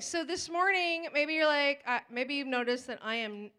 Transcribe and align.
So 0.00 0.24
this 0.24 0.50
morning, 0.50 1.06
maybe 1.14 1.34
you're 1.34 1.46
like, 1.46 1.84
uh, 1.86 2.00
maybe 2.10 2.34
you've 2.34 2.48
noticed 2.48 2.88
that 2.88 2.98
I 3.00 3.14
am, 3.14 3.52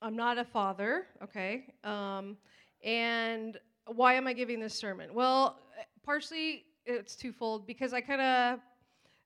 I'm 0.00 0.14
not 0.14 0.38
a 0.38 0.44
father, 0.44 1.06
okay? 1.20 1.74
Um, 1.82 2.36
and 2.84 3.58
why 3.86 4.14
am 4.14 4.28
I 4.28 4.32
giving 4.32 4.60
this 4.60 4.72
sermon? 4.72 5.14
Well, 5.14 5.58
partially 6.04 6.66
it's 6.86 7.16
twofold 7.16 7.66
because 7.66 7.92
I 7.92 8.00
kind 8.00 8.60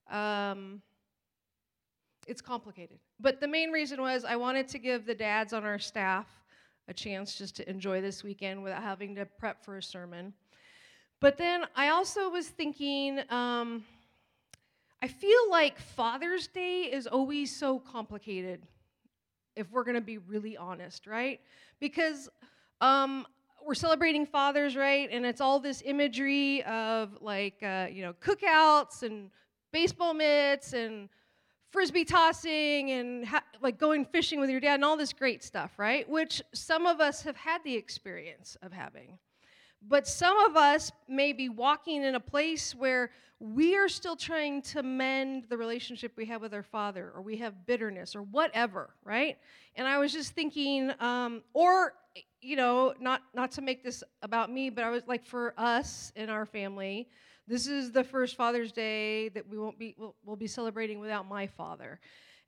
of, 0.09 0.17
um, 0.17 0.81
it's 2.27 2.41
complicated. 2.41 2.99
But 3.21 3.41
the 3.41 3.49
main 3.49 3.73
reason 3.73 4.01
was 4.01 4.25
I 4.25 4.37
wanted 4.37 4.69
to 4.69 4.79
give 4.79 5.05
the 5.05 5.15
dads 5.15 5.53
on 5.53 5.65
our 5.65 5.79
staff 5.79 6.29
a 6.89 6.95
chance 6.95 7.35
just 7.37 7.55
to 7.57 7.69
enjoy 7.69 8.01
this 8.01 8.25
weekend 8.25 8.63
without 8.63 8.83
having 8.83 9.15
to 9.17 9.27
prep 9.27 9.63
for 9.63 9.77
a 9.77 9.83
sermon. 9.83 10.33
But 11.21 11.37
then 11.37 11.67
I 11.77 11.89
also 11.89 12.31
was 12.31 12.49
thinking, 12.49 13.21
um, 13.29 13.85
I 15.05 15.07
feel 15.07 15.51
like 15.51 15.79
Father's 15.79 16.47
Day 16.47 16.85
is 16.85 17.07
always 17.07 17.55
so 17.55 17.79
complicated, 17.79 18.63
if 19.55 19.71
we're 19.71 19.85
going 19.85 19.97
to 19.97 20.01
be 20.01 20.17
really 20.17 20.57
honest, 20.57 21.07
right? 21.07 21.43
Because 21.79 22.31
um, 22.81 23.27
we're 23.63 23.75
celebrating 23.75 24.25
fathers, 24.25 24.77
right? 24.77 25.07
And 25.13 25.27
it's 25.27 25.43
all 25.43 25.61
this 25.61 25.83
imagery 25.85 26.63
of 26.65 27.19
like, 27.21 27.63
uh, 27.63 27.89
you 27.93 28.01
know, 28.01 28.15
cookouts 28.15 29.03
and 29.03 29.31
baseball 29.73 30.15
mitts 30.15 30.73
and 30.73 31.11
frisbee 31.71 32.07
tossing 32.07 32.91
and 32.93 33.27
ha- 33.27 33.45
like 33.61 33.77
going 33.77 34.07
fishing 34.07 34.41
with 34.41 34.49
your 34.49 34.61
dad 34.61 34.77
and 34.77 34.87
all 34.87 34.97
this 34.97 35.13
great 35.13 35.45
stuff, 35.45 35.73
right? 35.79 36.09
Which 36.09 36.41
some 36.55 36.87
of 36.87 37.03
us 37.03 37.21
have 37.25 37.37
had 37.37 37.63
the 37.63 37.75
experience 37.75 38.57
of 38.63 38.73
having. 38.73 39.19
But 39.87 40.09
some 40.09 40.37
of 40.39 40.57
us 40.57 40.93
may 41.09 41.33
be 41.33 41.49
walking 41.49 42.03
in 42.05 42.15
a 42.15 42.21
place 42.21 42.75
where 42.75 43.11
we 43.41 43.77
are 43.77 43.89
still 43.89 44.17
trying 44.17 44.63
to 44.63 44.83
mend 44.83 45.45
the 45.51 45.57
relationship 45.57 46.13
we 46.17 46.25
have 46.27 46.41
with 46.41 46.55
our 46.55 46.63
father, 46.63 47.13
or 47.15 47.21
we 47.21 47.37
have 47.39 47.67
bitterness, 47.67 48.17
or 48.17 48.23
whatever, 48.23 48.95
right? 49.05 49.37
And 49.77 49.87
I 49.87 49.99
was 49.99 50.13
just 50.13 50.33
thinking, 50.33 50.93
um, 51.01 51.43
or 51.53 51.93
you 52.41 52.57
know, 52.57 52.95
not 53.01 53.23
not 53.35 53.51
to 53.53 53.63
make 53.63 53.83
this 53.83 54.03
about 54.23 54.51
me, 54.51 54.71
but 54.71 54.85
I 54.85 54.91
was 54.91 55.03
like, 55.07 55.25
for 55.25 55.53
us 55.59 56.13
in 56.17 56.31
our 56.31 56.47
family, 56.47 57.09
this 57.47 57.67
is 57.67 57.91
the 57.91 58.05
first 58.05 58.37
Father's 58.37 58.73
Day 58.73 59.29
that 59.31 59.47
we 59.49 59.59
won't 59.59 59.79
be 59.79 59.95
we'll, 59.99 60.15
we'll 60.25 60.37
be 60.37 60.47
celebrating 60.47 61.01
without 61.01 61.29
my 61.29 61.47
father, 61.47 62.01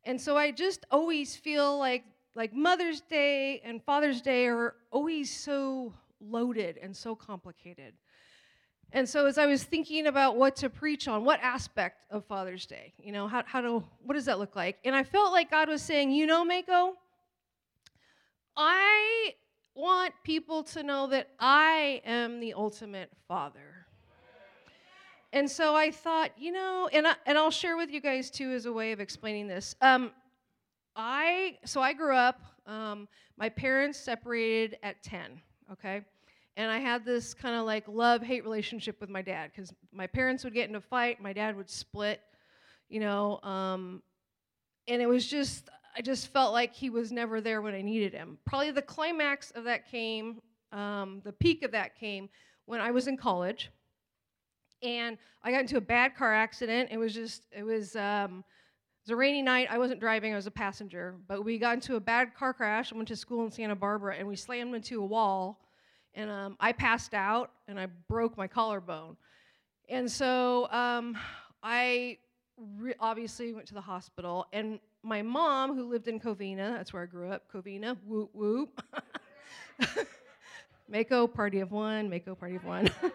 and 0.05 0.21
so 0.21 0.39
I 0.39 0.51
just 0.53 0.87
always 0.91 1.37
feel 1.37 1.79
like 1.79 2.05
like 2.35 2.55
Mother's 2.55 3.01
Day 3.01 3.61
and 3.65 3.83
Father's 3.83 4.23
Day 4.23 4.47
are 4.47 4.77
always 4.91 5.35
so 5.35 5.93
loaded 6.31 6.79
and 6.83 6.97
so 6.97 7.15
complicated. 7.15 7.95
And 8.93 9.09
so 9.09 9.27
as 9.27 9.37
I 9.37 9.47
was 9.47 9.65
thinking 9.65 10.07
about 10.07 10.37
what 10.37 10.57
to 10.57 10.71
preach 10.71 11.09
on, 11.09 11.25
what 11.25 11.41
aspect 11.43 12.03
of 12.11 12.25
Father's 12.25 12.67
Day, 12.67 12.95
you 12.99 13.13
know, 13.13 13.27
how, 13.27 13.43
how 13.45 13.61
to, 13.61 13.85
what 14.05 14.15
does 14.15 14.27
that 14.27 14.39
look 14.39 14.55
like? 14.55 14.79
And 14.85 14.95
I 14.95 15.03
felt 15.03 15.33
like 15.33 15.51
God 15.51 15.69
was 15.69 15.83
saying, 15.83 16.13
you 16.13 16.27
know, 16.27 16.45
Mako, 16.45 16.95
I 18.57 19.35
want 19.75 20.15
people 20.25 20.63
to 20.63 20.83
know 20.83 21.09
that 21.09 21.29
I 21.41 22.01
am 22.05 22.41
the 22.41 22.55
ultimate 22.55 23.11
father. 23.27 23.87
And 25.33 25.51
so 25.51 25.75
I 25.75 25.91
thought, 25.91 26.31
you 26.39 26.53
know, 26.53 26.89
and, 26.93 27.09
I, 27.09 27.15
and 27.27 27.37
I'll 27.37 27.51
share 27.51 27.77
with 27.77 27.91
you 27.91 28.01
guys 28.01 28.31
too 28.31 28.53
as 28.53 28.67
a 28.67 28.73
way 28.73 28.93
of 28.93 29.01
explaining 29.01 29.49
this. 29.49 29.75
Um, 29.83 30.13
I, 30.95 31.59
so 31.67 31.83
I 31.83 31.93
grew 31.93 32.15
up, 32.15 32.41
um, 32.67 33.09
my 33.37 33.49
parents 33.49 33.99
separated 33.99 34.79
at 34.83 35.03
10 35.03 35.43
okay? 35.73 36.03
And 36.57 36.71
I 36.71 36.79
had 36.79 37.05
this 37.05 37.35
kind 37.35 37.55
of 37.55 37.67
like 37.67 37.85
love 37.87 38.23
hate 38.23 38.43
relationship 38.43 39.01
with 39.01 39.11
my 39.11 39.21
dad 39.21 39.51
because 39.55 39.75
my 39.93 40.07
parents 40.07 40.43
would 40.45 40.55
get 40.55 40.71
in 40.71 40.77
a 40.77 40.81
fight, 40.81 41.21
my 41.21 41.35
dad 41.35 41.55
would 41.57 41.69
split, 41.69 42.21
you 42.89 42.99
know, 42.99 43.41
um, 43.43 44.03
and 44.89 45.03
it 45.03 45.07
was 45.07 45.27
just, 45.27 45.69
I 45.97 46.01
just 46.01 46.33
felt 46.33 46.53
like 46.53 46.75
he 46.75 46.91
was 46.91 47.13
never 47.13 47.41
there 47.41 47.61
when 47.61 47.75
I 47.75 47.83
needed 47.83 48.13
him. 48.15 48.39
Probably 48.47 48.71
the 48.71 48.83
climax 48.83 49.51
of 49.51 49.65
that 49.65 49.91
came, 49.91 50.41
um, 50.73 51.21
the 51.25 51.33
peak 51.33 51.63
of 51.63 51.73
that 51.73 51.99
came 51.99 52.29
when 52.67 52.81
I 52.81 52.91
was 52.91 53.07
in 53.07 53.17
college. 53.17 53.71
And 54.83 55.19
I 55.43 55.51
got 55.51 55.63
into 55.63 55.79
a 55.79 55.81
bad 55.81 56.17
car 56.17 56.33
accident. 56.35 56.91
It 56.93 56.99
was 56.99 57.15
just, 57.15 57.45
it 57.51 57.65
was, 57.65 57.97
um, 57.97 58.45
it 59.05 59.11
was 59.11 59.13
a 59.13 59.17
rainy 59.17 59.43
night. 59.43 59.69
I 59.71 59.79
wasn't 59.79 60.01
driving, 60.01 60.33
I 60.33 60.37
was 60.37 60.47
a 60.47 60.51
passenger. 60.51 61.17
But 61.27 61.45
we 61.45 61.59
got 61.59 61.75
into 61.75 61.97
a 61.97 62.01
bad 62.01 62.35
car 62.35 62.53
crash. 62.53 62.93
I 62.93 62.97
went 62.97 63.09
to 63.09 63.17
school 63.17 63.45
in 63.45 63.51
Santa 63.51 63.75
Barbara 63.75 64.17
and 64.17 64.29
we 64.29 64.37
slammed 64.37 64.75
into 64.75 65.03
a 65.03 65.07
wall. 65.07 65.66
And 66.17 66.31
um, 66.31 66.57
I 66.59 66.73
passed 66.73 67.15
out 67.15 67.53
and 67.69 67.79
I 67.79 67.87
broke 68.09 68.37
my 68.37 68.49
collarbone. 68.49 69.17
And 69.89 70.11
so 70.11 70.69
um, 70.73 71.17
I 71.63 72.19
re- 72.79 72.95
obviously 72.99 73.53
went 73.53 73.69
to 73.69 73.75
the 73.75 73.83
hospital. 73.83 74.47
And 74.53 74.81
my 75.03 75.23
mom, 75.23 75.77
who 75.77 75.89
lived 75.89 76.09
in 76.09 76.19
Covina, 76.19 76.75
that's 76.75 76.93
where 76.93 77.03
I 77.03 77.07
grew 77.07 77.31
up, 77.31 77.53
Covina, 77.53 77.97
whoop 78.05 78.31
whoop. 78.33 78.83
Mako, 80.89 81.27
party 81.27 81.61
of 81.61 81.71
one, 81.71 82.09
Mako, 82.09 82.35
party 82.35 82.57
of 82.57 82.65
one. 82.65 82.89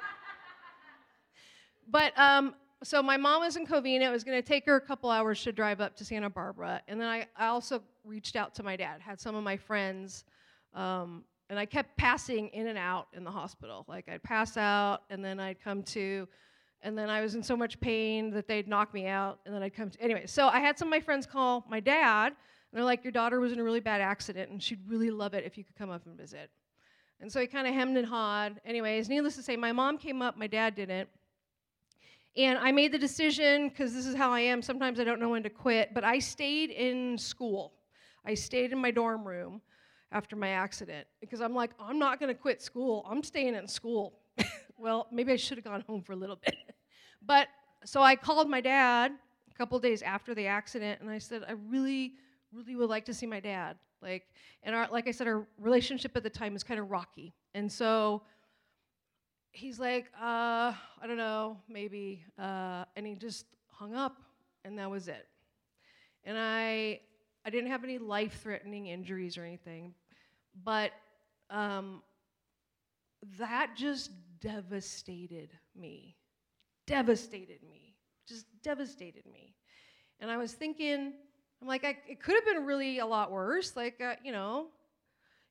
but 1.88 2.18
um, 2.20 2.54
so 2.84 3.02
my 3.02 3.18
mom 3.18 3.42
was 3.42 3.56
in 3.56 3.66
Covina. 3.66 4.02
It 4.02 4.12
was 4.12 4.24
going 4.24 4.42
to 4.42 4.48
take 4.48 4.66
her 4.66 4.76
a 4.76 4.82
couple 4.82 5.10
hours 5.10 5.42
to 5.44 5.52
drive 5.52 5.82
up 5.82 5.96
to 5.98 6.06
Santa 6.06 6.30
Barbara. 6.30 6.82
And 6.88 7.00
then 7.00 7.08
I, 7.08 7.28
I 7.36 7.48
also 7.48 7.82
reached 8.04 8.36
out 8.36 8.56
to 8.56 8.64
my 8.64 8.76
dad, 8.76 9.02
had 9.02 9.20
some 9.20 9.36
of 9.36 9.44
my 9.44 9.58
friends, 9.58 10.26
um, 10.74 11.24
and 11.52 11.60
I 11.60 11.66
kept 11.66 11.98
passing 11.98 12.48
in 12.48 12.68
and 12.68 12.78
out 12.78 13.10
in 13.14 13.26
the 13.26 13.30
hospital. 13.30 13.84
Like 13.90 14.08
I'd 14.08 14.24
pass 14.24 14.56
out, 14.56 15.02
and 15.10 15.24
then 15.24 15.38
I'd 15.38 15.62
come 15.62 15.84
to, 15.84 16.26
and 16.82 16.98
then 16.98 17.10
I 17.10 17.20
was 17.20 17.36
in 17.36 17.44
so 17.44 17.58
much 17.58 17.78
pain 17.82 18.32
that 18.32 18.48
they'd 18.48 18.70
knock 18.70 18.94
me 18.94 19.06
out, 19.06 19.40
and 19.46 19.54
then 19.54 19.62
I'd 19.62 19.76
come 19.76 19.90
to. 19.90 20.02
Anyway, 20.02 20.24
so 20.28 20.48
I 20.48 20.62
had 20.62 20.80
some 20.80 20.88
of 20.88 20.92
my 20.92 21.02
friends 21.02 21.26
call 21.26 21.66
my 21.70 21.82
dad, 21.82 22.28
and 22.28 22.36
they're 22.72 22.86
like, 22.86 23.04
Your 23.04 23.12
daughter 23.12 23.42
was 23.42 23.52
in 23.52 23.60
a 23.60 23.64
really 23.64 23.82
bad 23.82 24.00
accident, 24.00 24.50
and 24.50 24.64
she'd 24.64 24.80
really 24.88 25.12
love 25.12 25.34
it 25.34 25.44
if 25.44 25.58
you 25.58 25.66
could 25.66 25.76
come 25.76 25.90
up 25.90 26.06
and 26.06 26.18
visit. 26.18 26.50
And 27.20 27.30
so 27.30 27.42
he 27.42 27.48
kind 27.48 27.68
of 27.68 27.74
hemmed 27.74 27.98
and 27.98 28.08
hawed. 28.08 28.62
Anyways, 28.64 29.10
needless 29.10 29.36
to 29.36 29.44
say, 29.44 29.58
my 29.58 29.74
mom 29.74 29.98
came 29.98 30.22
up, 30.22 30.38
my 30.38 30.48
dad 30.48 30.74
didn't. 30.74 31.10
And 32.38 32.58
I 32.58 32.72
made 32.72 32.94
the 32.94 32.98
decision, 32.98 33.68
because 33.68 33.94
this 33.94 34.06
is 34.06 34.16
how 34.16 34.32
I 34.32 34.40
am, 34.40 34.62
sometimes 34.62 35.02
I 35.02 35.04
don't 35.04 35.20
know 35.20 35.30
when 35.30 35.44
to 35.44 35.50
quit, 35.50 35.94
but 35.94 36.06
I 36.06 36.18
stayed 36.18 36.70
in 36.72 37.18
school. 37.18 37.74
I 38.26 38.36
stayed 38.36 38.72
in 38.72 38.80
my 38.80 38.90
dorm 38.90 39.28
room 39.28 39.62
after 40.12 40.36
my 40.36 40.50
accident 40.50 41.08
because 41.20 41.42
I'm 41.42 41.56
like, 41.56 41.72
I'm 41.80 42.00
not 42.00 42.20
going 42.20 42.34
to 42.34 42.40
quit 42.40 42.62
school. 42.62 43.06
I'm 43.10 43.24
staying 43.24 43.56
in 43.56 43.68
school. 43.68 44.14
well, 44.78 45.08
maybe 45.12 45.32
I 45.32 45.36
should 45.36 45.58
have 45.58 45.66
gone 45.66 45.84
home 45.88 46.02
for 46.02 46.14
a 46.14 46.16
little 46.16 46.38
bit. 46.44 46.56
but 47.26 47.48
so 47.86 48.02
I 48.02 48.16
called 48.16 48.50
my 48.50 48.62
dad 48.62 49.12
a 49.50 49.58
couple 49.58 49.80
days 49.80 50.02
after 50.02 50.36
the 50.36 50.48
accident 50.48 51.02
and 51.02 51.10
I 51.10 51.18
said, 51.18 51.44
I 51.48 51.54
really, 51.70 52.14
really 52.52 52.76
would 52.76 52.90
like 52.90 53.06
to 53.06 53.14
see 53.14 53.26
my 53.26 53.40
dad. 53.40 53.78
Like, 54.02 54.24
and 54.64 54.76
our, 54.76 54.88
like 54.92 55.08
I 55.08 55.12
said, 55.12 55.28
our 55.28 55.46
relationship 55.60 56.16
at 56.16 56.24
the 56.24 56.30
time 56.30 56.54
was 56.54 56.64
kind 56.64 56.80
of 56.80 56.90
rocky. 56.90 57.34
And 57.54 57.72
so 57.72 58.24
he's 59.52 59.80
like, 59.80 60.06
uh, 60.20 60.74
I 60.74 61.08
don't 61.08 61.18
know, 61.18 61.58
maybe. 61.70 62.26
Uh, 62.38 62.86
and 62.96 63.06
he 63.06 63.16
just 63.16 63.46
hung 63.70 63.94
up, 63.94 64.18
and 64.66 64.78
that 64.78 64.90
was 64.90 65.08
it. 65.08 65.28
And 66.24 66.38
I, 66.38 67.00
I 67.46 67.50
didn't 67.50 67.70
have 67.70 67.84
any 67.84 67.98
life-threatening 67.98 68.88
injuries 68.88 69.38
or 69.38 69.44
anything, 69.44 69.94
but 70.64 70.92
um, 71.50 72.02
that 73.40 73.76
just 73.76 74.12
devastated 74.40 75.50
me. 75.76 76.16
Devastated 76.88 77.60
me. 77.70 77.96
Just 78.28 78.46
devastated 78.64 79.26
me. 79.32 79.56
And 80.20 80.30
I 80.30 80.38
was 80.38 80.54
thinking, 80.54 81.14
I'm 81.62 81.68
like, 81.68 81.84
I, 81.84 81.98
it 82.08 82.22
could 82.22 82.36
have 82.36 82.46
been 82.46 82.66
really 82.66 83.00
a 83.00 83.06
lot 83.06 83.32
worse, 83.32 83.76
like, 83.76 84.02
uh, 84.02 84.16
you 84.24 84.32
know. 84.32 84.68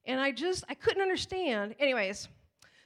And 0.07 0.21
I 0.21 0.33
just, 0.33 0.65
I 0.69 0.75
couldn't 0.75 1.03
understand. 1.03 1.75
Anyways, 1.79 2.29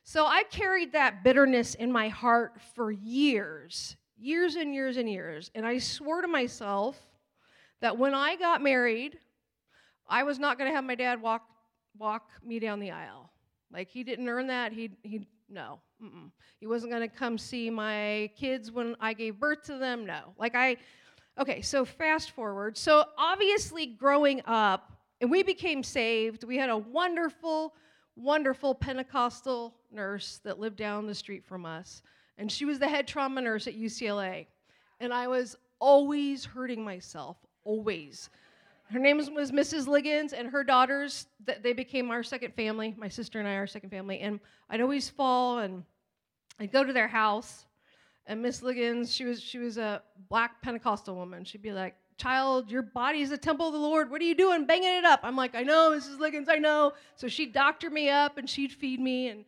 so 0.03 0.27
I 0.27 0.45
carried 0.51 0.93
that 0.93 1.25
bitterness 1.25 1.75
in 1.75 1.91
my 1.91 2.09
heart 2.09 2.61
for 2.75 2.91
years, 2.91 3.97
years 4.19 4.57
and 4.57 4.75
years 4.75 4.97
and 4.97 5.09
years. 5.09 5.51
And 5.55 5.67
I 5.67 5.79
swore 5.79 6.21
to 6.21 6.29
myself 6.29 6.99
that 7.81 7.99
when 7.99 8.15
I 8.15 8.37
got 8.37 8.63
married, 8.63 9.19
I 10.09 10.23
was 10.25 10.39
not 10.39 10.59
going 10.59 10.71
to 10.71 10.75
have 10.75 10.85
my 10.85 10.95
dad 10.95 11.23
walk 11.23 11.43
walk 11.99 12.31
me 12.45 12.59
down 12.59 12.81
the 12.81 12.91
aisle. 12.91 13.31
Like 13.73 13.89
he 13.89 14.05
didn't 14.05 14.29
earn 14.29 14.47
that. 14.49 14.73
He 14.73 14.91
he 15.03 15.27
no. 15.49 15.81
Mm-mm. 16.03 16.31
He 16.61 16.67
wasn't 16.67 16.93
going 16.93 17.09
to 17.09 17.15
come 17.15 17.39
see 17.39 17.71
my 17.71 18.31
kids 18.37 18.71
when 18.71 18.97
I 19.01 19.13
gave 19.13 19.39
birth 19.39 19.63
to 19.65 19.79
them. 19.79 20.07
No. 20.07 20.35
Like 20.39 20.55
I 20.55 20.77
Okay, 21.39 21.63
so 21.63 21.85
fast 21.85 22.31
forward. 22.31 22.77
So 22.77 23.05
obviously 23.19 23.87
growing 23.87 24.41
up 24.47 24.93
and 25.21 25.31
we 25.31 25.43
became 25.43 25.83
saved. 25.83 26.45
We 26.45 26.57
had 26.57 26.71
a 26.71 26.79
wonderful 26.79 27.75
wonderful 28.17 28.75
Pentecostal 28.75 29.75
nurse 29.91 30.41
that 30.45 30.61
lived 30.61 30.77
down 30.77 31.07
the 31.07 31.15
street 31.15 31.45
from 31.45 31.67
us. 31.67 32.03
And 32.39 32.51
she 32.51 32.65
was 32.65 32.79
the 32.79 32.89
head 32.89 33.07
trauma 33.07 33.41
nurse 33.41 33.67
at 33.67 33.77
UCLA. 33.77 34.47
And 35.01 35.13
I 35.13 35.27
was 35.27 35.57
always 35.81 36.45
hurting 36.45 36.85
myself, 36.85 37.37
always. 37.65 38.31
Her 38.93 38.99
name 38.99 39.17
was 39.17 39.29
Mrs. 39.51 39.87
Liggins, 39.87 40.33
and 40.33 40.49
her 40.49 40.63
daughters, 40.63 41.27
they 41.63 41.73
became 41.73 42.11
our 42.11 42.23
second 42.23 42.55
family. 42.55 42.95
My 42.97 43.09
sister 43.09 43.39
and 43.39 43.49
I 43.49 43.55
are 43.55 43.67
second 43.67 43.91
family. 43.91 44.21
And 44.21 44.41
I'd 44.71 44.81
always 44.81 45.09
fall, 45.09 45.59
and 45.59 45.85
I'd 46.61 46.71
go 46.71 46.85
to 46.85 46.93
their 46.93 47.09
house, 47.09 47.67
And 48.27 48.41
Miss 48.41 48.63
Liggins, 48.63 49.15
she 49.15 49.25
was 49.25 49.43
she 49.43 49.59
was 49.59 49.77
a 49.77 50.03
black 50.31 50.63
Pentecostal 50.63 51.15
woman. 51.15 51.45
She'd 51.45 51.63
be 51.63 51.73
like, 51.73 51.95
"Child, 52.17 52.71
your 52.71 52.83
body 52.83 53.21
is 53.21 53.31
the 53.31 53.37
temple 53.37 53.67
of 53.67 53.75
the 53.75 53.79
Lord. 53.79 54.11
What 54.11 54.21
are 54.23 54.25
you 54.25 54.35
doing, 54.35 54.65
banging 54.65 54.97
it 54.97 55.05
up?" 55.05 55.21
I'm 55.23 55.37
like, 55.37 55.55
"I 55.55 55.63
know, 55.63 55.91
Mrs. 55.91 56.19
Liggins, 56.19 56.49
I 56.49 56.57
know." 56.57 56.93
So 57.17 57.29
she'd 57.29 57.53
doctor 57.53 57.91
me 57.91 58.09
up 58.09 58.39
and 58.39 58.49
she'd 58.49 58.73
feed 58.73 59.01
me. 59.01 59.29
And 59.29 59.45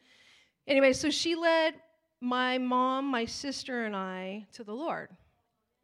anyway, 0.67 0.93
so 0.93 1.09
she 1.09 1.35
led 1.35 1.75
my 2.21 2.59
mom, 2.59 3.06
my 3.06 3.25
sister, 3.25 3.87
and 3.87 3.97
I 3.97 4.47
to 4.53 4.65
the 4.65 4.75
Lord. 4.75 5.09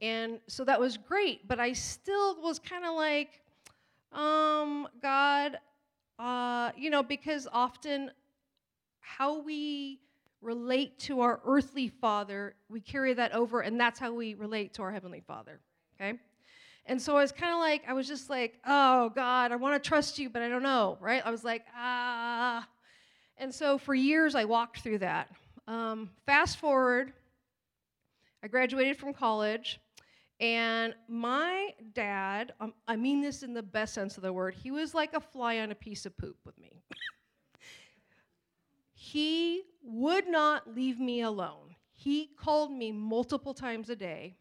And 0.02 0.40
so 0.48 0.64
that 0.64 0.80
was 0.80 0.96
great, 0.96 1.46
but 1.46 1.60
I 1.60 1.72
still 1.72 2.42
was 2.42 2.58
kind 2.58 2.84
of 2.84 2.94
like, 2.94 3.40
um, 4.12 4.88
God, 5.00 5.58
uh, 6.18 6.70
you 6.76 6.90
know, 6.90 7.02
because 7.02 7.48
often 7.52 8.10
how 9.00 9.40
we 9.40 10.00
relate 10.40 10.98
to 10.98 11.20
our 11.20 11.40
earthly 11.44 11.88
father, 11.88 12.54
we 12.68 12.80
carry 12.80 13.14
that 13.14 13.32
over, 13.32 13.60
and 13.60 13.80
that's 13.80 13.98
how 13.98 14.12
we 14.12 14.34
relate 14.34 14.74
to 14.74 14.82
our 14.82 14.92
heavenly 14.92 15.22
father, 15.26 15.60
okay? 15.94 16.18
And 16.86 17.00
so 17.00 17.16
I 17.16 17.22
was 17.22 17.30
kind 17.30 17.52
of 17.52 17.60
like, 17.60 17.82
I 17.86 17.92
was 17.92 18.08
just 18.08 18.28
like, 18.28 18.58
oh, 18.66 19.10
God, 19.10 19.52
I 19.52 19.56
want 19.56 19.80
to 19.80 19.88
trust 19.88 20.18
you, 20.18 20.28
but 20.28 20.42
I 20.42 20.48
don't 20.48 20.64
know, 20.64 20.98
right? 21.00 21.22
I 21.24 21.30
was 21.30 21.44
like, 21.44 21.64
ah. 21.76 22.66
And 23.36 23.54
so 23.54 23.78
for 23.78 23.94
years, 23.94 24.34
I 24.34 24.44
walked 24.44 24.80
through 24.80 24.98
that. 24.98 25.28
Um, 25.68 26.10
fast 26.26 26.58
forward, 26.58 27.12
I 28.42 28.48
graduated 28.48 28.96
from 28.96 29.14
college, 29.14 29.78
and 30.42 30.96
my 31.06 31.70
dad, 31.94 32.52
um, 32.60 32.74
I 32.88 32.96
mean 32.96 33.20
this 33.20 33.44
in 33.44 33.54
the 33.54 33.62
best 33.62 33.94
sense 33.94 34.16
of 34.16 34.24
the 34.24 34.32
word, 34.32 34.54
he 34.54 34.72
was 34.72 34.92
like 34.92 35.14
a 35.14 35.20
fly 35.20 35.60
on 35.60 35.70
a 35.70 35.74
piece 35.76 36.04
of 36.04 36.18
poop 36.18 36.36
with 36.44 36.58
me. 36.58 36.82
he 38.92 39.62
would 39.84 40.26
not 40.26 40.74
leave 40.74 40.98
me 40.98 41.22
alone. 41.22 41.76
He 41.92 42.30
called 42.36 42.72
me 42.72 42.90
multiple 42.90 43.54
times 43.54 43.88
a 43.88 43.94
day, 43.94 44.36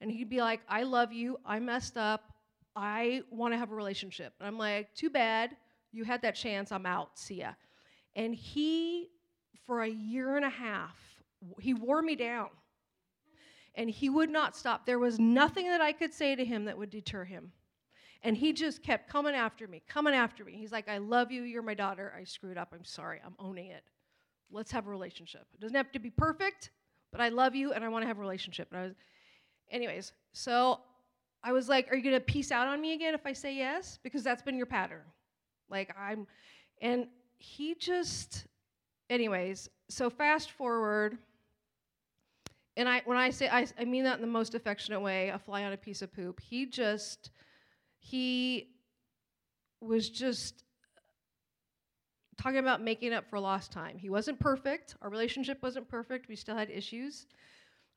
and 0.00 0.08
he'd 0.08 0.30
be 0.30 0.40
like, 0.40 0.60
I 0.68 0.84
love 0.84 1.12
you, 1.12 1.36
I 1.44 1.58
messed 1.58 1.96
up, 1.96 2.32
I 2.76 3.22
want 3.28 3.52
to 3.52 3.58
have 3.58 3.72
a 3.72 3.74
relationship. 3.74 4.32
And 4.38 4.46
I'm 4.46 4.56
like, 4.56 4.94
too 4.94 5.10
bad, 5.10 5.56
you 5.90 6.04
had 6.04 6.22
that 6.22 6.36
chance, 6.36 6.70
I'm 6.70 6.86
out, 6.86 7.18
see 7.18 7.40
ya. 7.40 7.54
And 8.14 8.32
he, 8.36 9.08
for 9.66 9.82
a 9.82 9.88
year 9.88 10.36
and 10.36 10.44
a 10.44 10.50
half, 10.50 10.96
he 11.58 11.74
wore 11.74 12.02
me 12.02 12.14
down 12.14 12.50
and 13.74 13.88
he 13.88 14.10
would 14.10 14.30
not 14.30 14.56
stop. 14.56 14.86
There 14.86 14.98
was 14.98 15.18
nothing 15.18 15.68
that 15.68 15.80
I 15.80 15.92
could 15.92 16.12
say 16.12 16.34
to 16.34 16.44
him 16.44 16.64
that 16.64 16.76
would 16.76 16.90
deter 16.90 17.24
him. 17.24 17.52
And 18.22 18.36
he 18.36 18.52
just 18.52 18.82
kept 18.82 19.08
coming 19.08 19.34
after 19.34 19.66
me, 19.66 19.82
coming 19.88 20.12
after 20.12 20.44
me. 20.44 20.52
He's 20.52 20.72
like, 20.72 20.88
I 20.88 20.98
love 20.98 21.30
you. 21.30 21.42
You're 21.42 21.62
my 21.62 21.74
daughter. 21.74 22.12
I 22.18 22.24
screwed 22.24 22.58
up. 22.58 22.72
I'm 22.74 22.84
sorry. 22.84 23.20
I'm 23.24 23.34
owning 23.38 23.70
it. 23.70 23.82
Let's 24.50 24.70
have 24.72 24.86
a 24.86 24.90
relationship. 24.90 25.46
It 25.54 25.60
doesn't 25.60 25.76
have 25.76 25.92
to 25.92 25.98
be 25.98 26.10
perfect, 26.10 26.70
but 27.12 27.20
I 27.20 27.28
love 27.28 27.54
you 27.54 27.72
and 27.72 27.84
I 27.84 27.88
want 27.88 28.02
to 28.02 28.06
have 28.08 28.18
a 28.18 28.20
relationship. 28.20 28.68
And 28.72 28.80
I 28.80 28.82
was, 28.84 28.94
anyways, 29.70 30.12
so 30.32 30.80
I 31.42 31.52
was 31.52 31.68
like, 31.68 31.90
Are 31.90 31.96
you 31.96 32.02
going 32.02 32.14
to 32.14 32.20
peace 32.20 32.50
out 32.50 32.66
on 32.66 32.80
me 32.80 32.92
again 32.92 33.14
if 33.14 33.24
I 33.24 33.32
say 33.32 33.54
yes? 33.56 33.98
Because 34.02 34.22
that's 34.22 34.42
been 34.42 34.56
your 34.56 34.66
pattern. 34.66 35.02
Like, 35.70 35.94
I'm, 35.98 36.26
and 36.82 37.06
he 37.38 37.74
just, 37.74 38.46
anyways, 39.08 39.70
so 39.88 40.10
fast 40.10 40.50
forward 40.50 41.16
and 42.80 42.88
I, 42.88 43.02
when 43.04 43.18
I 43.18 43.28
say, 43.28 43.46
I, 43.46 43.66
I 43.78 43.84
mean 43.84 44.04
that 44.04 44.14
in 44.16 44.22
the 44.22 44.26
most 44.26 44.54
affectionate 44.54 45.00
way, 45.00 45.28
a 45.28 45.38
fly 45.38 45.64
on 45.64 45.72
a 45.74 45.76
piece 45.76 46.00
of 46.00 46.10
poop. 46.14 46.40
He 46.40 46.64
just, 46.64 47.30
he 47.98 48.70
was 49.82 50.08
just 50.08 50.64
talking 52.40 52.58
about 52.58 52.82
making 52.82 53.12
up 53.12 53.28
for 53.28 53.38
lost 53.38 53.70
time. 53.70 53.98
He 53.98 54.08
wasn't 54.08 54.40
perfect. 54.40 54.96
Our 55.02 55.10
relationship 55.10 55.62
wasn't 55.62 55.88
perfect. 55.88 56.26
We 56.26 56.36
still 56.36 56.56
had 56.56 56.70
issues. 56.70 57.26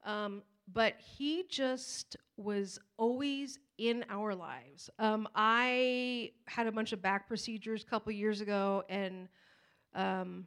Um, 0.05 0.43
but 0.73 0.95
he 0.99 1.45
just 1.49 2.17
was 2.35 2.77
always 2.97 3.59
in 3.77 4.03
our 4.09 4.35
lives. 4.35 4.89
Um, 4.99 5.29
I 5.33 6.31
had 6.45 6.67
a 6.67 6.73
bunch 6.73 6.91
of 6.91 7.01
back 7.01 7.29
procedures 7.29 7.83
a 7.83 7.85
couple 7.85 8.11
years 8.11 8.41
ago, 8.41 8.83
and 8.89 9.29
um, 9.95 10.45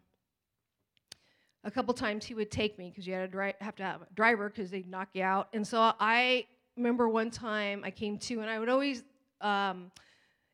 a 1.65 1.71
couple 1.71 1.93
times 1.95 2.25
he 2.25 2.35
would 2.35 2.51
take 2.51 2.79
me 2.79 2.91
because 2.91 3.07
you 3.07 3.15
had 3.15 3.21
to 3.23 3.29
dri- 3.29 3.55
have 3.61 3.77
to 3.77 3.83
have 3.83 4.03
a 4.03 4.07
driver 4.15 4.49
because 4.49 4.71
they'd 4.71 4.89
knock 4.89 5.09
you 5.15 5.23
out. 5.23 5.49
And 5.53 5.67
so 5.67 5.93
I 5.99 6.47
remember 6.77 7.09
one 7.09 7.31
time 7.31 7.83
I 7.85 7.91
came 7.91 8.19
to, 8.19 8.41
and 8.41 8.51
I 8.51 8.59
would 8.59 8.69
always, 8.69 9.03
um, 9.41 9.91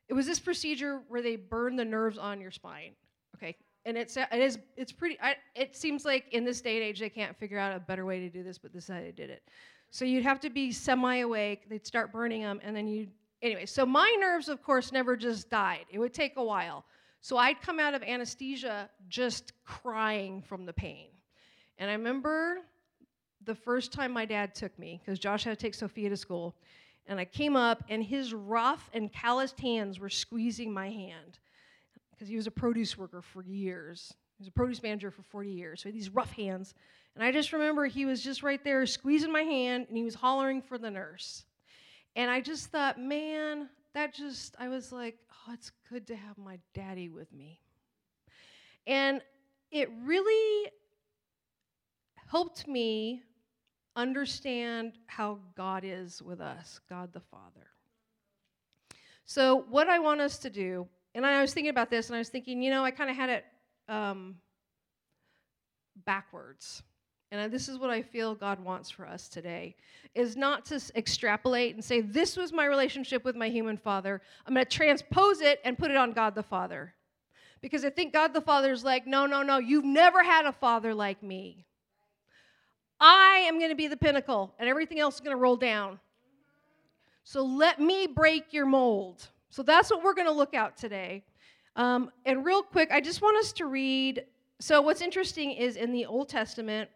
it 0.08 0.14
was 0.14 0.26
this 0.26 0.40
procedure 0.40 1.02
where 1.08 1.22
they 1.22 1.36
burn 1.36 1.76
the 1.76 1.84
nerves 1.84 2.18
on 2.18 2.40
your 2.40 2.50
spine. 2.50 2.92
Okay, 3.36 3.56
and 3.84 3.96
it's 3.96 4.16
it 4.16 4.28
is 4.32 4.58
it's 4.76 4.92
pretty. 4.92 5.18
I, 5.20 5.36
it 5.54 5.76
seems 5.76 6.04
like 6.04 6.32
in 6.32 6.44
this 6.44 6.60
day 6.60 6.76
and 6.76 6.84
age 6.84 7.00
they 7.00 7.08
can't 7.08 7.36
figure 7.36 7.58
out 7.58 7.74
a 7.76 7.80
better 7.80 8.04
way 8.04 8.20
to 8.20 8.28
do 8.28 8.42
this, 8.42 8.58
but 8.58 8.72
this 8.72 8.84
is 8.84 8.90
how 8.90 9.00
they 9.00 9.12
did 9.12 9.30
it. 9.30 9.42
So 9.90 10.04
you'd 10.04 10.24
have 10.24 10.40
to 10.40 10.50
be 10.50 10.72
semi-awake. 10.72 11.68
They'd 11.68 11.86
start 11.86 12.12
burning 12.12 12.42
them, 12.42 12.60
and 12.62 12.74
then 12.74 12.86
you. 12.86 13.08
Anyway, 13.42 13.66
so 13.66 13.84
my 13.84 14.16
nerves, 14.20 14.48
of 14.48 14.62
course, 14.62 14.92
never 14.92 15.16
just 15.16 15.50
died. 15.50 15.84
It 15.90 15.98
would 15.98 16.14
take 16.14 16.34
a 16.36 16.44
while. 16.44 16.84
So 17.22 17.36
I'd 17.36 17.62
come 17.62 17.78
out 17.78 17.94
of 17.94 18.02
anesthesia 18.02 18.90
just 19.08 19.52
crying 19.64 20.42
from 20.42 20.66
the 20.66 20.72
pain. 20.72 21.06
And 21.78 21.88
I 21.88 21.94
remember 21.94 22.58
the 23.44 23.54
first 23.54 23.92
time 23.92 24.12
my 24.12 24.24
dad 24.24 24.54
took 24.54 24.76
me, 24.78 25.00
because 25.02 25.18
Josh 25.18 25.44
had 25.44 25.56
to 25.56 25.56
take 25.56 25.74
Sophia 25.74 26.10
to 26.10 26.16
school, 26.16 26.56
and 27.06 27.18
I 27.18 27.24
came 27.24 27.56
up, 27.56 27.84
and 27.88 28.02
his 28.02 28.34
rough 28.34 28.90
and 28.92 29.12
calloused 29.12 29.58
hands 29.60 29.98
were 29.98 30.08
squeezing 30.08 30.72
my 30.72 30.90
hand, 30.90 31.38
because 32.10 32.28
he 32.28 32.36
was 32.36 32.46
a 32.46 32.52
produce 32.52 32.98
worker 32.98 33.22
for 33.22 33.42
years. 33.42 34.12
He 34.38 34.42
was 34.42 34.48
a 34.48 34.52
produce 34.52 34.82
manager 34.82 35.12
for 35.12 35.22
40 35.22 35.50
years, 35.50 35.80
so 35.80 35.84
he 35.84 35.88
had 35.90 36.00
these 36.00 36.10
rough 36.10 36.32
hands. 36.32 36.74
And 37.14 37.24
I 37.24 37.30
just 37.30 37.52
remember 37.52 37.86
he 37.86 38.04
was 38.04 38.22
just 38.22 38.42
right 38.42 38.62
there 38.64 38.84
squeezing 38.86 39.32
my 39.32 39.42
hand, 39.42 39.86
and 39.88 39.96
he 39.96 40.02
was 40.02 40.16
hollering 40.16 40.60
for 40.60 40.76
the 40.76 40.90
nurse. 40.90 41.44
And 42.16 42.30
I 42.30 42.40
just 42.40 42.66
thought, 42.66 43.00
man, 43.00 43.68
that 43.94 44.14
just, 44.14 44.56
I 44.58 44.68
was 44.68 44.92
like, 44.92 45.16
oh, 45.30 45.52
it's 45.52 45.70
good 45.90 46.06
to 46.08 46.16
have 46.16 46.38
my 46.38 46.58
daddy 46.74 47.08
with 47.08 47.32
me. 47.32 47.60
And 48.86 49.20
it 49.70 49.90
really 50.02 50.70
helped 52.28 52.66
me 52.66 53.22
understand 53.94 54.94
how 55.06 55.38
God 55.56 55.84
is 55.84 56.22
with 56.22 56.40
us, 56.40 56.80
God 56.88 57.12
the 57.12 57.20
Father. 57.20 57.68
So, 59.24 59.64
what 59.68 59.88
I 59.88 59.98
want 59.98 60.20
us 60.20 60.38
to 60.38 60.50
do, 60.50 60.88
and 61.14 61.24
I 61.24 61.40
was 61.40 61.54
thinking 61.54 61.70
about 61.70 61.90
this, 61.90 62.08
and 62.08 62.16
I 62.16 62.18
was 62.18 62.28
thinking, 62.28 62.62
you 62.62 62.70
know, 62.70 62.84
I 62.84 62.90
kind 62.90 63.10
of 63.10 63.16
had 63.16 63.30
it 63.30 63.44
um, 63.88 64.36
backwards. 66.04 66.82
And 67.32 67.50
this 67.50 67.66
is 67.66 67.78
what 67.78 67.88
I 67.88 68.02
feel 68.02 68.34
God 68.34 68.60
wants 68.60 68.90
for 68.90 69.06
us 69.06 69.26
today 69.26 69.74
is 70.14 70.36
not 70.36 70.66
to 70.66 70.78
extrapolate 70.94 71.74
and 71.74 71.82
say, 71.82 72.02
This 72.02 72.36
was 72.36 72.52
my 72.52 72.66
relationship 72.66 73.24
with 73.24 73.34
my 73.36 73.48
human 73.48 73.78
father. 73.78 74.20
I'm 74.46 74.52
going 74.52 74.66
to 74.66 74.70
transpose 74.70 75.40
it 75.40 75.58
and 75.64 75.78
put 75.78 75.90
it 75.90 75.96
on 75.96 76.12
God 76.12 76.34
the 76.34 76.42
Father. 76.42 76.92
Because 77.62 77.86
I 77.86 77.90
think 77.90 78.12
God 78.12 78.34
the 78.34 78.42
Father 78.42 78.70
is 78.70 78.84
like, 78.84 79.06
No, 79.06 79.24
no, 79.24 79.42
no, 79.42 79.56
you've 79.56 79.86
never 79.86 80.22
had 80.22 80.44
a 80.44 80.52
father 80.52 80.92
like 80.94 81.22
me. 81.22 81.64
I 83.00 83.46
am 83.48 83.58
going 83.58 83.70
to 83.70 83.76
be 83.76 83.88
the 83.88 83.96
pinnacle, 83.96 84.54
and 84.58 84.68
everything 84.68 85.00
else 85.00 85.14
is 85.14 85.20
going 85.22 85.34
to 85.34 85.40
roll 85.40 85.56
down. 85.56 85.98
So 87.24 87.42
let 87.42 87.80
me 87.80 88.06
break 88.06 88.52
your 88.52 88.66
mold. 88.66 89.26
So 89.48 89.62
that's 89.62 89.90
what 89.90 90.04
we're 90.04 90.14
going 90.14 90.28
to 90.28 90.34
look 90.34 90.52
at 90.52 90.76
today. 90.76 91.24
Um, 91.76 92.10
and 92.26 92.44
real 92.44 92.62
quick, 92.62 92.90
I 92.92 93.00
just 93.00 93.22
want 93.22 93.38
us 93.38 93.52
to 93.54 93.64
read. 93.64 94.26
So, 94.60 94.82
what's 94.82 95.00
interesting 95.00 95.52
is 95.52 95.76
in 95.76 95.92
the 95.92 96.04
Old 96.04 96.28
Testament, 96.28 96.90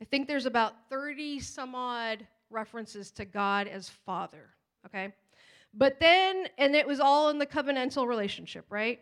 I 0.00 0.04
think 0.04 0.26
there's 0.26 0.46
about 0.46 0.88
30 0.88 1.40
some 1.40 1.74
odd 1.74 2.26
references 2.48 3.10
to 3.12 3.24
God 3.24 3.68
as 3.68 3.88
Father, 3.88 4.48
okay? 4.86 5.12
But 5.74 6.00
then, 6.00 6.48
and 6.58 6.74
it 6.74 6.86
was 6.86 7.00
all 7.00 7.28
in 7.28 7.38
the 7.38 7.46
covenantal 7.46 8.06
relationship, 8.06 8.64
right? 8.70 8.98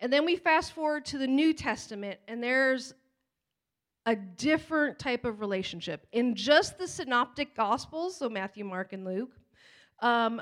And 0.00 0.12
then 0.12 0.24
we 0.24 0.36
fast 0.36 0.72
forward 0.72 1.04
to 1.06 1.18
the 1.18 1.26
New 1.26 1.52
Testament, 1.52 2.18
and 2.26 2.42
there's 2.42 2.94
a 4.06 4.16
different 4.16 4.98
type 4.98 5.26
of 5.26 5.40
relationship. 5.40 6.06
In 6.12 6.34
just 6.34 6.78
the 6.78 6.88
synoptic 6.88 7.54
gospels, 7.54 8.16
so 8.16 8.28
Matthew, 8.28 8.64
Mark, 8.64 8.94
and 8.94 9.04
Luke, 9.04 9.32
um, 10.00 10.40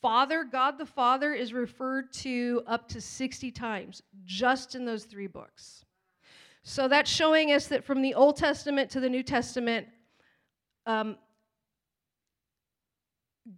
Father, 0.00 0.44
God 0.50 0.78
the 0.78 0.86
Father, 0.86 1.34
is 1.34 1.52
referred 1.52 2.10
to 2.14 2.62
up 2.66 2.88
to 2.88 3.00
60 3.00 3.50
times 3.50 4.02
just 4.24 4.74
in 4.74 4.86
those 4.86 5.04
three 5.04 5.26
books. 5.26 5.84
So 6.70 6.86
that's 6.86 7.10
showing 7.10 7.50
us 7.50 7.66
that 7.66 7.82
from 7.82 8.00
the 8.00 8.14
Old 8.14 8.36
Testament 8.36 8.90
to 8.90 9.00
the 9.00 9.08
New 9.08 9.24
Testament, 9.24 9.88
um, 10.86 11.16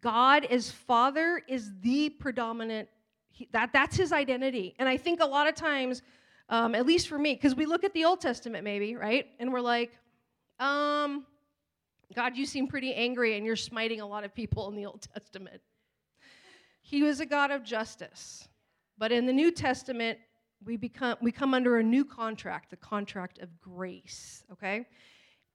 God 0.01 0.47
as 0.47 0.71
Father 0.71 1.43
is 1.47 1.73
the 1.83 2.09
predominant, 2.09 2.89
he, 3.29 3.51
that, 3.53 3.69
that's 3.71 3.97
his 3.97 4.13
identity. 4.13 4.75
And 4.79 4.89
I 4.89 4.97
think 4.97 5.21
a 5.21 5.27
lot 5.27 5.47
of 5.47 5.55
times, 5.55 6.01
um, 6.49 6.75
at 6.75 6.87
least 6.87 7.07
for 7.07 7.19
me, 7.19 7.35
because 7.35 7.55
we 7.55 7.67
look 7.67 7.85
at 7.85 7.93
the 7.93 8.07
Old 8.07 8.23
Testament 8.23 8.65
maybe, 8.65 8.97
right? 8.97 9.27
And 9.39 9.53
we're 9.53 9.61
like, 9.61 9.93
um, 10.59 11.27
God, 12.15 12.35
you 12.35 12.47
seem 12.47 12.67
pretty 12.67 12.95
angry 12.95 13.37
and 13.37 13.45
you're 13.45 13.57
smiting 13.57 14.01
a 14.01 14.07
lot 14.07 14.25
of 14.25 14.35
people 14.35 14.71
in 14.71 14.75
the 14.75 14.87
Old 14.87 15.07
Testament. 15.15 15.61
He 16.81 17.03
was 17.03 17.21
a 17.21 17.27
God 17.27 17.51
of 17.51 17.63
justice. 17.63 18.49
But 18.97 19.13
in 19.13 19.27
the 19.27 19.35
New 19.35 19.53
Testament, 19.53 20.19
we 20.65 20.77
become 20.77 21.17
we 21.21 21.33
come 21.33 21.55
under 21.55 21.79
a 21.79 21.83
new 21.83 22.05
contract, 22.05 22.71
the 22.71 22.77
contract 22.77 23.39
of 23.39 23.61
grace, 23.61 24.45
okay? 24.53 24.87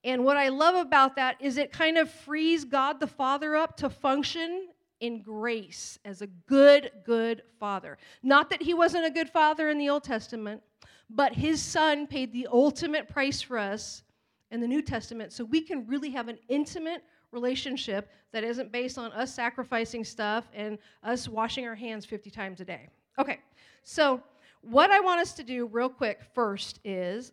And 0.04 0.24
what 0.24 0.36
I 0.36 0.48
love 0.48 0.74
about 0.74 1.16
that 1.16 1.36
is 1.40 1.56
it 1.56 1.72
kind 1.72 1.98
of 1.98 2.08
frees 2.10 2.64
God 2.64 3.00
the 3.00 3.06
Father 3.06 3.56
up 3.56 3.76
to 3.78 3.90
function 3.90 4.68
in 5.00 5.22
grace 5.22 5.98
as 6.04 6.22
a 6.22 6.26
good, 6.26 6.90
good 7.04 7.42
father. 7.58 7.98
Not 8.22 8.50
that 8.50 8.62
he 8.62 8.74
wasn't 8.74 9.06
a 9.06 9.10
good 9.10 9.28
father 9.28 9.70
in 9.70 9.78
the 9.78 9.88
Old 9.88 10.04
Testament, 10.04 10.62
but 11.10 11.34
his 11.34 11.62
son 11.62 12.06
paid 12.06 12.32
the 12.32 12.48
ultimate 12.52 13.08
price 13.08 13.40
for 13.40 13.58
us 13.58 14.02
in 14.50 14.60
the 14.60 14.66
New 14.66 14.82
Testament 14.82 15.32
so 15.32 15.44
we 15.44 15.60
can 15.60 15.86
really 15.86 16.10
have 16.10 16.28
an 16.28 16.38
intimate 16.48 17.02
relationship 17.32 18.10
that 18.32 18.44
isn't 18.44 18.72
based 18.72 18.98
on 18.98 19.12
us 19.12 19.32
sacrificing 19.32 20.04
stuff 20.04 20.48
and 20.54 20.78
us 21.02 21.28
washing 21.28 21.66
our 21.66 21.74
hands 21.74 22.04
50 22.04 22.30
times 22.30 22.60
a 22.60 22.64
day. 22.64 22.88
Okay, 23.18 23.38
so 23.84 24.22
what 24.62 24.90
I 24.90 25.00
want 25.00 25.20
us 25.20 25.32
to 25.34 25.44
do 25.44 25.66
real 25.66 25.88
quick 25.88 26.20
first 26.34 26.80
is 26.84 27.32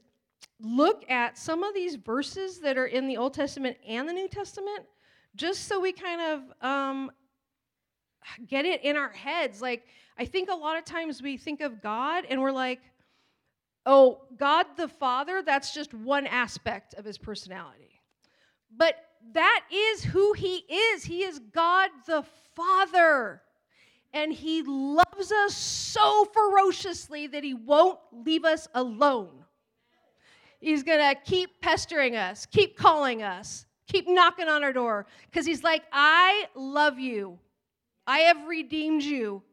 look 0.60 1.10
at 1.10 1.38
some 1.38 1.64
of 1.64 1.74
these 1.74 1.96
verses 1.96 2.60
that 2.60 2.78
are 2.78 2.86
in 2.86 3.08
the 3.08 3.18
Old 3.18 3.34
Testament 3.34 3.78
and 3.88 4.08
the 4.08 4.14
New 4.14 4.28
Testament, 4.28 4.86
just 5.36 5.68
so 5.68 5.80
we 5.80 5.92
kind 5.92 6.22
of 6.22 6.42
um, 6.62 7.12
get 8.48 8.66
it 8.66 8.84
in 8.84 8.96
our 8.96 9.10
heads. 9.10 9.62
Like, 9.62 9.86
I 10.18 10.26
think 10.26 10.50
a 10.50 10.56
lot 10.56 10.78
of 10.78 10.86
times 10.86 11.22
we 11.22 11.38
think 11.38 11.62
of 11.62 11.82
God 11.82 12.26
and 12.30 12.42
we're 12.42 12.52
like, 12.52 12.80
oh, 13.86 14.22
God 14.38 14.66
the 14.78 14.88
Father, 14.88 15.44
that's 15.46 15.74
just 15.74 15.94
one 15.94 16.26
aspect 16.28 16.94
of 16.96 17.06
his 17.06 17.18
personality. 17.18 18.02
But 18.76 18.96
that 19.34 19.62
is 19.72 20.04
who 20.04 20.34
he 20.34 20.58
is. 20.58 21.04
He 21.04 21.24
is 21.24 21.40
God 21.40 21.90
the 22.08 22.24
Father. 22.56 23.42
And 24.16 24.32
he 24.32 24.64
loves 24.64 25.32
us 25.32 25.54
so 25.54 26.26
ferociously 26.34 27.28
that 27.28 27.44
he 27.44 27.54
won't 27.54 28.00
leave 28.14 28.46
us 28.46 28.66
alone. 28.74 29.44
He's 30.62 30.84
going 30.84 31.00
to 31.00 31.22
keep 31.22 31.62
pestering 31.62 32.16
us, 32.16 32.46
keep 32.46 32.78
calling 32.78 33.22
us, 33.22 33.66
keep 33.88 34.08
knocking 34.08 34.48
on 34.48 34.64
our 34.64 34.72
door 34.72 35.06
because 35.30 35.46
he's 35.46 35.64
like, 35.64 35.84
I 35.92 36.46
love 36.56 36.98
you. 36.98 37.38
I 38.08 38.20
have 38.20 38.48
redeemed 38.48 39.04
you. 39.04 39.44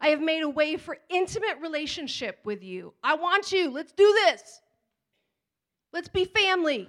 I 0.00 0.08
have 0.08 0.22
made 0.22 0.42
a 0.42 0.48
way 0.48 0.76
for 0.76 0.96
intimate 1.10 1.58
relationship 1.60 2.38
with 2.44 2.62
you. 2.62 2.94
I 3.04 3.16
want 3.16 3.52
you. 3.52 3.70
Let's 3.70 3.92
do 3.92 4.10
this. 4.24 4.62
Let's 5.92 6.08
be 6.08 6.24
family. 6.24 6.88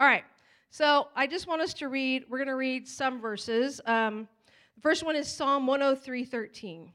All 0.00 0.08
right. 0.08 0.24
So 0.70 1.08
I 1.14 1.26
just 1.26 1.46
want 1.46 1.60
us 1.60 1.74
to 1.74 1.88
read, 1.88 2.24
we're 2.30 2.38
going 2.38 2.48
to 2.48 2.56
read 2.56 2.88
some 2.88 3.20
verses. 3.20 3.80
Um, 3.84 4.26
first 4.80 5.04
one 5.04 5.16
is 5.16 5.28
Psalm 5.28 5.66
103 5.66 6.24
13. 6.24 6.92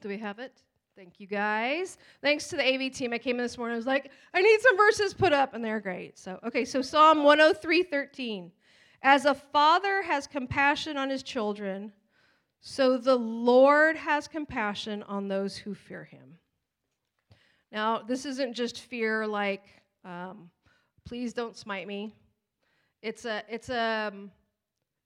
Do 0.00 0.08
we 0.08 0.18
have 0.18 0.38
it? 0.38 0.62
Thank 0.96 1.20
you 1.20 1.26
guys. 1.26 1.98
Thanks 2.22 2.48
to 2.48 2.56
the 2.56 2.64
AV 2.66 2.92
team. 2.92 3.12
I 3.12 3.18
came 3.18 3.36
in 3.36 3.42
this 3.42 3.58
morning. 3.58 3.74
I 3.74 3.76
was 3.76 3.86
like, 3.86 4.10
I 4.32 4.40
need 4.40 4.60
some 4.60 4.76
verses 4.76 5.12
put 5.12 5.32
up, 5.32 5.52
and 5.52 5.62
they're 5.64 5.80
great. 5.80 6.18
So, 6.18 6.38
okay, 6.46 6.64
so 6.64 6.80
Psalm 6.80 7.22
103 7.22 7.82
13. 7.82 8.52
As 9.02 9.24
a 9.26 9.34
father 9.34 10.02
has 10.02 10.26
compassion 10.26 10.96
on 10.96 11.10
his 11.10 11.22
children, 11.22 11.92
so 12.60 12.98
the 12.98 13.16
Lord 13.16 13.96
has 13.96 14.26
compassion 14.26 15.02
on 15.04 15.28
those 15.28 15.56
who 15.56 15.74
fear 15.74 16.04
him. 16.04 16.38
Now, 17.70 18.00
this 18.00 18.24
isn't 18.24 18.54
just 18.54 18.80
fear 18.80 19.26
like, 19.26 19.64
um, 20.04 20.50
please 21.04 21.32
don't 21.32 21.56
smite 21.56 21.86
me. 21.86 22.14
It's 23.02 23.24
a, 23.24 23.42
it's 23.48 23.68
a, 23.68 24.10
um, 24.12 24.30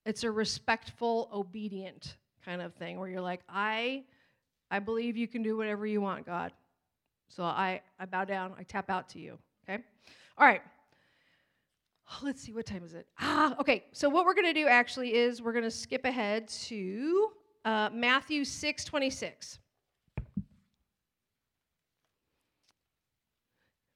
it's 0.04 0.24
a 0.24 0.30
respectful, 0.30 1.28
obedient 1.32 2.16
kind 2.44 2.62
of 2.62 2.74
thing 2.74 2.98
where 2.98 3.08
you're 3.08 3.20
like, 3.20 3.40
I, 3.48 4.04
I 4.70 4.78
believe 4.78 5.16
you 5.16 5.28
can 5.28 5.42
do 5.42 5.56
whatever 5.56 5.86
you 5.86 6.00
want, 6.00 6.26
God. 6.26 6.52
So 7.28 7.44
I, 7.44 7.80
I 7.98 8.06
bow 8.06 8.24
down, 8.24 8.54
I 8.58 8.62
tap 8.62 8.90
out 8.90 9.08
to 9.10 9.18
you. 9.18 9.38
Okay? 9.68 9.82
All 10.38 10.46
right. 10.46 10.62
let's 12.22 12.42
see, 12.42 12.52
what 12.52 12.66
time 12.66 12.84
is 12.84 12.94
it? 12.94 13.06
Ah, 13.20 13.56
okay. 13.60 13.84
So 13.92 14.08
what 14.08 14.24
we're 14.24 14.34
going 14.34 14.52
to 14.52 14.60
do 14.60 14.66
actually 14.66 15.14
is 15.14 15.42
we're 15.42 15.52
going 15.52 15.64
to 15.64 15.70
skip 15.70 16.04
ahead 16.04 16.48
to 16.48 17.28
uh, 17.64 17.90
Matthew 17.92 18.44
6 18.44 18.84
26. 18.84 19.58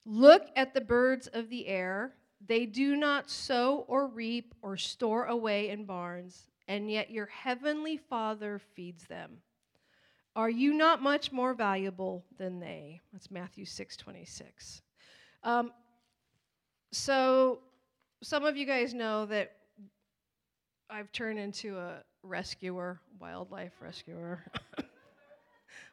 Look 0.07 0.43
at 0.55 0.75
the 0.75 0.83
birds 0.83 1.29
of 1.29 1.49
the 1.49 1.67
air. 1.67 2.13
They 2.47 2.67
do 2.67 2.97
not 2.97 3.31
sow 3.31 3.85
or 3.89 4.07
reap 4.07 4.55
or 4.63 4.77
store 4.77 5.27
away 5.27 5.71
in 5.71 5.85
barns, 5.85 6.51
and 6.69 6.91
yet 6.91 7.11
your 7.11 7.27
heavenly 7.27 7.97
Father 7.97 8.61
feeds 8.75 9.05
them. 9.05 9.39
Are 10.37 10.51
you 10.51 10.75
not 10.75 11.01
much 11.01 11.31
more 11.31 11.55
valuable 11.55 12.25
than 12.39 12.59
they? 12.59 13.01
That's 13.13 13.31
Matthew 13.31 13.65
6 13.65 13.97
26. 13.97 14.83
Um, 15.43 15.73
so 16.91 17.61
some 18.23 18.45
of 18.45 18.57
you 18.57 18.67
guys 18.67 18.95
know 18.95 19.27
that 19.27 19.53
I've 20.91 21.13
turned 21.13 21.39
into 21.39 21.79
a 21.79 22.03
rescuer, 22.23 23.01
wildlife 23.21 23.73
rescuer. 23.81 24.45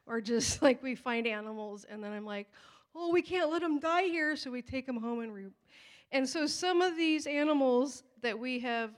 or 0.05 0.22
just 0.22 0.62
like 0.62 0.81
we 0.81 0.96
find 0.96 1.27
animals 1.27 1.86
and 1.89 2.03
then 2.03 2.12
I'm 2.12 2.25
like, 2.25 2.48
oh, 2.96 3.12
we 3.12 3.22
can't 3.22 3.50
let 3.50 3.62
them 3.62 3.79
die 3.79 4.03
here, 4.03 4.36
so 4.36 4.51
we 4.51 4.62
take 4.62 4.86
them 4.86 4.98
home 4.98 5.22
and 5.22 5.34
re. 5.34 5.46
And 6.12 6.27
so 6.27 6.46
some 6.46 6.82
of 6.82 6.98
these 6.98 7.25
animals 7.25 8.03
that 8.22 8.38
we 8.38 8.60
have, 8.60 8.91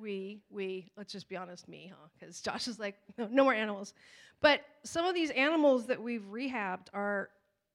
we, 0.00 0.40
we, 0.50 0.90
let's 0.96 1.12
just 1.12 1.28
be 1.28 1.36
honest, 1.36 1.68
me, 1.68 1.92
huh? 1.94 2.08
Because 2.18 2.40
Josh 2.40 2.66
is 2.66 2.78
like, 2.78 2.96
no, 3.16 3.28
no 3.30 3.44
more 3.44 3.54
animals. 3.54 3.94
But 4.40 4.62
some 4.82 5.04
of 5.04 5.14
these 5.14 5.30
animals 5.30 5.86
that 5.86 6.02
we've 6.02 6.24
rehabbed 6.32 6.88
are, 6.92 7.30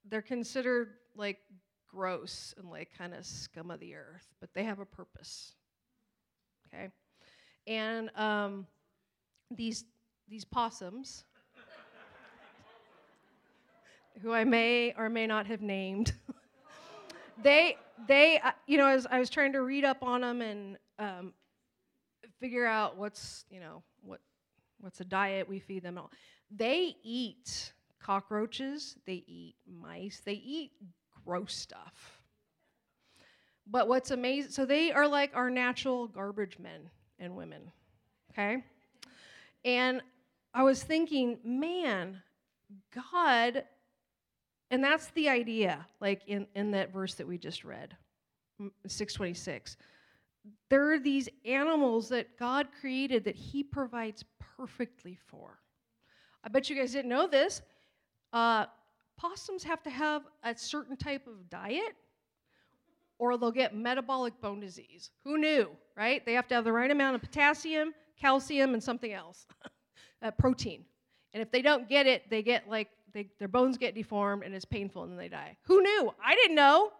they're 0.10 0.22
considered 0.22 0.90
like 1.16 1.40
gross 1.88 2.54
and 2.58 2.70
like 2.70 2.90
kind 2.98 3.14
of 3.14 3.26
scum 3.26 3.72
of 3.72 3.80
the 3.80 3.96
earth, 3.96 4.28
but 4.42 4.50
they 4.54 4.66
have 4.66 4.80
a 4.80 4.86
purpose. 4.86 5.54
Okay? 6.68 6.90
And 7.66 8.10
um, 8.16 8.68
these, 9.50 9.86
these 10.28 10.44
possums, 10.44 11.24
who 14.22 14.34
I 14.34 14.44
may 14.44 14.94
or 14.98 15.10
may 15.10 15.26
not 15.26 15.48
have 15.48 15.62
named, 15.62 16.12
they, 17.44 17.78
they, 18.08 18.40
uh, 18.40 18.52
you 18.68 18.78
know, 18.78 18.88
as 18.88 19.08
I 19.10 19.20
was 19.20 19.30
trying 19.30 19.54
to 19.54 19.62
read 19.62 19.86
up 19.86 20.04
on 20.04 20.22
them 20.22 20.42
and 20.42 20.78
um, 21.00 21.34
figure 22.40 22.66
out 22.66 22.98
what's, 22.98 23.46
you 23.50 23.60
know, 23.60 23.84
what, 24.02 24.20
what's 24.80 25.00
a 25.00 25.06
diet 25.06 25.48
we 25.50 25.60
feed 25.60 25.84
them 25.84 25.98
all, 25.98 26.12
they 26.52 26.96
eat 27.04 27.74
cockroaches, 28.00 28.96
they 29.06 29.24
eat 29.28 29.56
mice, 29.66 30.22
they 30.24 30.34
eat 30.34 30.72
gross 31.26 31.54
stuff. 31.54 32.22
But 33.70 33.88
what's 33.88 34.12
amazing, 34.12 34.52
so 34.52 34.66
they 34.66 34.92
are 34.92 35.08
like 35.08 35.36
our 35.36 35.50
natural 35.50 36.08
garbage 36.08 36.58
men 36.58 36.90
and 37.20 37.36
women, 37.36 37.72
okay? 38.32 38.64
And 39.66 40.02
I 40.54 40.64
was 40.64 40.82
thinking, 40.82 41.40
man, 41.44 42.22
God, 43.12 43.64
and 44.70 44.84
that's 44.84 45.08
the 45.12 45.30
idea, 45.30 45.86
like 46.02 46.22
in, 46.28 46.48
in 46.56 46.72
that 46.72 46.92
verse 46.92 47.14
that 47.16 47.28
we 47.28 47.38
just 47.38 47.64
read, 47.64 47.96
626. 48.86 49.78
There 50.70 50.94
are 50.94 51.00
these 51.00 51.30
animals 51.46 52.10
that 52.10 52.38
God 52.38 52.68
created 52.80 53.24
that 53.26 53.36
He 53.36 53.64
provides 53.64 54.24
perfectly 54.58 55.18
for. 55.28 55.60
I 56.44 56.50
bet 56.50 56.70
you 56.70 56.76
guys 56.76 56.92
didn't 56.92 57.10
know 57.10 57.28
this. 57.28 57.62
Uh, 58.34 58.66
possums 59.18 59.64
have 59.64 59.82
to 59.84 59.90
have 59.90 60.24
a 60.44 60.56
certain 60.56 60.98
type 60.98 61.28
of 61.28 61.50
diet 61.50 61.96
or 63.20 63.38
they'll 63.38 63.52
get 63.52 63.76
metabolic 63.76 64.40
bone 64.42 64.60
disease. 64.60 65.10
Who 65.24 65.38
knew, 65.38 65.70
right? 65.96 66.26
They 66.26 66.34
have 66.34 66.48
to 66.50 66.56
have 66.56 66.64
the 66.64 66.72
right 66.72 66.92
amount 66.92 67.16
of 67.16 67.22
potassium, 67.22 67.94
calcium, 68.20 68.74
and 68.74 68.84
something 68.84 69.12
else, 69.12 69.46
uh, 70.22 70.32
protein. 70.32 70.86
And 71.34 71.42
if 71.42 71.52
they 71.52 71.62
don't 71.62 71.90
get 71.90 72.06
it, 72.08 72.30
they 72.30 72.44
get 72.44 72.70
like, 72.70 72.90
they, 73.14 73.28
their 73.40 73.48
bones 73.48 73.78
get 73.78 73.96
deformed 73.96 74.44
and 74.44 74.54
it's 74.54 74.66
painful 74.66 75.04
and 75.04 75.12
then 75.12 75.18
they 75.18 75.30
die. 75.30 75.58
Who 75.64 75.82
knew? 75.82 76.14
I 76.24 76.36
didn't 76.36 76.56
know. 76.56 76.92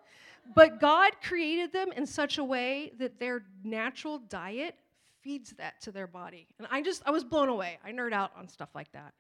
But 0.56 0.80
God 0.80 1.12
created 1.22 1.74
them 1.74 1.92
in 1.92 2.06
such 2.06 2.38
a 2.38 2.44
way 2.44 2.94
that 3.00 3.20
their 3.20 3.44
natural 3.64 4.20
diet 4.20 4.76
feeds 5.22 5.54
that 5.58 5.82
to 5.82 5.92
their 5.92 6.08
body. 6.08 6.48
And 6.58 6.68
I 6.72 6.82
just, 6.82 7.04
I 7.06 7.12
was 7.12 7.24
blown 7.24 7.50
away. 7.50 7.80
I 7.84 7.92
nerd 7.92 8.14
out 8.14 8.32
on 8.38 8.48
stuff 8.48 8.70
like 8.74 8.92
that. 8.94 9.14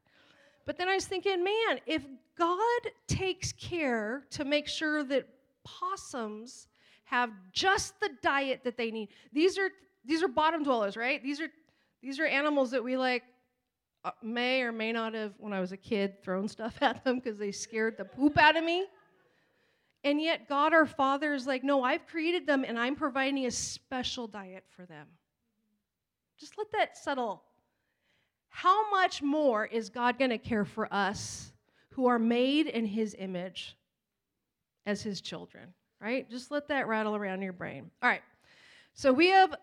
But 0.65 0.77
then 0.77 0.89
I 0.89 0.95
was 0.95 1.05
thinking, 1.05 1.43
man, 1.43 1.79
if 1.85 2.03
God 2.37 2.81
takes 3.07 3.51
care 3.53 4.23
to 4.31 4.45
make 4.45 4.67
sure 4.67 5.03
that 5.03 5.27
possums 5.63 6.67
have 7.05 7.31
just 7.51 7.99
the 7.99 8.09
diet 8.21 8.61
that 8.63 8.77
they 8.77 8.91
need, 8.91 9.09
these 9.33 9.57
are 9.57 9.69
these 10.05 10.23
are 10.23 10.27
bottom 10.27 10.63
dwellers, 10.63 10.95
right? 10.95 11.21
These 11.23 11.41
are 11.41 11.49
these 12.01 12.19
are 12.19 12.25
animals 12.25 12.71
that 12.71 12.83
we 12.83 12.97
like 12.97 13.23
Uh, 14.03 14.11
may 14.21 14.61
or 14.61 14.71
may 14.71 14.91
not 14.91 15.13
have 15.13 15.33
when 15.37 15.53
I 15.53 15.59
was 15.59 15.71
a 15.71 15.77
kid 15.77 16.21
thrown 16.23 16.47
stuff 16.47 16.77
at 16.81 17.03
them 17.03 17.19
because 17.19 17.37
they 17.37 17.51
scared 17.51 17.97
the 17.97 18.05
poop 18.05 18.37
out 18.37 18.55
of 18.55 18.63
me. 18.63 18.85
And 20.03 20.21
yet 20.21 20.47
God 20.47 20.73
our 20.73 20.85
Father 20.85 21.33
is 21.33 21.47
like, 21.47 21.63
no, 21.63 21.83
I've 21.83 22.05
created 22.07 22.45
them 22.47 22.63
and 22.65 22.79
I'm 22.79 22.95
providing 22.95 23.45
a 23.45 23.51
special 23.51 24.27
diet 24.27 24.63
for 24.69 24.85
them. 24.85 25.07
Just 26.39 26.57
let 26.57 26.71
that 26.73 26.97
settle 26.97 27.43
how 28.49 28.89
much 28.89 29.21
more 29.21 29.65
is 29.65 29.89
God 29.89 30.17
going 30.17 30.31
to 30.31 30.37
care 30.37 30.65
for 30.65 30.91
us 30.91 31.51
who 31.89 32.07
are 32.07 32.19
made 32.19 32.67
in 32.67 32.85
his 32.85 33.15
image 33.19 33.75
as 34.85 35.01
his 35.01 35.19
children? 35.19 35.73
right? 36.01 36.29
Just 36.29 36.51
let 36.51 36.67
that 36.67 36.87
rattle 36.87 37.15
around 37.15 37.41
your 37.41 37.53
brain. 37.53 37.89
All 38.01 38.09
right. 38.09 38.21
So 38.93 39.13
we 39.13 39.29
have 39.29 39.55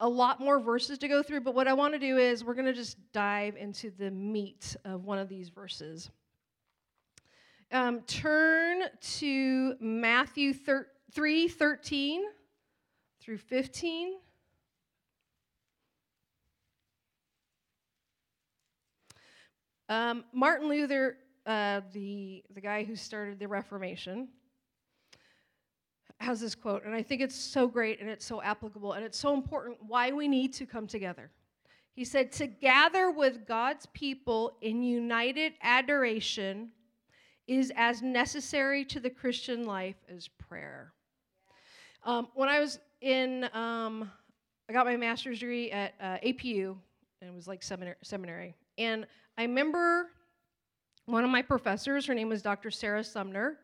a, 0.00 0.08
lot 0.08 0.40
more 0.40 0.60
verses 0.60 0.98
to 0.98 1.08
go 1.08 1.22
through, 1.22 1.40
but 1.40 1.54
what 1.54 1.68
I 1.68 1.72
want 1.72 1.94
to 1.94 1.98
do 1.98 2.16
is 2.16 2.44
we're 2.44 2.54
going 2.54 2.66
to 2.66 2.72
just 2.72 2.96
dive 3.12 3.56
into 3.56 3.90
the 3.90 4.10
meat 4.10 4.76
of 4.84 5.04
one 5.04 5.18
of 5.18 5.28
these 5.28 5.48
verses. 5.48 6.10
Um, 7.70 8.00
turn 8.02 8.84
to 9.18 9.74
Matthew 9.80 10.54
thir- 10.54 10.88
3 11.12 11.48
13 11.48 12.22
through 13.20 13.38
15. 13.38 14.14
Um, 19.90 20.24
Martin 20.32 20.68
Luther, 20.68 21.16
uh, 21.46 21.80
the, 21.92 22.44
the 22.54 22.60
guy 22.60 22.84
who 22.84 22.94
started 22.94 23.38
the 23.38 23.48
Reformation, 23.48 24.28
has 26.20 26.40
this 26.40 26.54
quote, 26.54 26.84
and 26.84 26.94
I 26.94 27.02
think 27.02 27.20
it's 27.20 27.36
so 27.36 27.68
great 27.68 28.00
and 28.00 28.10
it's 28.10 28.24
so 28.24 28.42
applicable 28.42 28.94
and 28.94 29.04
it's 29.04 29.18
so 29.18 29.34
important 29.34 29.78
why 29.86 30.12
we 30.12 30.26
need 30.26 30.52
to 30.54 30.66
come 30.66 30.86
together. 30.86 31.30
He 31.94 32.04
said, 32.04 32.32
To 32.32 32.46
gather 32.46 33.10
with 33.10 33.46
God's 33.46 33.86
people 33.86 34.56
in 34.60 34.82
united 34.82 35.54
adoration 35.62 36.70
is 37.46 37.72
as 37.76 38.02
necessary 38.02 38.84
to 38.84 39.00
the 39.00 39.10
Christian 39.10 39.64
life 39.64 39.96
as 40.14 40.28
prayer. 40.28 40.92
Um, 42.04 42.28
when 42.34 42.48
I 42.48 42.60
was 42.60 42.78
in, 43.00 43.44
um, 43.54 44.10
I 44.68 44.72
got 44.72 44.86
my 44.86 44.96
master's 44.96 45.40
degree 45.40 45.70
at 45.70 45.94
uh, 46.00 46.18
APU, 46.24 46.76
and 47.20 47.30
it 47.30 47.34
was 47.34 47.48
like 47.48 47.62
seminary, 47.62 47.96
seminary. 48.02 48.54
And 48.76 49.06
I 49.36 49.42
remember 49.42 50.10
one 51.06 51.24
of 51.24 51.30
my 51.30 51.42
professors, 51.42 52.06
her 52.06 52.14
name 52.14 52.28
was 52.28 52.42
Dr. 52.42 52.70
Sarah 52.70 53.02
Sumner, 53.02 53.58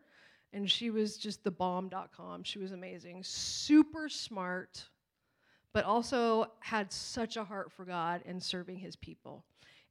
and 0.55 0.71
she 0.71 0.89
was 0.89 1.17
just 1.17 1.43
the 1.43 1.51
bomb.com. 1.51 2.43
She 2.43 2.59
was 2.59 2.71
amazing, 2.71 3.21
super 3.23 4.07
smart, 4.07 4.85
but 5.73 5.83
also 5.83 6.45
had 6.61 6.93
such 6.93 7.35
a 7.35 7.43
heart 7.43 7.73
for 7.73 7.83
God 7.83 8.21
and 8.25 8.41
serving 8.41 8.77
his 8.77 8.95
people. 8.95 9.43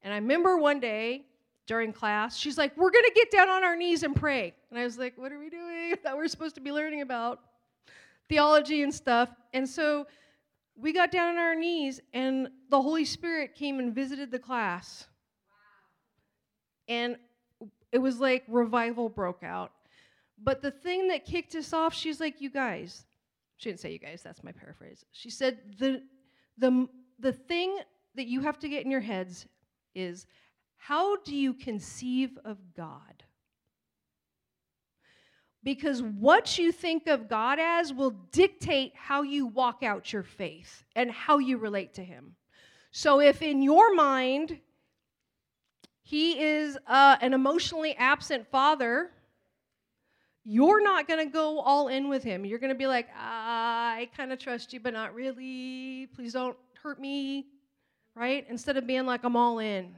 And 0.02 0.12
I 0.12 0.16
remember 0.16 0.56
one 0.56 0.80
day 0.80 1.26
during 1.66 1.92
class, 1.92 2.38
she's 2.38 2.56
like, 2.56 2.74
We're 2.78 2.90
to 2.90 3.12
get 3.14 3.30
down 3.30 3.50
on 3.50 3.62
our 3.62 3.76
knees 3.76 4.02
and 4.02 4.16
pray. 4.16 4.54
And 4.70 4.78
I 4.78 4.84
was 4.84 4.96
like, 4.96 5.18
What 5.18 5.32
are 5.32 5.38
we 5.38 5.50
doing? 5.50 5.96
That 6.02 6.16
we're 6.16 6.28
supposed 6.28 6.54
to 6.54 6.62
be 6.62 6.72
learning 6.72 7.02
about 7.02 7.40
theology 8.30 8.82
and 8.82 8.92
stuff. 8.92 9.28
And 9.52 9.68
so 9.68 10.06
we 10.76 10.94
got 10.94 11.12
down 11.12 11.34
on 11.34 11.38
our 11.38 11.54
knees, 11.54 12.00
and 12.14 12.48
the 12.70 12.80
Holy 12.80 13.04
Spirit 13.04 13.54
came 13.54 13.80
and 13.80 13.94
visited 13.94 14.30
the 14.30 14.38
class. 14.38 15.06
And 16.88 17.16
it 17.92 17.98
was 17.98 18.18
like 18.18 18.44
revival 18.48 19.10
broke 19.10 19.42
out. 19.42 19.73
But 20.44 20.60
the 20.60 20.70
thing 20.70 21.08
that 21.08 21.24
kicked 21.24 21.54
us 21.54 21.72
off, 21.72 21.94
she's 21.94 22.20
like, 22.20 22.40
You 22.40 22.50
guys, 22.50 23.06
she 23.56 23.70
didn't 23.70 23.80
say 23.80 23.92
you 23.92 23.98
guys, 23.98 24.22
that's 24.22 24.44
my 24.44 24.52
paraphrase. 24.52 25.04
She 25.10 25.30
said, 25.30 25.58
The, 25.78 26.02
the, 26.58 26.86
the 27.18 27.32
thing 27.32 27.78
that 28.14 28.26
you 28.26 28.42
have 28.42 28.58
to 28.60 28.68
get 28.68 28.84
in 28.84 28.90
your 28.90 29.00
heads 29.00 29.46
is 29.94 30.26
how 30.76 31.16
do 31.16 31.34
you 31.34 31.54
conceive 31.54 32.38
of 32.44 32.58
God? 32.76 33.24
Because 35.62 36.02
what 36.02 36.58
you 36.58 36.72
think 36.72 37.06
of 37.06 37.26
God 37.26 37.58
as 37.58 37.90
will 37.90 38.10
dictate 38.10 38.92
how 38.94 39.22
you 39.22 39.46
walk 39.46 39.82
out 39.82 40.12
your 40.12 40.22
faith 40.22 40.84
and 40.94 41.10
how 41.10 41.38
you 41.38 41.56
relate 41.56 41.94
to 41.94 42.04
Him. 42.04 42.36
So 42.90 43.18
if 43.18 43.40
in 43.40 43.62
your 43.62 43.94
mind, 43.94 44.60
He 46.02 46.38
is 46.38 46.76
uh, 46.86 47.16
an 47.22 47.32
emotionally 47.32 47.94
absent 47.96 48.46
father, 48.50 49.10
you're 50.44 50.82
not 50.82 51.08
going 51.08 51.26
to 51.26 51.32
go 51.32 51.60
all 51.60 51.88
in 51.88 52.08
with 52.08 52.22
Him. 52.22 52.44
You're 52.44 52.58
going 52.58 52.72
to 52.72 52.78
be 52.78 52.86
like, 52.86 53.08
I 53.16 54.08
kind 54.16 54.32
of 54.32 54.38
trust 54.38 54.72
you, 54.72 54.80
but 54.80 54.92
not 54.92 55.14
really. 55.14 56.08
Please 56.14 56.34
don't 56.34 56.56
hurt 56.82 57.00
me, 57.00 57.46
right? 58.14 58.44
Instead 58.48 58.76
of 58.76 58.86
being 58.86 59.06
like, 59.06 59.24
I'm 59.24 59.36
all 59.36 59.58
in. 59.58 59.94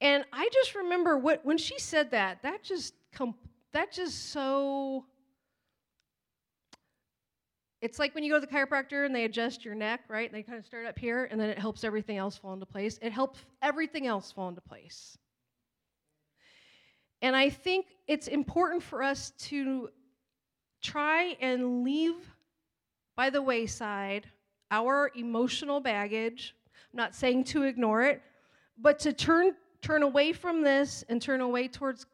And 0.00 0.24
I 0.32 0.48
just 0.52 0.74
remember 0.74 1.16
what, 1.16 1.44
when 1.44 1.58
she 1.58 1.78
said 1.78 2.10
that, 2.10 2.42
that 2.42 2.62
just 2.62 2.94
com- 3.12 3.36
that 3.72 3.92
just 3.92 4.30
so 4.32 5.04
it's 7.84 7.98
like 7.98 8.14
when 8.14 8.24
you 8.24 8.32
go 8.32 8.40
to 8.40 8.46
the 8.46 8.50
chiropractor 8.50 9.04
and 9.04 9.14
they 9.14 9.24
adjust 9.24 9.62
your 9.62 9.74
neck, 9.74 10.00
right? 10.08 10.26
And 10.26 10.34
They 10.34 10.42
kind 10.42 10.58
of 10.58 10.64
start 10.64 10.86
up 10.86 10.98
here 10.98 11.28
and 11.30 11.38
then 11.38 11.50
it 11.50 11.58
helps 11.58 11.84
everything 11.84 12.16
else 12.16 12.34
fall 12.34 12.54
into 12.54 12.64
place. 12.64 12.98
It 13.02 13.12
helps 13.12 13.40
everything 13.60 14.06
else 14.06 14.32
fall 14.32 14.48
into 14.48 14.62
place. 14.62 15.18
And 17.20 17.36
I 17.36 17.50
think 17.50 17.86
it's 18.06 18.28
important 18.28 18.82
for 18.82 19.02
us 19.02 19.32
to 19.38 19.88
try 20.82 21.36
and 21.40 21.82
leave 21.84 22.14
by 23.16 23.30
the 23.30 23.40
wayside 23.40 24.26
our 24.70 25.10
emotional 25.14 25.80
baggage. 25.80 26.54
I'm 26.92 26.96
not 26.96 27.14
saying 27.14 27.44
to 27.44 27.62
ignore 27.62 28.02
it, 28.02 28.22
but 28.78 28.98
to 29.00 29.12
turn 29.12 29.54
turn 29.80 30.02
away 30.02 30.32
from 30.32 30.62
this 30.62 31.04
and 31.08 31.20
turn 31.20 31.40
away 31.40 31.68
towards 31.68 32.06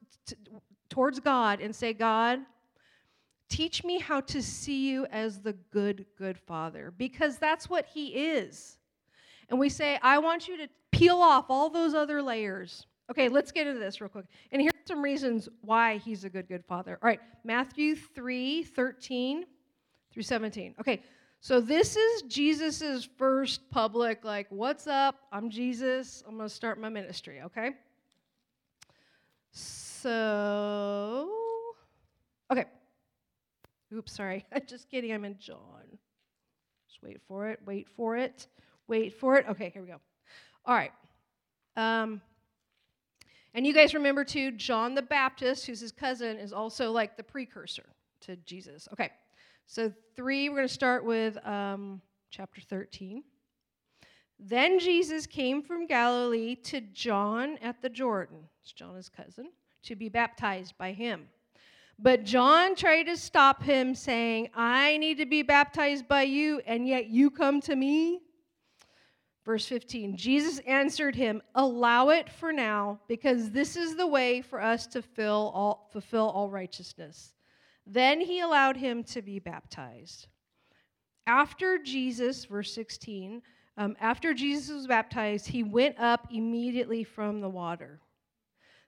towards 0.88 1.20
God 1.20 1.60
and 1.60 1.74
say, 1.74 1.92
God, 1.92 2.40
teach 3.48 3.84
me 3.84 3.98
how 3.98 4.20
to 4.22 4.42
see 4.42 4.88
you 4.90 5.06
as 5.06 5.40
the 5.40 5.52
good, 5.72 6.04
good 6.18 6.38
Father, 6.38 6.92
because 6.96 7.38
that's 7.38 7.70
what 7.70 7.86
He 7.86 8.08
is. 8.08 8.78
And 9.48 9.58
we 9.58 9.68
say, 9.68 9.98
I 10.02 10.18
want 10.18 10.48
you 10.48 10.56
to 10.58 10.68
peel 10.92 11.16
off 11.16 11.46
all 11.48 11.70
those 11.70 11.94
other 11.94 12.22
layers. 12.22 12.86
Okay, 13.10 13.28
let's 13.28 13.50
get 13.50 13.66
into 13.66 13.80
this 13.80 14.00
real 14.00 14.08
quick. 14.08 14.26
And 14.52 14.62
here's 14.62 14.72
some 14.86 15.02
reasons 15.02 15.48
why 15.62 15.96
He's 15.98 16.24
a 16.24 16.30
good, 16.30 16.46
good 16.46 16.64
Father. 16.64 16.98
All 17.02 17.08
right, 17.08 17.20
Matthew 17.44 17.96
3 17.96 18.62
13 18.62 19.44
through 20.12 20.22
17. 20.22 20.76
Okay, 20.80 21.02
so 21.40 21.60
this 21.60 21.96
is 21.96 22.22
Jesus's 22.22 23.08
first 23.16 23.68
public, 23.70 24.24
like, 24.24 24.46
what's 24.50 24.86
up? 24.86 25.16
I'm 25.32 25.48
Jesus. 25.48 26.22
I'm 26.26 26.36
going 26.36 26.48
to 26.48 26.54
start 26.54 26.78
my 26.78 26.90
ministry, 26.90 27.40
okay? 27.42 27.72
So, 29.50 31.28
okay. 32.52 32.66
Oops, 33.92 34.12
sorry. 34.12 34.44
Just 34.66 34.90
kidding. 34.90 35.12
I'm 35.12 35.24
in 35.24 35.36
John. 35.38 35.98
Just 36.88 37.02
wait 37.02 37.20
for 37.26 37.48
it. 37.48 37.58
Wait 37.66 37.88
for 37.88 38.16
it. 38.16 38.46
Wait 38.86 39.14
for 39.14 39.36
it. 39.36 39.46
Okay, 39.48 39.70
here 39.70 39.82
we 39.82 39.88
go. 39.88 40.00
All 40.66 40.74
right. 40.74 40.92
Um, 41.76 42.20
and 43.54 43.66
you 43.66 43.72
guys 43.74 43.94
remember 43.94 44.24
too, 44.24 44.52
John 44.52 44.94
the 44.94 45.02
Baptist, 45.02 45.66
who's 45.66 45.80
his 45.80 45.92
cousin, 45.92 46.36
is 46.38 46.52
also 46.52 46.92
like 46.92 47.16
the 47.16 47.22
precursor 47.22 47.86
to 48.22 48.36
Jesus. 48.36 48.88
Okay. 48.92 49.10
So, 49.66 49.92
three, 50.16 50.48
we're 50.48 50.56
going 50.56 50.68
to 50.68 50.74
start 50.74 51.04
with 51.04 51.44
um, 51.46 52.00
chapter 52.30 52.60
13. 52.60 53.22
Then 54.38 54.78
Jesus 54.78 55.26
came 55.26 55.62
from 55.62 55.86
Galilee 55.86 56.56
to 56.64 56.80
John 56.80 57.58
at 57.62 57.82
the 57.82 57.88
Jordan. 57.88 58.48
It's 58.62 58.72
John, 58.72 58.96
his 58.96 59.08
cousin 59.08 59.50
to 59.84 59.96
be 59.96 60.08
baptized 60.08 60.76
by 60.78 60.92
him. 60.92 61.28
But 61.98 62.24
John 62.24 62.74
tried 62.74 63.04
to 63.04 63.16
stop 63.16 63.62
him, 63.62 63.94
saying, 63.94 64.48
I 64.54 64.96
need 64.96 65.18
to 65.18 65.26
be 65.26 65.42
baptized 65.42 66.08
by 66.08 66.22
you, 66.22 66.60
and 66.64 66.88
yet 66.88 67.08
you 67.08 67.30
come 67.30 67.60
to 67.62 67.76
me? 67.76 68.20
Verse 69.50 69.66
15 69.66 70.16
Jesus 70.16 70.60
answered 70.60 71.16
him, 71.16 71.42
Allow 71.56 72.10
it 72.10 72.30
for 72.30 72.52
now, 72.52 73.00
because 73.08 73.50
this 73.50 73.74
is 73.74 73.96
the 73.96 74.06
way 74.06 74.42
for 74.42 74.62
us 74.62 74.86
to 74.86 75.02
fill 75.02 75.50
all, 75.52 75.88
fulfill 75.90 76.30
all 76.30 76.48
righteousness. 76.48 77.34
Then 77.84 78.20
he 78.20 78.38
allowed 78.38 78.76
him 78.76 79.02
to 79.02 79.22
be 79.22 79.40
baptized. 79.40 80.28
After 81.26 81.78
Jesus, 81.78 82.44
verse 82.44 82.72
16, 82.72 83.42
um, 83.76 83.96
after 84.00 84.34
Jesus 84.34 84.72
was 84.72 84.86
baptized, 84.86 85.48
he 85.48 85.64
went 85.64 85.98
up 85.98 86.28
immediately 86.30 87.02
from 87.02 87.40
the 87.40 87.48
water 87.48 87.98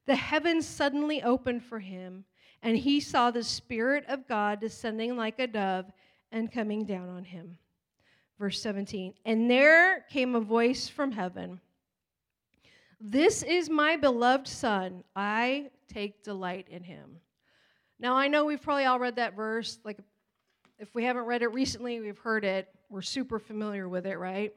the 0.06 0.14
heavens 0.14 0.64
suddenly 0.64 1.24
opened 1.24 1.64
for 1.64 1.80
him, 1.80 2.24
and 2.62 2.76
he 2.76 3.00
saw 3.00 3.32
the 3.32 3.42
Spirit 3.42 4.04
of 4.06 4.28
God 4.28 4.60
descending 4.60 5.16
like 5.16 5.40
a 5.40 5.48
dove 5.48 5.86
and 6.30 6.52
coming 6.52 6.84
down 6.84 7.08
on 7.08 7.24
him. 7.24 7.58
Verse 8.42 8.60
17 8.60 9.14
And 9.24 9.48
there 9.48 10.00
came 10.10 10.34
a 10.34 10.40
voice 10.40 10.88
from 10.88 11.12
heaven 11.12 11.60
This 13.00 13.44
is 13.44 13.70
my 13.70 13.94
beloved 13.94 14.48
Son. 14.48 15.04
I 15.14 15.70
take 15.86 16.24
delight 16.24 16.66
in 16.68 16.82
him. 16.82 17.18
Now, 18.00 18.16
I 18.16 18.26
know 18.26 18.44
we've 18.44 18.60
probably 18.60 18.84
all 18.84 18.98
read 18.98 19.14
that 19.14 19.36
verse. 19.36 19.78
Like, 19.84 20.00
if 20.80 20.92
we 20.92 21.04
haven't 21.04 21.26
read 21.26 21.42
it 21.42 21.52
recently, 21.52 22.00
we've 22.00 22.18
heard 22.18 22.44
it. 22.44 22.66
We're 22.90 23.00
super 23.00 23.38
familiar 23.38 23.88
with 23.88 24.06
it, 24.06 24.18
right? 24.18 24.52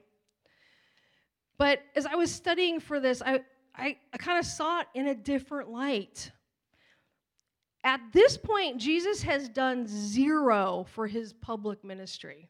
But 1.59 1.83
as 1.95 2.07
I 2.07 2.15
was 2.15 2.31
studying 2.31 2.79
for 2.79 2.99
this, 2.99 3.21
I, 3.21 3.41
I, 3.75 3.97
I 4.11 4.17
kind 4.17 4.39
of 4.39 4.45
saw 4.47 4.79
it 4.79 4.87
in 4.95 5.09
a 5.09 5.13
different 5.13 5.69
light. 5.69 6.31
At 7.83 8.01
this 8.13 8.35
point, 8.35 8.79
Jesus 8.79 9.21
has 9.21 9.47
done 9.47 9.85
zero 9.85 10.87
for 10.89 11.05
his 11.05 11.33
public 11.33 11.83
ministry. 11.83 12.49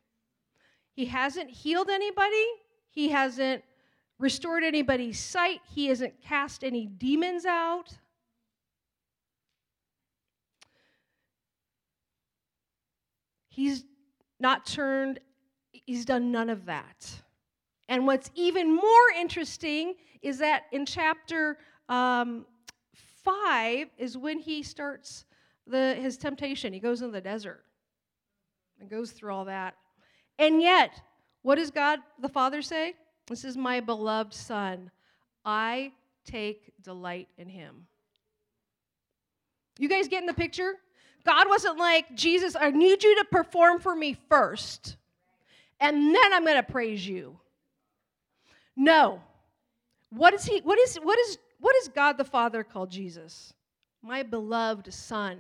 He 0.96 1.06
hasn't 1.06 1.50
healed 1.50 1.90
anybody, 1.90 2.46
he 2.90 3.10
hasn't 3.10 3.64
restored 4.18 4.64
anybody's 4.64 5.20
sight, 5.20 5.60
he 5.74 5.88
hasn't 5.88 6.22
cast 6.22 6.64
any 6.64 6.88
demons 6.88 7.46
out. 7.46 7.90
He's 13.50 13.84
not 14.40 14.66
turned, 14.66 15.20
he's 15.72 16.06
done 16.06 16.32
none 16.32 16.50
of 16.50 16.66
that. 16.66 17.10
And 17.90 18.08
what's 18.08 18.32
even 18.34 18.74
more 18.74 19.10
interesting 19.20 19.96
is 20.22 20.38
that 20.40 20.64
in 20.72 20.86
chapter 20.86 21.58
um, 21.90 22.46
5 23.24 23.90
is 23.98 24.18
when 24.18 24.40
he 24.40 24.64
starts 24.64 25.26
the, 25.68 25.96
his 25.96 26.18
temptation. 26.18 26.72
He 26.72 26.80
goes 26.80 27.02
in 27.02 27.12
the 27.12 27.22
desert 27.22 27.64
and 28.80 28.90
goes 28.90 29.12
through 29.12 29.34
all 29.34 29.46
that. 29.46 29.76
And 30.38 30.62
yet, 30.62 31.02
what 31.42 31.56
does 31.56 31.72
God 31.72 32.00
the 32.20 32.30
Father 32.30 32.62
say? 32.62 32.94
This 33.28 33.44
is 33.44 33.58
my 33.58 33.80
beloved 33.80 34.34
Son. 34.34 34.92
I 35.44 35.92
take 36.26 36.74
delight 36.82 37.28
in 37.38 37.48
him. 37.48 37.88
You 39.78 39.90
guys 39.90 40.08
getting 40.08 40.28
the 40.28 40.34
picture? 40.34 40.74
God 41.26 41.48
wasn't 41.50 41.78
like, 41.78 42.16
Jesus, 42.16 42.56
I 42.60 42.70
need 42.72 43.04
you 43.04 43.16
to 43.16 43.26
perform 43.26 43.80
for 43.80 43.96
me 43.96 44.16
first, 44.30 44.96
and 45.80 46.16
then 46.16 46.34
I'm 46.34 46.46
going 46.46 46.56
to 46.56 46.64
praise 46.64 47.06
you. 47.08 47.40
No. 48.76 49.22
What 50.10 50.34
is 50.34 50.46
he 50.46 50.60
what 50.60 50.80
is 50.80 50.96
what 50.98 51.18
is 51.20 51.38
what 51.60 51.76
is 51.78 51.88
God 51.90 52.18
the 52.18 52.24
Father 52.24 52.64
called 52.64 52.92
Jesus? 52.92 53.54
My 54.02 54.24
beloved 54.24 54.94
son. 54.94 55.40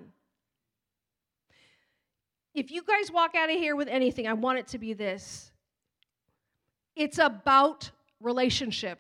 If 2.56 2.72
you 2.72 2.84
guys 2.84 3.12
walk 3.12 3.36
out 3.36 3.50
of 3.50 3.58
here 3.58 3.76
with 3.76 3.90
anything, 3.90 4.28
I 4.28 4.34
want 4.34 4.60
it 4.60 4.68
to 4.68 4.78
be 4.78 4.94
this. 4.94 5.52
It's 6.96 7.18
about 7.18 7.92
relationship. 8.22 8.98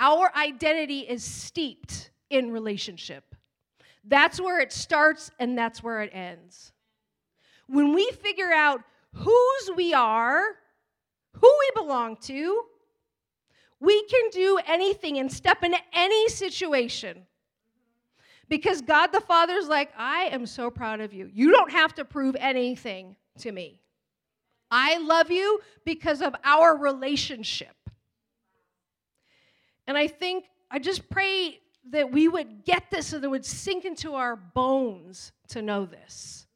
Our 0.00 0.32
identity 0.36 1.00
is 1.00 1.22
steeped 1.22 2.10
in 2.28 2.50
relationship. 2.50 3.36
That's 4.02 4.40
where 4.40 4.58
it 4.58 4.72
starts 4.72 5.30
and 5.38 5.56
that's 5.56 5.80
where 5.80 6.02
it 6.02 6.10
ends. 6.12 6.72
When 7.68 7.94
we 7.94 8.10
figure 8.10 8.52
out 8.52 8.80
whose 9.12 9.70
we 9.76 9.94
are, 9.94 10.42
who 11.34 11.56
we 11.60 11.82
belong 11.82 12.16
to, 12.22 12.62
we 13.78 14.04
can 14.06 14.30
do 14.32 14.58
anything 14.66 15.18
and 15.18 15.30
step 15.30 15.62
into 15.62 15.78
any 15.92 16.28
situation. 16.28 17.26
Because 18.48 18.82
God 18.82 19.08
the 19.08 19.20
Father 19.20 19.54
is 19.54 19.68
like, 19.68 19.90
I 19.96 20.24
am 20.24 20.46
so 20.46 20.70
proud 20.70 21.00
of 21.00 21.12
you. 21.12 21.30
You 21.32 21.50
don't 21.50 21.72
have 21.72 21.94
to 21.94 22.04
prove 22.04 22.36
anything 22.38 23.16
to 23.38 23.50
me. 23.50 23.80
I 24.70 24.98
love 24.98 25.30
you 25.30 25.60
because 25.84 26.20
of 26.20 26.34
our 26.44 26.76
relationship. 26.76 27.74
And 29.86 29.96
I 29.96 30.08
think, 30.08 30.46
I 30.70 30.78
just 30.78 31.08
pray 31.08 31.60
that 31.90 32.10
we 32.10 32.28
would 32.28 32.64
get 32.64 32.90
this 32.90 33.12
and 33.12 33.22
it 33.22 33.28
would 33.28 33.44
sink 33.44 33.84
into 33.84 34.14
our 34.14 34.36
bones 34.36 35.32
to 35.48 35.62
know 35.62 35.84
this. 35.84 36.46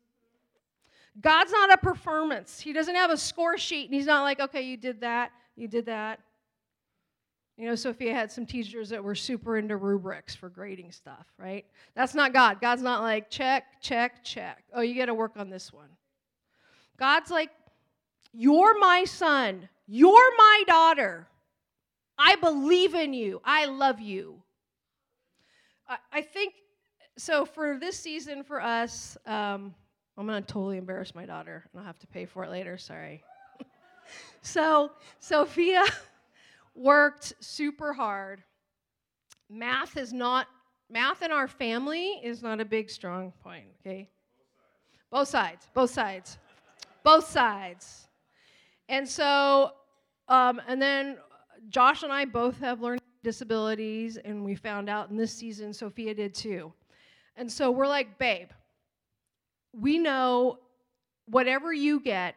God's 1.21 1.53
not 1.53 1.73
a 1.73 1.79
performance. 1.79 2.61
He 2.61 2.73
doesn't 2.73 2.95
have 2.95 3.11
a 3.11 3.17
score 3.17 3.59
sheet 3.59 3.87
and 3.87 3.95
he's 3.95 4.07
not 4.07 4.23
like, 4.23 4.41
okay, 4.41 4.63
you 4.63 4.77
did 4.77 5.01
that, 5.01 5.33
you 5.57 5.69
did 5.69 5.87
that. 5.87 6.21
You 7.59 7.67
know, 7.67 7.75
Sophia 7.75 8.15
had 8.15 8.31
some 8.31 8.47
teachers 8.47 8.89
that 8.91 9.03
were 9.03 9.17
super 9.17 9.59
into 9.59 9.77
rubrics 9.77 10.33
for 10.33 10.49
grading 10.49 10.93
stuff, 10.93 11.27
right? 11.39 11.67
That's 11.97 12.15
not 12.15 12.33
God. 12.33 12.61
God's 12.61 12.83
not 12.83 13.03
like, 13.03 13.31
check, 13.31 13.83
check, 13.83 14.23
check. 14.23 14.63
Oh, 14.73 14.81
you 14.81 14.95
got 14.95 15.07
to 15.07 15.15
work 15.15 15.33
on 15.35 15.51
this 15.51 15.73
one. 15.73 15.89
God's 17.01 17.33
like, 17.33 17.51
you're 18.33 18.79
my 18.79 19.03
son. 19.03 19.69
You're 19.89 20.37
my 20.37 20.63
daughter. 20.69 21.27
I 22.17 22.37
believe 22.37 22.95
in 22.95 23.13
you. 23.13 23.41
I 23.45 23.67
love 23.67 24.01
you. 24.01 24.41
I, 25.89 25.97
I 26.13 26.23
think 26.23 26.55
so. 27.17 27.45
For 27.45 27.77
this 27.81 27.99
season, 27.99 28.45
for 28.45 28.63
us, 28.63 29.17
um, 29.27 29.75
I'm 30.17 30.27
going 30.29 30.41
to 30.41 30.47
totally 30.47 30.77
embarrass 30.77 31.13
my 31.13 31.27
daughter, 31.27 31.65
and 31.73 31.81
I'll 31.81 31.87
have 31.87 31.99
to 32.01 32.07
pay 32.07 32.25
for 32.25 32.45
it 32.45 32.51
later. 32.51 32.79
Sorry. 32.79 33.25
so, 34.43 34.93
Sophia 35.19 35.85
worked 36.79 37.35
super 37.41 37.93
hard. 37.93 38.43
Math 39.51 39.97
is 39.97 40.13
not, 40.13 40.47
math 40.89 41.23
in 41.23 41.33
our 41.33 41.49
family 41.49 42.21
is 42.23 42.43
not 42.43 42.61
a 42.61 42.65
big, 42.65 42.89
strong 42.89 43.33
point, 43.43 43.67
okay? 43.81 44.09
Both 45.11 45.29
sides, 45.29 45.67
both 45.75 45.91
sides, 45.91 46.39
both 47.03 47.29
sides. 47.29 48.09
And 48.89 49.09
so, 49.09 49.73
um, 50.29 50.61
and 50.69 50.81
then 50.81 51.17
Josh 51.69 52.03
and 52.03 52.13
I 52.13 52.25
both 52.25 52.59
have 52.61 52.81
learned 52.81 53.01
disabilities, 53.25 54.17
and 54.17 54.45
we 54.45 54.55
found 54.55 54.89
out 54.89 55.11
in 55.11 55.17
this 55.17 55.35
season 55.35 55.73
Sophia 55.73 56.15
did 56.15 56.35
too. 56.35 56.73
And 57.37 57.51
so 57.51 57.71
we're 57.71 57.87
like, 57.87 58.19
babe, 58.19 58.49
we 59.73 59.99
know 59.99 60.59
whatever 61.27 61.73
you 61.73 62.01
get, 62.01 62.37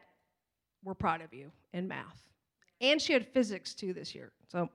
we're 0.82 0.94
proud 0.94 1.20
of 1.20 1.32
you 1.32 1.52
in 1.72 1.86
math. 1.88 2.22
And 2.82 3.00
she 3.00 3.14
had 3.14 3.26
physics 3.26 3.74
too 3.74 3.94
this 3.94 4.14
year. 4.14 4.32
So, 4.48 4.68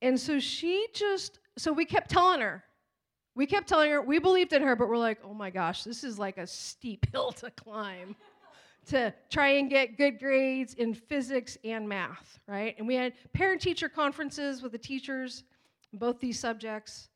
and 0.00 0.18
so 0.18 0.40
she 0.40 0.88
just, 0.92 1.38
so 1.56 1.72
we 1.72 1.84
kept 1.84 2.10
telling 2.10 2.40
her, 2.40 2.64
we 3.34 3.46
kept 3.46 3.68
telling 3.68 3.90
her, 3.90 4.02
we 4.02 4.18
believed 4.18 4.52
in 4.52 4.62
her, 4.62 4.74
but 4.74 4.88
we're 4.88 4.98
like, 4.98 5.18
oh 5.24 5.32
my 5.32 5.50
gosh, 5.50 5.84
this 5.84 6.02
is 6.02 6.18
like 6.18 6.38
a 6.38 6.46
steep 6.46 7.06
hill 7.12 7.30
to 7.32 7.50
climb 7.50 8.16
to 8.86 9.14
try 9.30 9.48
and 9.48 9.70
get 9.70 9.96
good 9.96 10.18
grades 10.18 10.74
in 10.74 10.94
physics 10.94 11.56
and 11.64 11.88
math, 11.88 12.40
right? 12.48 12.74
And 12.78 12.86
we 12.86 12.94
had 12.94 13.12
parent 13.32 13.60
teacher 13.60 13.88
conferences 13.88 14.62
with 14.62 14.72
the 14.72 14.78
teachers 14.78 15.44
both 15.92 16.18
these 16.18 16.38
subjects 16.38 17.08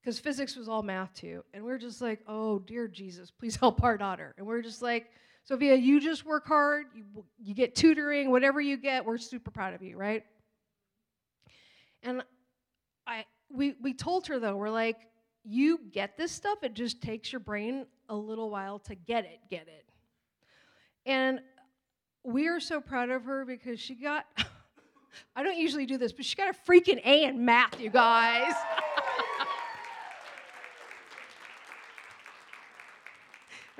because 0.00 0.18
physics 0.18 0.56
was 0.56 0.68
all 0.68 0.82
math 0.82 1.14
too. 1.14 1.44
And 1.54 1.64
we 1.64 1.72
are 1.72 1.78
just 1.78 2.00
like, 2.00 2.20
oh, 2.28 2.58
dear 2.60 2.88
Jesus, 2.88 3.30
please 3.30 3.56
help 3.60 3.82
our 3.82 3.96
daughter. 3.96 4.34
And 4.36 4.46
we 4.46 4.52
we're 4.52 4.62
just 4.62 4.82
like, 4.82 5.10
Sophia, 5.44 5.74
you 5.74 6.00
just 6.00 6.24
work 6.24 6.46
hard, 6.46 6.86
you, 6.94 7.04
you 7.42 7.54
get 7.54 7.74
tutoring, 7.74 8.30
whatever 8.30 8.60
you 8.60 8.76
get, 8.76 9.04
we're 9.04 9.18
super 9.18 9.50
proud 9.50 9.74
of 9.74 9.82
you, 9.82 9.96
right? 9.96 10.22
And 12.02 12.22
I, 13.06 13.24
we, 13.50 13.74
we 13.82 13.92
told 13.92 14.26
her 14.28 14.38
though, 14.38 14.56
we're 14.56 14.70
like, 14.70 14.96
you 15.44 15.80
get 15.92 16.16
this 16.16 16.30
stuff, 16.30 16.62
it 16.62 16.74
just 16.74 17.02
takes 17.02 17.32
your 17.32 17.40
brain 17.40 17.86
a 18.08 18.14
little 18.14 18.50
while 18.50 18.78
to 18.80 18.94
get 18.94 19.24
it, 19.24 19.40
get 19.50 19.66
it. 19.66 19.84
And 21.06 21.40
we 22.22 22.46
are 22.46 22.60
so 22.60 22.80
proud 22.80 23.10
of 23.10 23.24
her 23.24 23.44
because 23.44 23.80
she 23.80 23.96
got, 23.96 24.26
I 25.36 25.42
don't 25.42 25.58
usually 25.58 25.86
do 25.86 25.98
this, 25.98 26.12
but 26.12 26.24
she 26.24 26.36
got 26.36 26.54
a 26.54 26.70
freaking 26.70 27.04
A 27.04 27.24
in 27.24 27.44
math, 27.44 27.80
you 27.80 27.90
guys. 27.90 28.54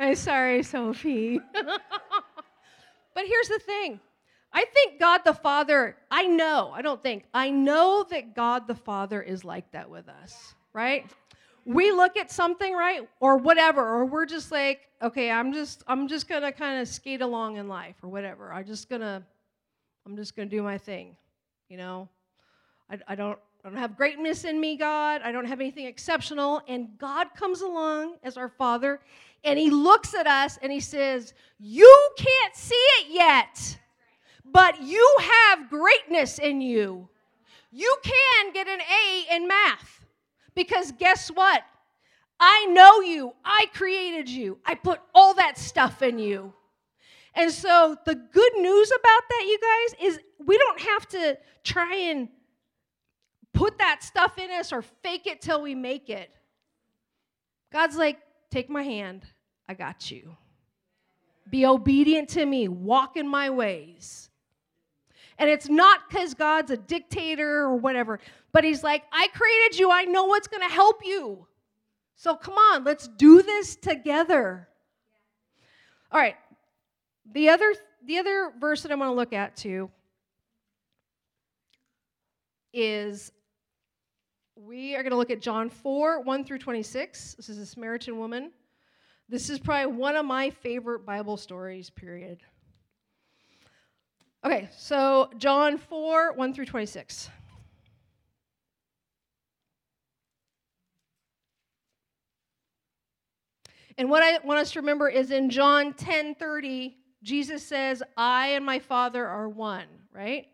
I'm 0.07 0.17
sorry, 0.17 0.63
Sophie. 0.63 1.41
but 1.55 3.25
here's 3.27 3.49
the 3.49 3.61
thing 3.65 4.01
I 4.53 4.65
think 4.65 5.01
God 5.01 5.23
the 5.25 5.35
Father, 5.35 5.97
I 6.11 6.27
know, 6.27 6.73
I 6.75 6.83
don't 6.83 7.03
think, 7.03 7.25
I 7.33 7.51
know 7.51 8.05
that 8.11 8.35
God 8.35 8.67
the 8.67 8.75
Father 8.75 9.23
is 9.23 9.45
like 9.45 9.71
that 9.73 9.89
with 9.89 10.09
us, 10.09 10.55
right? 10.73 11.07
we 11.65 11.93
look 11.93 12.17
at 12.17 12.31
something 12.31 12.75
right 12.75 13.09
or 13.21 13.37
whatever 13.37 13.83
or 13.83 14.05
we're 14.05 14.27
just 14.27 14.51
like 14.51 14.89
okay 15.01 15.31
i'm 15.31 15.53
just 15.53 15.83
i'm 15.87 16.09
just 16.09 16.29
gonna 16.29 16.51
kind 16.51 16.81
of 16.81 16.89
skate 16.89 17.21
along 17.21 17.57
in 17.57 17.69
life 17.69 17.95
or 18.03 18.09
whatever 18.09 18.53
i'm 18.53 18.65
just 18.65 18.89
gonna 18.89 19.23
i'm 20.05 20.17
just 20.17 20.35
gonna 20.35 20.49
do 20.49 20.63
my 20.63 20.77
thing 20.77 21.17
you 21.69 21.77
know 21.77 22.09
i, 22.91 22.99
I 23.07 23.15
don't 23.15 23.39
I 23.65 23.69
don't 23.69 23.79
have 23.79 23.97
greatness 23.97 24.45
in 24.45 24.61
me, 24.61 24.77
God. 24.77 25.21
I 25.23 25.31
don't 25.31 25.45
have 25.45 25.61
anything 25.61 25.87
exceptional. 25.87 26.63
And 26.67 26.99
God 26.99 27.29
comes 27.37 27.61
along 27.61 28.17
as 28.25 28.37
our 28.37 28.49
Father 28.49 29.01
and 29.45 29.59
He 29.59 29.71
looks 29.71 30.15
at 30.15 30.27
us 30.27 30.59
and 30.63 30.73
He 30.73 30.81
says, 30.81 31.33
You 31.61 32.11
can't 32.17 32.57
see 32.57 32.75
it 32.75 33.07
yet, 33.11 33.79
but 34.45 34.83
you 34.83 35.17
have 35.21 35.71
greatness 35.71 36.41
in 36.41 36.61
you. 36.61 37.09
You 37.71 37.97
can 38.03 38.53
get 38.53 38.67
an 38.67 38.81
A 38.81 39.37
in 39.37 39.47
math. 39.47 40.05
Because 40.55 40.93
guess 40.93 41.29
what? 41.29 41.63
I 42.39 42.67
know 42.67 43.01
you. 43.01 43.33
I 43.45 43.67
created 43.73 44.29
you. 44.29 44.59
I 44.67 44.75
put 44.75 45.01
all 45.15 45.35
that 45.35 45.57
stuff 45.57 46.03
in 46.03 46.19
you. 46.19 46.53
And 47.35 47.51
so 47.51 47.97
the 48.05 48.17
good 48.17 48.53
news 48.59 48.91
about 48.91 49.23
that, 49.31 49.45
you 49.47 49.59
guys, 49.61 50.13
is 50.13 50.21
we 50.45 50.59
don't 50.59 50.81
have 50.81 51.09
to 51.11 51.39
try 51.65 51.95
and 51.95 52.29
put 53.55 53.79
that 53.79 54.03
stuff 54.03 54.39
in 54.39 54.51
us 54.51 54.73
or 54.73 54.83
fake 54.83 55.27
it 55.27 55.41
till 55.41 55.63
we 55.63 55.75
make 55.75 56.09
it. 56.11 56.31
God's 57.73 57.97
like, 57.97 58.19
take 58.51 58.69
my 58.69 58.83
hand. 58.83 59.25
I 59.69 59.75
got 59.75 60.11
you. 60.11 60.37
Be 61.51 61.67
obedient 61.67 62.29
to 62.31 62.45
me. 62.45 62.69
Walk 62.69 63.17
in 63.17 63.27
my 63.27 63.51
ways. 63.51 64.31
And 65.39 65.49
it's 65.49 65.69
not 65.69 66.09
because 66.09 66.35
God's 66.35 66.71
a 66.71 66.77
dictator 66.77 67.61
or 67.61 67.77
whatever, 67.77 68.21
but 68.53 68.65
He's 68.65 68.85
like, 68.85 69.05
I 69.13 69.29
created 69.29 69.79
you. 69.79 69.91
I 69.91 70.05
know 70.05 70.25
what's 70.27 70.47
going 70.47 70.63
to 70.63 70.73
help 70.73 71.01
you. 71.05 71.47
So 72.17 72.37
come 72.37 72.55
on, 72.55 72.85
let's 72.85 73.09
do 73.09 73.43
this 73.43 73.75
together. 73.75 74.69
All 76.13 76.21
right. 76.21 76.37
The 77.33 77.49
other 77.49 77.75
the 78.05 78.19
other 78.19 78.53
verse 78.61 78.83
that 78.83 78.93
I 78.93 78.95
want 78.97 79.11
to 79.11 79.15
look 79.15 79.33
at 79.33 79.57
too 79.57 79.91
is 82.73 83.33
we 84.67 84.95
are 84.95 85.03
going 85.03 85.11
to 85.11 85.17
look 85.17 85.31
at 85.31 85.41
John 85.41 85.69
4, 85.69 86.21
1 86.21 86.45
through 86.45 86.59
26. 86.59 87.35
This 87.35 87.49
is 87.49 87.59
a 87.59 87.67
Samaritan 87.67 88.19
woman 88.19 88.53
This 89.29 89.51
is 89.51 89.59
probably 89.59 89.95
one 89.95 90.15
of 90.15 90.25
my 90.25 90.51
favorite 90.51 91.05
Bible 91.05 91.37
stories, 91.37 91.91
period. 91.91 92.41
Okay, 94.45 94.69
so 94.77 95.31
John 95.39 95.79
4 95.79 96.35
1 96.35 96.55
through 96.55 96.67
26. 96.67 97.31
And 103.99 104.09
what 104.09 104.23
I 104.23 104.39
want 104.45 104.61
us 104.61 104.73
to 104.73 104.81
remember 104.81 105.09
is 105.09 105.31
in 105.31 105.51
John 105.51 105.93
10 105.93 106.37
30, 106.37 106.97
Jesus 107.23 107.67
says, 107.67 108.03
I 108.17 108.49
and 108.49 108.65
my 108.65 108.79
Father 108.79 109.27
are 109.27 109.49
one, 109.49 109.87
right? 110.13 110.47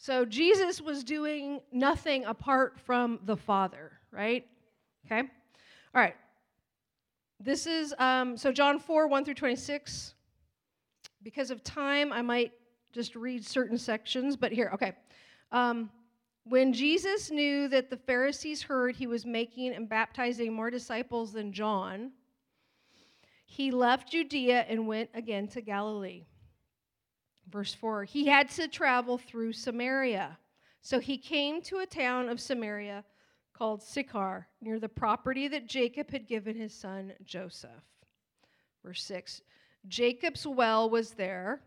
So 0.00 0.24
Jesus 0.24 0.80
was 0.80 1.04
doing 1.04 1.60
nothing 1.72 2.24
apart 2.24 2.80
from 2.80 3.20
the 3.26 3.36
Father, 3.36 3.92
right? 4.10 4.46
Okay. 5.04 5.20
All 5.20 6.00
right. 6.00 6.16
This 7.38 7.66
is, 7.66 7.94
um, 7.98 8.34
so 8.38 8.50
John 8.50 8.78
4 8.78 9.08
1 9.08 9.26
through 9.26 9.34
26. 9.34 10.14
Because 11.22 11.50
of 11.50 11.62
time, 11.62 12.14
I 12.14 12.22
might 12.22 12.52
just 12.94 13.14
read 13.14 13.44
certain 13.44 13.76
sections, 13.76 14.38
but 14.38 14.52
here, 14.52 14.70
okay. 14.72 14.94
Um, 15.52 15.90
when 16.44 16.72
Jesus 16.72 17.30
knew 17.30 17.68
that 17.68 17.90
the 17.90 17.98
Pharisees 17.98 18.62
heard 18.62 18.96
he 18.96 19.06
was 19.06 19.26
making 19.26 19.74
and 19.74 19.86
baptizing 19.86 20.50
more 20.50 20.70
disciples 20.70 21.30
than 21.30 21.52
John, 21.52 22.12
he 23.44 23.70
left 23.70 24.12
Judea 24.12 24.64
and 24.66 24.86
went 24.86 25.10
again 25.12 25.46
to 25.48 25.60
Galilee. 25.60 26.24
Verse 27.50 27.74
4 27.74 28.04
He 28.04 28.26
had 28.26 28.48
to 28.50 28.68
travel 28.68 29.18
through 29.18 29.52
Samaria. 29.52 30.38
So 30.82 30.98
he 30.98 31.18
came 31.18 31.60
to 31.62 31.78
a 31.78 31.86
town 31.86 32.28
of 32.28 32.40
Samaria 32.40 33.04
called 33.52 33.82
Sychar, 33.82 34.46
near 34.62 34.80
the 34.80 34.88
property 34.88 35.46
that 35.48 35.66
Jacob 35.66 36.10
had 36.10 36.26
given 36.26 36.56
his 36.56 36.72
son 36.72 37.12
Joseph. 37.24 37.70
Verse 38.82 39.02
6 39.04 39.42
Jacob's 39.88 40.46
well 40.46 40.88
was 40.88 41.12
there 41.12 41.60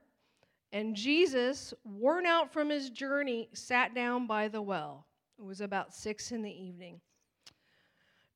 and 0.74 0.96
Jesus, 0.96 1.72
worn 1.84 2.26
out 2.26 2.52
from 2.52 2.72
his 2.72 2.90
journey, 2.90 3.48
sat 3.54 3.94
down 3.94 4.26
by 4.26 4.48
the 4.48 4.62
well. 4.62 5.06
It 5.38 5.46
was 5.46 5.62
about 5.62 5.94
six 5.94 6.32
in 6.32 6.42
the 6.42 6.52
evening. 6.52 7.00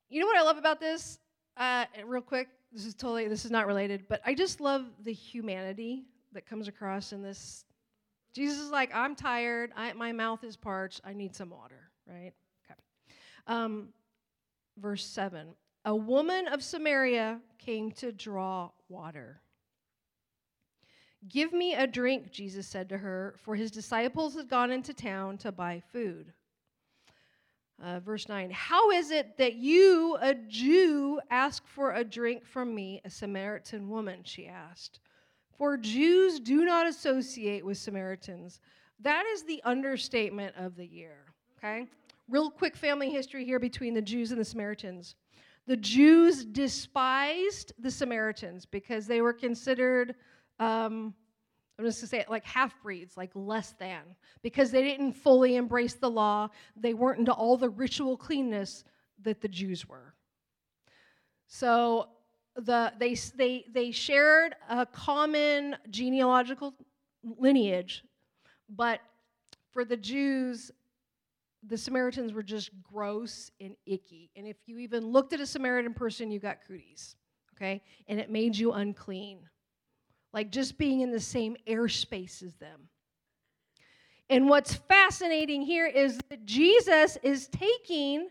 You 0.07 0.21
know 0.21 0.27
what 0.27 0.37
I 0.37 0.43
love 0.43 0.59
about 0.59 0.79
this? 0.79 1.17
Uh, 1.57 1.85
real 2.05 2.21
quick, 2.21 2.49
this 2.71 2.85
is 2.85 2.93
totally 2.93 3.27
this 3.27 3.43
is 3.43 3.49
not 3.49 3.65
related, 3.65 4.03
but 4.07 4.21
I 4.23 4.35
just 4.35 4.61
love 4.61 4.85
the 5.03 5.11
humanity 5.11 6.05
that 6.33 6.45
comes 6.45 6.67
across 6.67 7.13
in 7.13 7.21
this. 7.21 7.65
Jesus 8.33 8.59
is 8.59 8.71
like, 8.71 8.93
I'm 8.93 9.15
tired. 9.15 9.71
I, 9.75 9.93
my 9.93 10.11
mouth 10.11 10.43
is 10.43 10.55
parched. 10.55 11.01
I 11.03 11.13
need 11.13 11.35
some 11.35 11.49
water. 11.49 11.89
Right? 12.07 12.33
Okay. 12.65 12.79
Um, 13.47 13.89
verse 14.77 15.05
seven. 15.05 15.49
A 15.85 15.95
woman 15.95 16.47
of 16.47 16.63
Samaria 16.63 17.39
came 17.57 17.91
to 17.93 18.11
draw 18.11 18.71
water. 18.89 19.41
Give 21.29 21.51
me 21.51 21.73
a 21.73 21.87
drink, 21.87 22.31
Jesus 22.31 22.67
said 22.67 22.89
to 22.89 22.97
her, 22.97 23.35
for 23.39 23.55
his 23.55 23.71
disciples 23.71 24.35
had 24.35 24.49
gone 24.49 24.71
into 24.71 24.93
town 24.93 25.37
to 25.39 25.51
buy 25.51 25.81
food. 25.91 26.33
Uh, 27.81 27.99
verse 27.99 28.27
9 28.27 28.49
How 28.51 28.91
is 28.91 29.11
it 29.11 29.37
that 29.37 29.55
you, 29.55 30.17
a 30.21 30.33
Jew, 30.33 31.19
ask 31.29 31.65
for 31.67 31.93
a 31.93 32.03
drink 32.03 32.45
from 32.45 32.73
me, 32.73 33.01
a 33.05 33.09
Samaritan 33.09 33.89
woman? 33.89 34.21
She 34.23 34.47
asked. 34.47 34.99
For 35.57 35.77
Jews 35.77 36.39
do 36.39 36.65
not 36.65 36.87
associate 36.87 37.65
with 37.65 37.77
Samaritans. 37.77 38.59
That 38.99 39.25
is 39.25 39.43
the 39.43 39.61
understatement 39.63 40.55
of 40.57 40.75
the 40.75 40.85
year, 40.85 41.25
okay? 41.57 41.87
Real 42.29 42.49
quick 42.49 42.75
family 42.75 43.09
history 43.09 43.45
here 43.45 43.59
between 43.59 43.93
the 43.93 44.01
Jews 44.01 44.31
and 44.31 44.39
the 44.39 44.45
Samaritans. 44.45 45.15
The 45.65 45.77
Jews 45.77 46.45
despised 46.45 47.73
the 47.79 47.91
Samaritans 47.91 48.65
because 48.65 49.07
they 49.07 49.21
were 49.21 49.33
considered 49.33 50.15
um, 50.59 51.13
I'm 51.79 51.85
just 51.85 52.01
gonna 52.01 52.09
say 52.09 52.19
it 52.19 52.29
like 52.29 52.43
half 52.43 52.81
breeds, 52.81 53.17
like 53.17 53.29
less 53.35 53.73
than, 53.73 54.01
because 54.41 54.71
they 54.71 54.81
didn't 54.81 55.13
fully 55.13 55.57
embrace 55.57 55.93
the 55.93 56.09
law. 56.09 56.49
They 56.75 56.95
weren't 56.95 57.19
into 57.19 57.33
all 57.33 57.55
the 57.55 57.69
ritual 57.69 58.17
cleanness 58.17 58.83
that 59.21 59.41
the 59.41 59.47
Jews 59.47 59.87
were. 59.87 60.15
So 61.45 62.09
the, 62.57 62.91
they, 62.99 63.13
they, 63.35 63.65
they 63.71 63.91
shared 63.91 64.55
a 64.69 64.85
common 64.85 65.75
genealogical 65.89 66.73
lineage, 67.23 68.03
but 68.69 68.99
for 69.71 69.85
the 69.85 69.97
Jews, 69.97 70.71
the 71.65 71.77
Samaritans 71.77 72.33
were 72.33 72.43
just 72.43 72.71
gross 72.81 73.51
and 73.61 73.75
icky. 73.85 74.31
And 74.35 74.47
if 74.47 74.57
you 74.65 74.79
even 74.79 75.07
looked 75.07 75.33
at 75.33 75.39
a 75.39 75.45
Samaritan 75.45 75.93
person, 75.93 76.31
you 76.31 76.39
got 76.39 76.57
cooties, 76.67 77.15
okay? 77.55 77.81
And 78.07 78.19
it 78.19 78.31
made 78.31 78.57
you 78.57 78.73
unclean 78.73 79.39
like 80.33 80.51
just 80.51 80.77
being 80.77 81.01
in 81.01 81.11
the 81.11 81.19
same 81.19 81.55
airspace 81.67 82.43
as 82.43 82.53
them. 82.55 82.89
And 84.29 84.49
what's 84.49 84.75
fascinating 84.75 85.61
here 85.61 85.87
is 85.87 86.19
that 86.29 86.45
Jesus 86.45 87.17
is 87.23 87.47
taking 87.47 88.27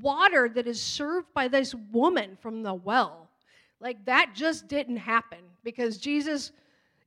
water 0.00 0.48
that 0.48 0.66
is 0.66 0.80
served 0.80 1.32
by 1.34 1.48
this 1.48 1.74
woman 1.92 2.36
from 2.40 2.62
the 2.62 2.74
well. 2.74 3.28
Like 3.80 4.04
that 4.06 4.32
just 4.34 4.68
didn't 4.68 4.96
happen 4.96 5.38
because 5.64 5.98
Jesus, 5.98 6.52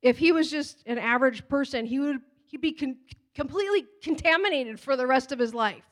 if 0.01 0.17
he 0.17 0.31
was 0.31 0.49
just 0.49 0.83
an 0.85 0.97
average 0.97 1.47
person, 1.47 1.85
he 1.85 1.99
would 1.99 2.21
he'd 2.45 2.61
be 2.61 2.73
con- 2.73 2.97
completely 3.35 3.85
contaminated 4.01 4.79
for 4.79 4.95
the 4.95 5.07
rest 5.07 5.31
of 5.31 5.39
his 5.39 5.53
life. 5.53 5.83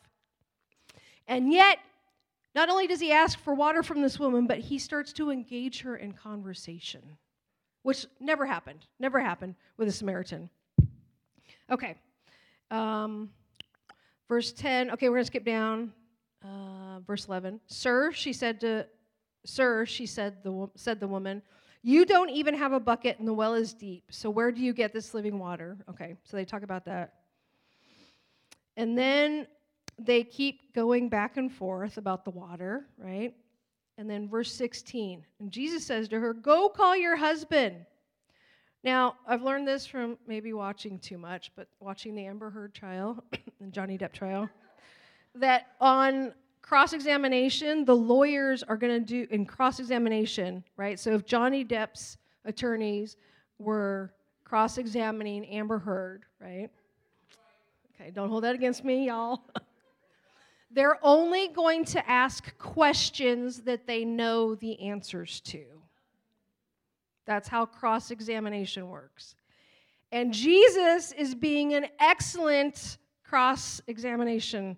And 1.28 1.52
yet, 1.52 1.80
not 2.56 2.70
only 2.70 2.88
does 2.88 3.00
he 3.00 3.12
ask 3.12 3.40
for 3.40 3.54
water 3.54 3.84
from 3.84 4.02
this 4.02 4.20
woman, 4.20 4.48
but 4.48 4.60
he 4.60 4.80
starts 4.80 5.14
to 5.14 5.30
engage 5.30 5.82
her 5.82 5.96
in 5.96 6.14
conversation 6.14 7.18
which 7.84 8.06
never 8.20 8.46
happened, 8.46 8.86
never 9.00 9.20
happened 9.20 9.56
with 9.78 9.88
a 9.88 9.92
Samaritan. 9.92 10.50
Okay. 11.72 11.96
Um, 12.72 13.30
verse 14.28 14.52
10, 14.52 14.92
okay, 14.92 15.10
we're 15.10 15.16
going 15.16 15.24
to 15.24 15.28
skip 15.28 15.46
down. 15.46 15.92
Uh, 16.44 16.79
verse 17.06 17.28
11. 17.28 17.60
Sir, 17.68 18.12
she 18.12 18.34
said 18.34 18.60
to, 18.62 18.86
Sir, 19.46 19.86
she 19.86 20.06
said 20.06 20.44
the, 20.44 20.70
said 20.76 21.00
the 21.00 21.08
woman, 21.08 21.42
you 21.82 22.06
don't 22.06 22.30
even 22.30 22.54
have 22.56 22.74
a 22.74 22.80
bucket 22.80 23.20
and 23.20 23.28
the 23.28 23.34
well 23.34 23.54
is 23.54 23.74
deep. 23.74 24.04
So 24.10 24.30
where 24.30 24.52
do 24.52 24.62
you 24.62 24.74
get 24.74 24.94
this 24.94 25.14
living 25.14 25.40
water? 25.40 25.78
Okay, 25.90 26.16
so 26.24 26.36
they 26.36 26.46
talk 26.46 26.64
about 26.64 26.86
that. 26.86 27.14
And 28.76 28.98
then 28.98 29.48
they 29.98 30.24
keep 30.24 30.74
going 30.74 31.10
back 31.10 31.38
and 31.38 31.52
forth 31.52 31.98
about 31.98 32.26
the 32.26 32.32
water, 32.32 32.86
right? 32.98 33.34
And 33.98 34.10
then 34.10 34.30
verse 34.30 34.54
16, 34.54 35.26
and 35.42 35.52
Jesus 35.52 35.86
says 35.86 36.08
to 36.10 36.20
her, 36.20 36.34
Go 36.34 36.70
call 36.70 36.96
your 36.96 37.18
husband. 37.18 37.86
Now, 38.82 39.16
I've 39.28 39.42
learned 39.42 39.68
this 39.68 39.86
from 39.86 40.18
maybe 40.26 40.54
watching 40.54 41.00
too 41.00 41.18
much, 41.18 41.52
but 41.58 41.68
watching 41.82 42.16
the 42.16 42.26
Amber 42.26 42.50
Heard 42.50 42.74
trial 42.74 43.22
and 43.60 43.74
Johnny 43.74 43.98
Depp 43.98 44.14
trial, 44.14 44.50
that 45.36 45.68
on 45.82 46.34
cross 46.70 46.94
examination, 46.94 47.84
the 47.84 47.96
lawyers 47.96 48.62
are 48.62 48.78
going 48.78 48.94
to 48.94 49.00
do 49.04 49.26
in 49.32 49.44
cross 49.44 49.80
examination, 49.80 50.64
right? 50.78 51.00
So 51.00 51.16
if 51.16 51.26
Johnny 51.26 51.66
Depp's 51.66 52.20
attorneys 52.46 53.18
were 53.58 54.14
cross 54.44 54.78
examining 54.78 55.48
Amber 55.48 55.80
Heard, 55.80 56.26
right? 56.40 56.70
Okay, 57.96 58.12
don't 58.12 58.30
hold 58.30 58.44
that 58.44 58.54
against 58.54 58.86
me, 58.86 59.08
y'all. 59.08 59.42
They're 60.72 61.00
only 61.02 61.48
going 61.48 61.86
to 61.86 62.08
ask 62.08 62.56
questions 62.60 63.62
that 63.62 63.88
they 63.88 64.06
know 64.06 64.54
the 64.54 64.80
answers 64.80 65.40
to. 65.46 65.64
That's 67.26 67.48
how 67.48 67.66
cross 67.66 68.12
examination 68.12 68.90
works. 68.90 69.34
And 70.12 70.32
Jesus 70.32 71.14
is 71.14 71.34
being 71.34 71.74
an 71.74 71.88
excellent 72.00 73.00
cross 73.24 73.82
examination. 73.88 74.78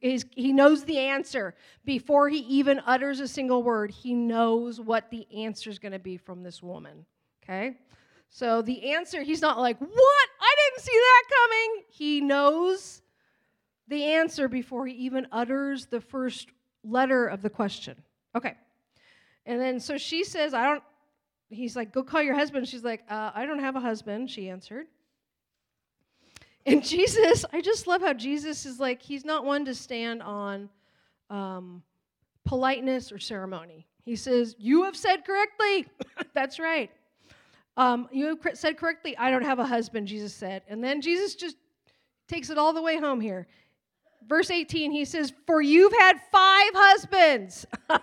He, 0.00 0.20
he 0.34 0.52
knows 0.52 0.84
the 0.84 0.98
answer. 0.98 1.54
Before 1.84 2.28
he 2.28 2.38
even 2.38 2.80
utters 2.84 3.20
a 3.20 3.28
single 3.28 3.62
word, 3.62 3.92
he 3.92 4.12
knows 4.12 4.80
what 4.80 5.10
the 5.10 5.26
answer 5.32 5.70
is 5.70 5.78
going 5.78 5.92
to 5.92 6.00
be 6.00 6.16
from 6.16 6.42
this 6.42 6.62
woman. 6.62 7.06
Okay? 7.44 7.76
So 8.28 8.60
the 8.60 8.92
answer, 8.92 9.22
he's 9.22 9.40
not 9.40 9.58
like, 9.58 9.78
What? 9.78 10.28
I 10.40 10.54
didn't 10.56 10.84
see 10.84 10.98
that 10.98 11.22
coming. 11.36 11.84
He 11.90 12.20
knows 12.20 13.02
the 13.86 14.04
answer 14.04 14.48
before 14.48 14.86
he 14.86 14.94
even 14.94 15.28
utters 15.30 15.86
the 15.86 16.00
first 16.00 16.48
letter 16.82 17.26
of 17.26 17.40
the 17.40 17.50
question. 17.50 17.96
Okay. 18.34 18.54
And 19.46 19.60
then 19.60 19.78
so 19.78 19.96
she 19.96 20.24
says, 20.24 20.54
I 20.54 20.64
don't, 20.64 20.82
he's 21.50 21.76
like, 21.76 21.92
go 21.92 22.02
call 22.02 22.22
your 22.22 22.34
husband. 22.34 22.68
She's 22.68 22.84
like, 22.84 23.04
uh, 23.08 23.30
I 23.34 23.46
don't 23.46 23.60
have 23.60 23.76
a 23.76 23.80
husband, 23.80 24.28
she 24.28 24.50
answered. 24.50 24.86
And 26.68 26.84
Jesus, 26.84 27.44
I 27.52 27.60
just 27.60 27.86
love 27.86 28.02
how 28.02 28.12
Jesus 28.12 28.66
is 28.66 28.78
like, 28.78 29.02
he's 29.02 29.24
not 29.24 29.44
one 29.44 29.64
to 29.64 29.74
stand 29.74 30.22
on 30.22 30.68
um, 31.30 31.82
politeness 32.44 33.10
or 33.10 33.18
ceremony. 33.18 33.86
He 34.04 34.16
says, 34.16 34.54
You 34.58 34.84
have 34.84 34.96
said 34.96 35.24
correctly. 35.24 35.86
That's 36.34 36.58
right. 36.58 36.90
Um, 37.76 38.08
you 38.10 38.26
have 38.26 38.58
said 38.58 38.76
correctly, 38.76 39.16
I 39.16 39.30
don't 39.30 39.44
have 39.44 39.58
a 39.58 39.66
husband, 39.66 40.08
Jesus 40.08 40.34
said. 40.34 40.62
And 40.68 40.82
then 40.82 41.00
Jesus 41.00 41.34
just 41.34 41.56
takes 42.26 42.50
it 42.50 42.58
all 42.58 42.72
the 42.72 42.82
way 42.82 42.98
home 42.98 43.20
here 43.20 43.46
verse 44.28 44.50
18, 44.50 44.90
he 44.90 45.04
says, 45.04 45.32
For 45.46 45.60
you've 45.60 45.92
had 45.98 46.20
five 46.30 46.70
husbands. 46.74 47.66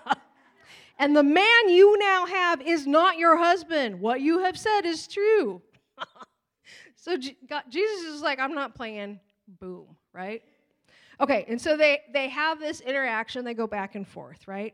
And 0.97 1.13
the 1.13 1.23
man 1.23 1.67
you 1.67 1.97
now 1.99 2.25
have 2.25 2.61
is 2.61 2.87
not 2.87 3.17
your 3.17 3.37
husband. 3.37 3.99
What 3.99 4.21
you 4.21 4.39
have 4.39 4.57
said 4.57 4.85
is 4.85 5.07
true. 5.07 5.61
so 7.05 7.15
God, 7.47 7.61
Jesus 7.69 8.15
is 8.15 8.21
like, 8.23 8.39
I'm 8.39 8.55
not 8.55 8.73
playing. 8.73 9.19
Boom, 9.59 9.95
right? 10.11 10.41
Okay, 11.21 11.45
and 11.47 11.61
so 11.61 11.77
they, 11.77 11.99
they 12.11 12.29
have 12.29 12.59
this 12.59 12.81
interaction, 12.81 13.45
they 13.45 13.53
go 13.53 13.67
back 13.67 13.93
and 13.93 14.07
forth, 14.07 14.47
right? 14.47 14.73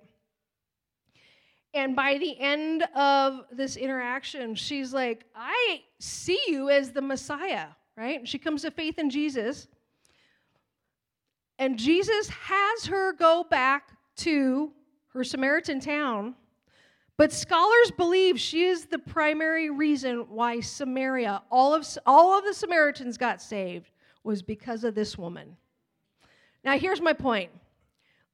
And 1.74 1.94
by 1.94 2.18
the 2.18 2.40
end 2.40 2.84
of 2.96 3.42
this 3.52 3.76
interaction, 3.76 4.56
she's 4.56 4.94
like, 4.94 5.26
I 5.36 5.82
see 6.00 6.40
you 6.48 6.70
as 6.70 6.92
the 6.92 7.02
Messiah, 7.02 7.68
right? 7.98 8.26
She 8.26 8.40
comes 8.40 8.62
to 8.62 8.72
faith 8.72 8.98
in 8.98 9.10
Jesus. 9.10 9.68
And 11.60 11.78
Jesus 11.78 12.30
has 12.30 12.86
her 12.86 13.12
go 13.12 13.46
back 13.50 13.90
to 14.18 14.72
her 15.10 15.26
Samaritan 15.26 15.82
town. 15.82 16.36
But 17.22 17.32
scholars 17.32 17.92
believe 17.96 18.40
she 18.40 18.64
is 18.64 18.86
the 18.86 18.98
primary 18.98 19.70
reason 19.70 20.26
why 20.28 20.60
Samaria, 20.60 21.44
all 21.52 21.72
of, 21.72 21.88
all 22.08 22.36
of 22.36 22.44
the 22.46 22.54
Samaritans 22.56 23.16
got 23.16 23.40
saved, 23.40 23.92
was 24.24 24.42
because 24.42 24.84
of 24.84 24.96
this 24.96 25.20
woman. 25.20 25.56
Now, 26.64 26.80
here's 26.80 27.00
my 27.00 27.14
point. 27.14 27.52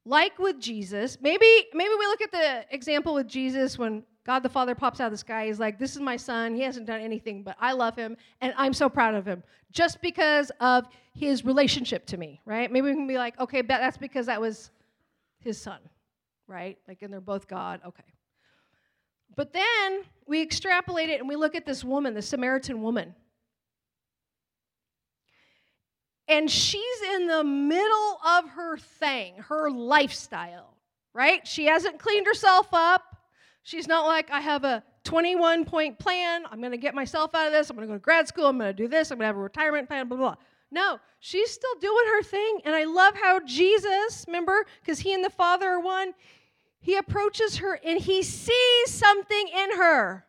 Like 0.06 0.38
with 0.38 0.58
Jesus, 0.58 1.18
maybe, 1.20 1.44
maybe 1.74 1.90
we 1.98 2.06
look 2.06 2.22
at 2.22 2.32
the 2.32 2.64
example 2.74 3.12
with 3.12 3.28
Jesus 3.28 3.76
when 3.76 4.04
God 4.24 4.42
the 4.42 4.48
Father 4.48 4.74
pops 4.74 5.00
out 5.00 5.08
of 5.08 5.12
the 5.12 5.18
sky. 5.18 5.48
He's 5.48 5.60
like, 5.60 5.78
This 5.78 5.94
is 5.94 6.00
my 6.00 6.16
son. 6.16 6.54
He 6.54 6.62
hasn't 6.62 6.86
done 6.86 7.02
anything, 7.02 7.42
but 7.42 7.56
I 7.60 7.72
love 7.72 7.94
him 7.94 8.16
and 8.40 8.54
I'm 8.56 8.72
so 8.72 8.88
proud 8.88 9.14
of 9.14 9.26
him 9.26 9.42
just 9.70 10.00
because 10.00 10.50
of 10.60 10.88
his 11.12 11.44
relationship 11.44 12.06
to 12.06 12.16
me, 12.16 12.40
right? 12.46 12.72
Maybe 12.72 12.88
we 12.88 12.94
can 12.94 13.06
be 13.06 13.18
like, 13.18 13.38
Okay, 13.38 13.60
that's 13.60 13.98
because 13.98 14.24
that 14.24 14.40
was 14.40 14.70
his 15.40 15.60
son, 15.60 15.80
right? 16.46 16.78
Like, 16.88 17.02
and 17.02 17.12
they're 17.12 17.20
both 17.20 17.46
God. 17.46 17.82
Okay. 17.86 18.02
But 19.38 19.54
then 19.54 20.02
we 20.26 20.42
extrapolate 20.42 21.08
it 21.08 21.20
and 21.20 21.28
we 21.28 21.36
look 21.36 21.54
at 21.54 21.64
this 21.64 21.82
woman, 21.82 22.12
the 22.12 22.20
Samaritan 22.20 22.82
woman. 22.82 23.14
and 26.28 26.50
she's 26.50 27.00
in 27.14 27.26
the 27.26 27.42
middle 27.42 28.20
of 28.24 28.50
her 28.50 28.76
thing, 28.76 29.34
her 29.48 29.70
lifestyle, 29.70 30.74
right? 31.14 31.46
She 31.46 31.64
hasn't 31.64 31.98
cleaned 31.98 32.26
herself 32.26 32.68
up. 32.72 33.16
She's 33.62 33.88
not 33.88 34.06
like, 34.06 34.30
I 34.30 34.40
have 34.40 34.64
a 34.64 34.82
21 35.04 35.64
point 35.64 35.98
plan. 35.98 36.44
I'm 36.50 36.60
going 36.60 36.72
to 36.72 36.78
get 36.78 36.94
myself 36.94 37.34
out 37.34 37.46
of 37.46 37.52
this. 37.52 37.70
I'm 37.70 37.76
going 37.76 37.88
to 37.88 37.92
go 37.92 37.96
to 37.96 38.02
grad 38.02 38.28
school. 38.28 38.46
I'm 38.46 38.58
going 38.58 38.68
to 38.74 38.82
do 38.82 38.88
this. 38.88 39.10
I'm 39.10 39.18
going 39.18 39.24
to 39.24 39.28
have 39.28 39.36
a 39.36 39.40
retirement 39.40 39.88
plan, 39.88 40.06
blah, 40.08 40.18
blah, 40.18 40.34
blah. 40.34 40.36
No, 40.70 41.00
she's 41.20 41.50
still 41.50 41.74
doing 41.80 42.04
her 42.08 42.22
thing. 42.22 42.60
And 42.66 42.74
I 42.74 42.84
love 42.84 43.14
how 43.14 43.40
Jesus, 43.40 44.24
remember, 44.26 44.66
because 44.82 44.98
he 44.98 45.14
and 45.14 45.24
the 45.24 45.30
Father 45.30 45.66
are 45.66 45.80
one, 45.80 46.12
he 46.88 46.96
approaches 46.96 47.58
her 47.58 47.78
and 47.84 48.00
he 48.00 48.22
sees 48.22 48.86
something 48.86 49.48
in 49.48 49.76
her 49.76 50.24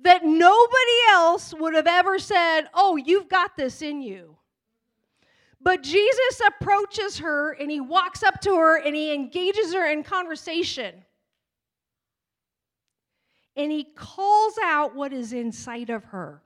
that 0.00 0.24
nobody 0.24 0.98
else 1.08 1.54
would 1.54 1.72
have 1.74 1.86
ever 1.86 2.18
said, 2.18 2.62
Oh, 2.74 2.96
you've 2.96 3.28
got 3.28 3.56
this 3.56 3.80
in 3.80 4.02
you. 4.02 4.36
But 5.60 5.84
Jesus 5.84 6.40
approaches 6.48 7.18
her 7.18 7.52
and 7.52 7.70
he 7.70 7.80
walks 7.80 8.24
up 8.24 8.40
to 8.40 8.56
her 8.56 8.80
and 8.80 8.96
he 8.96 9.14
engages 9.14 9.72
her 9.72 9.88
in 9.88 10.02
conversation. 10.02 10.96
And 13.54 13.70
he 13.70 13.84
calls 13.84 14.58
out 14.64 14.96
what 14.96 15.12
is 15.12 15.32
inside 15.32 15.90
of 15.90 16.02
her. 16.06 16.42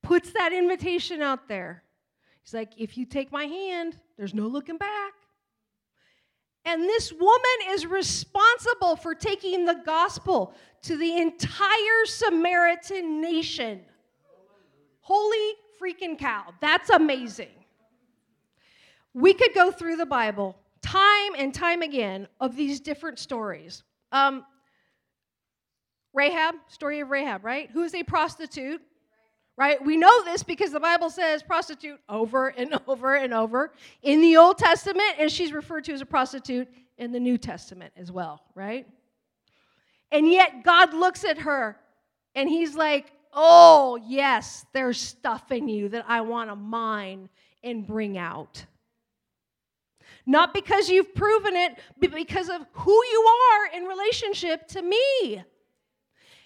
Puts 0.00 0.32
that 0.32 0.54
invitation 0.54 1.20
out 1.20 1.48
there. 1.48 1.82
He's 2.42 2.54
like, 2.54 2.72
if 2.78 2.96
you 2.96 3.04
take 3.04 3.30
my 3.30 3.44
hand, 3.44 3.98
there's 4.16 4.32
no 4.32 4.46
looking 4.46 4.78
back. 4.78 5.12
And 6.64 6.82
this 6.82 7.12
woman 7.12 7.58
is 7.68 7.86
responsible 7.86 8.96
for 8.96 9.14
taking 9.14 9.64
the 9.64 9.80
gospel 9.84 10.54
to 10.82 10.96
the 10.96 11.16
entire 11.18 12.04
Samaritan 12.04 13.20
nation. 13.20 13.80
Holy 15.00 15.54
freaking 15.80 16.18
cow. 16.18 16.54
That's 16.60 16.90
amazing. 16.90 17.48
We 19.14 19.34
could 19.34 19.54
go 19.54 19.70
through 19.70 19.96
the 19.96 20.06
Bible 20.06 20.56
time 20.82 21.32
and 21.36 21.52
time 21.52 21.82
again 21.82 22.28
of 22.40 22.56
these 22.56 22.80
different 22.80 23.18
stories. 23.18 23.82
Um, 24.12 24.44
Rahab, 26.12 26.54
story 26.68 27.00
of 27.00 27.10
Rahab, 27.10 27.44
right? 27.44 27.70
Who 27.70 27.82
is 27.82 27.94
a 27.94 28.02
prostitute, 28.02 28.80
right? 29.60 29.84
We 29.84 29.98
know 29.98 30.24
this 30.24 30.42
because 30.42 30.72
the 30.72 30.80
Bible 30.80 31.10
says 31.10 31.42
prostitute 31.42 32.00
over 32.08 32.48
and 32.48 32.80
over 32.88 33.14
and 33.14 33.34
over 33.34 33.70
in 34.02 34.22
the 34.22 34.38
Old 34.38 34.56
Testament, 34.56 35.16
and 35.18 35.30
she's 35.30 35.52
referred 35.52 35.84
to 35.84 35.92
as 35.92 36.00
a 36.00 36.06
prostitute 36.06 36.66
in 36.96 37.12
the 37.12 37.20
New 37.20 37.36
Testament 37.36 37.92
as 37.94 38.10
well, 38.10 38.42
right? 38.54 38.86
And 40.10 40.26
yet 40.26 40.64
God 40.64 40.94
looks 40.94 41.24
at 41.24 41.36
her 41.38 41.76
and 42.34 42.48
he's 42.48 42.74
like, 42.74 43.12
oh, 43.34 44.00
yes, 44.08 44.64
there's 44.72 44.98
stuff 44.98 45.52
in 45.52 45.68
you 45.68 45.90
that 45.90 46.06
I 46.08 46.22
want 46.22 46.48
to 46.48 46.56
mine 46.56 47.28
and 47.62 47.86
bring 47.86 48.16
out. 48.16 48.64
Not 50.24 50.54
because 50.54 50.88
you've 50.88 51.14
proven 51.14 51.54
it, 51.54 51.78
but 51.98 52.12
because 52.12 52.48
of 52.48 52.62
who 52.72 52.92
you 52.92 53.28
are 53.52 53.76
in 53.76 53.84
relationship 53.84 54.66
to 54.68 54.80
me. 54.80 55.42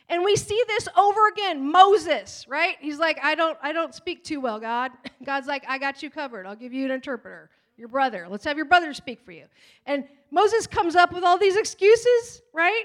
And 0.09 0.23
we 0.23 0.37
see 0.37 0.63
this 0.69 0.89
over 0.97 1.29
again. 1.29 1.71
Moses, 1.71 2.45
right? 2.49 2.77
He's 2.81 2.99
like, 2.99 3.19
I 3.23 3.35
don't, 3.35 3.59
I 3.63 3.73
don't 3.73 3.95
speak 3.95 4.23
too 4.23 4.41
well, 4.41 4.61
God. 4.61 4.93
God's 5.25 5.47
like, 5.47 5.65
I 5.67 5.79
got 5.79 6.03
you 6.03 6.11
covered. 6.11 6.47
I'll 6.47 6.57
give 6.57 6.73
you 6.73 6.85
an 6.85 6.91
interpreter. 6.91 7.51
Your 7.77 7.89
brother. 7.89 8.27
Let's 8.29 8.45
have 8.45 8.57
your 8.57 8.67
brother 8.67 8.95
speak 8.95 9.25
for 9.25 9.33
you. 9.33 9.47
And 9.87 10.05
Moses 10.31 10.67
comes 10.67 10.95
up 10.95 11.13
with 11.13 11.25
all 11.25 11.39
these 11.39 11.57
excuses, 11.57 12.43
right? 12.53 12.85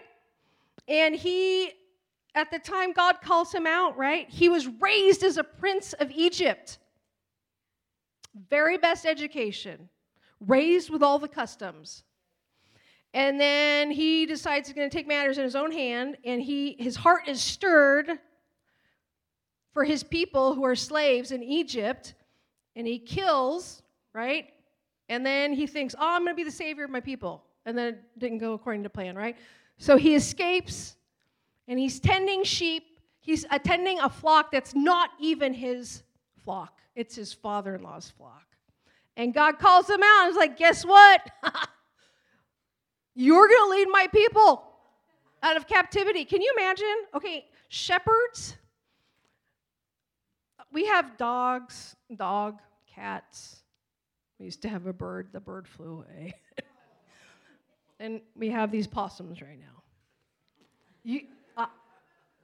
And 0.87 1.13
he 1.13 1.71
at 2.35 2.51
the 2.51 2.59
time 2.59 2.93
God 2.93 3.21
calls 3.21 3.53
him 3.53 3.67
out, 3.67 3.97
right? 3.97 4.27
He 4.29 4.49
was 4.49 4.67
raised 4.67 5.23
as 5.23 5.37
a 5.37 5.43
prince 5.43 5.93
of 5.93 6.11
Egypt. 6.11 6.79
Very 8.49 8.77
best 8.77 9.05
education, 9.05 9.89
raised 10.39 10.89
with 10.89 11.03
all 11.03 11.19
the 11.19 11.27
customs. 11.27 12.03
And 13.13 13.39
then 13.39 13.89
he 13.89 14.25
decides 14.25 14.67
he's 14.67 14.75
going 14.75 14.89
to 14.89 14.95
take 14.95 15.07
matters 15.07 15.37
in 15.37 15.43
his 15.43 15.55
own 15.55 15.71
hand, 15.71 16.17
and 16.23 16.41
he, 16.41 16.75
his 16.77 16.95
heart 16.95 17.27
is 17.27 17.41
stirred 17.41 18.11
for 19.73 19.83
his 19.83 20.03
people 20.03 20.53
who 20.53 20.63
are 20.63 20.75
slaves 20.75 21.31
in 21.31 21.43
Egypt, 21.43 22.13
and 22.75 22.85
he 22.85 22.99
kills, 22.99 23.81
right? 24.13 24.49
And 25.09 25.25
then 25.25 25.53
he 25.53 25.65
thinks, 25.65 25.95
oh, 25.97 26.07
I'm 26.07 26.23
going 26.23 26.35
to 26.35 26.35
be 26.35 26.43
the 26.43 26.51
savior 26.51 26.83
of 26.83 26.91
my 26.91 26.99
people. 26.99 27.43
And 27.65 27.77
then 27.77 27.87
it 27.87 28.19
didn't 28.19 28.37
go 28.37 28.53
according 28.53 28.83
to 28.83 28.89
plan, 28.89 29.15
right? 29.15 29.35
So 29.77 29.97
he 29.97 30.15
escapes 30.15 30.95
and 31.67 31.79
he's 31.79 31.99
tending 31.99 32.43
sheep. 32.43 32.83
He's 33.19 33.45
attending 33.51 33.99
a 33.99 34.09
flock 34.09 34.51
that's 34.51 34.75
not 34.75 35.09
even 35.19 35.53
his 35.53 36.03
flock, 36.37 36.79
it's 36.95 37.15
his 37.15 37.33
father 37.33 37.75
in 37.75 37.83
law's 37.83 38.09
flock. 38.09 38.45
And 39.17 39.33
God 39.33 39.59
calls 39.59 39.89
him 39.89 40.01
out 40.01 40.23
and 40.23 40.31
is 40.31 40.37
like, 40.37 40.57
Guess 40.57 40.85
what? 40.85 41.21
You're 43.15 43.47
going 43.47 43.71
to 43.71 43.77
lead 43.77 43.87
my 43.91 44.07
people 44.07 44.69
out 45.43 45.57
of 45.57 45.67
captivity. 45.67 46.25
Can 46.25 46.41
you 46.41 46.53
imagine? 46.57 46.95
Okay, 47.13 47.45
shepherds. 47.67 48.55
We 50.71 50.85
have 50.85 51.17
dogs, 51.17 51.95
dog, 52.15 52.59
cats. 52.93 53.63
We 54.39 54.45
used 54.45 54.61
to 54.61 54.69
have 54.69 54.85
a 54.85 54.93
bird, 54.93 55.29
the 55.31 55.39
bird 55.39 55.67
flew 55.67 55.99
away. 55.99 56.33
and 57.99 58.21
we 58.35 58.49
have 58.49 58.71
these 58.71 58.87
possums 58.87 59.41
right 59.41 59.59
now. 59.59 59.83
You, 61.03 61.21
uh, 61.57 61.65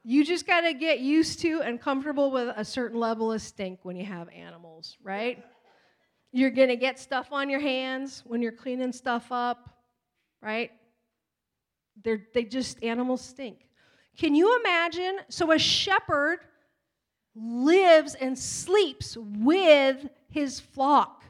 you 0.03 0.25
just 0.25 0.47
got 0.47 0.61
to 0.61 0.73
get 0.73 0.99
used 0.99 1.39
to 1.41 1.61
and 1.61 1.79
comfortable 1.79 2.31
with 2.31 2.53
a 2.55 2.65
certain 2.65 2.99
level 2.99 3.31
of 3.31 3.41
stink 3.41 3.79
when 3.83 3.95
you 3.95 4.05
have 4.05 4.27
animals, 4.29 4.97
right? 5.03 5.43
You're 6.31 6.49
going 6.49 6.69
to 6.69 6.75
get 6.75 6.99
stuff 6.99 7.27
on 7.31 7.49
your 7.49 7.61
hands 7.61 8.23
when 8.25 8.41
you're 8.41 8.51
cleaning 8.51 8.91
stuff 8.91 9.31
up, 9.31 9.74
right? 10.41 10.71
They're, 12.03 12.21
they 12.33 12.43
just, 12.43 12.83
animals 12.83 13.21
stink. 13.21 13.67
Can 14.17 14.35
you 14.35 14.59
imagine? 14.59 15.17
So 15.29 15.51
a 15.51 15.59
shepherd 15.59 16.39
lives 17.35 18.15
and 18.15 18.37
sleeps 18.37 19.17
with 19.19 20.07
his 20.29 20.59
flock. 20.59 21.23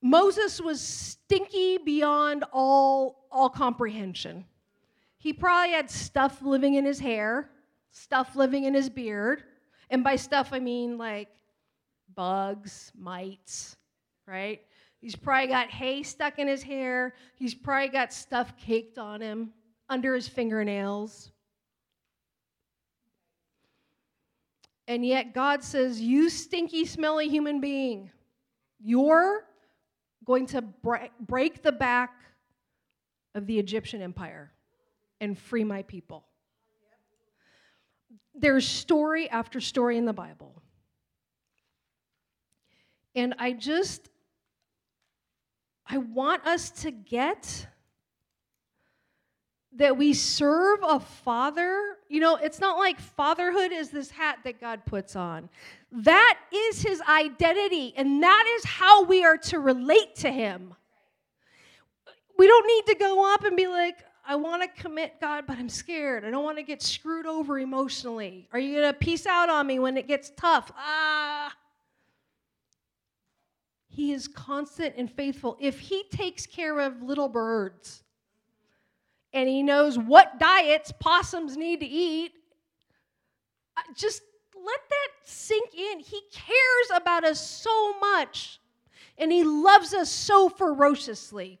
Moses 0.00 0.60
was 0.60 0.80
stinky 0.80 1.78
beyond 1.78 2.44
all, 2.52 3.26
all 3.30 3.48
comprehension. 3.48 4.44
He 5.16 5.32
probably 5.32 5.72
had 5.72 5.90
stuff 5.90 6.42
living 6.42 6.74
in 6.74 6.84
his 6.84 7.00
hair, 7.00 7.48
stuff 7.90 8.36
living 8.36 8.64
in 8.64 8.74
his 8.74 8.90
beard. 8.90 9.44
And 9.88 10.04
by 10.04 10.16
stuff, 10.16 10.50
I 10.52 10.58
mean 10.58 10.98
like 10.98 11.28
bugs, 12.14 12.92
mites, 12.94 13.76
right? 14.26 14.60
He's 15.04 15.16
probably 15.16 15.48
got 15.48 15.68
hay 15.68 16.02
stuck 16.02 16.38
in 16.38 16.48
his 16.48 16.62
hair. 16.62 17.12
He's 17.36 17.54
probably 17.54 17.88
got 17.88 18.10
stuff 18.10 18.56
caked 18.56 18.96
on 18.96 19.20
him 19.20 19.52
under 19.90 20.14
his 20.14 20.26
fingernails. 20.26 21.30
And 24.88 25.04
yet 25.04 25.34
God 25.34 25.62
says, 25.62 26.00
You 26.00 26.30
stinky, 26.30 26.86
smelly 26.86 27.28
human 27.28 27.60
being, 27.60 28.12
you're 28.80 29.44
going 30.24 30.46
to 30.46 30.64
break 31.20 31.62
the 31.62 31.72
back 31.72 32.14
of 33.34 33.46
the 33.46 33.58
Egyptian 33.58 34.00
empire 34.00 34.52
and 35.20 35.38
free 35.38 35.64
my 35.64 35.82
people. 35.82 36.24
There's 38.34 38.66
story 38.66 39.28
after 39.28 39.60
story 39.60 39.98
in 39.98 40.06
the 40.06 40.14
Bible. 40.14 40.62
And 43.14 43.34
I 43.38 43.52
just, 43.52 44.08
I 45.86 45.98
want 45.98 46.46
us 46.46 46.70
to 46.82 46.90
get 46.90 47.66
that 49.76 49.96
we 49.96 50.14
serve 50.14 50.78
a 50.82 51.00
father. 51.00 51.96
You 52.08 52.20
know, 52.20 52.36
it's 52.36 52.60
not 52.60 52.78
like 52.78 53.00
fatherhood 53.00 53.72
is 53.72 53.90
this 53.90 54.10
hat 54.10 54.38
that 54.44 54.60
God 54.60 54.84
puts 54.86 55.16
on. 55.16 55.48
That 55.92 56.38
is 56.52 56.82
his 56.82 57.00
identity, 57.02 57.92
and 57.96 58.22
that 58.22 58.44
is 58.56 58.64
how 58.64 59.04
we 59.04 59.24
are 59.24 59.36
to 59.38 59.58
relate 59.58 60.16
to 60.16 60.30
him. 60.30 60.74
We 62.38 62.46
don't 62.46 62.66
need 62.66 62.94
to 62.94 62.98
go 62.98 63.32
up 63.32 63.44
and 63.44 63.56
be 63.56 63.66
like, 63.66 63.98
I 64.26 64.36
want 64.36 64.62
to 64.62 64.82
commit, 64.82 65.20
God, 65.20 65.44
but 65.46 65.58
I'm 65.58 65.68
scared. 65.68 66.24
I 66.24 66.30
don't 66.30 66.44
want 66.44 66.56
to 66.56 66.62
get 66.62 66.82
screwed 66.82 67.26
over 67.26 67.58
emotionally. 67.58 68.48
Are 68.52 68.58
you 68.58 68.80
going 68.80 68.92
to 68.92 68.98
peace 68.98 69.26
out 69.26 69.50
on 69.50 69.66
me 69.66 69.78
when 69.78 69.96
it 69.96 70.08
gets 70.08 70.32
tough? 70.36 70.72
Ah. 70.76 71.52
He 73.94 74.12
is 74.12 74.26
constant 74.26 74.96
and 74.96 75.08
faithful. 75.08 75.56
If 75.60 75.78
He 75.78 76.02
takes 76.10 76.46
care 76.46 76.80
of 76.80 77.00
little 77.00 77.28
birds 77.28 78.02
and 79.32 79.48
He 79.48 79.62
knows 79.62 79.96
what 79.96 80.40
diets 80.40 80.92
possums 80.98 81.56
need 81.56 81.78
to 81.78 81.86
eat, 81.86 82.32
uh, 83.76 83.82
just 83.94 84.22
let 84.56 84.80
that 84.90 85.08
sink 85.22 85.74
in. 85.74 86.00
He 86.00 86.20
cares 86.32 87.00
about 87.00 87.24
us 87.24 87.40
so 87.40 87.96
much 88.00 88.58
and 89.16 89.30
He 89.30 89.44
loves 89.44 89.94
us 89.94 90.10
so 90.10 90.48
ferociously. 90.48 91.60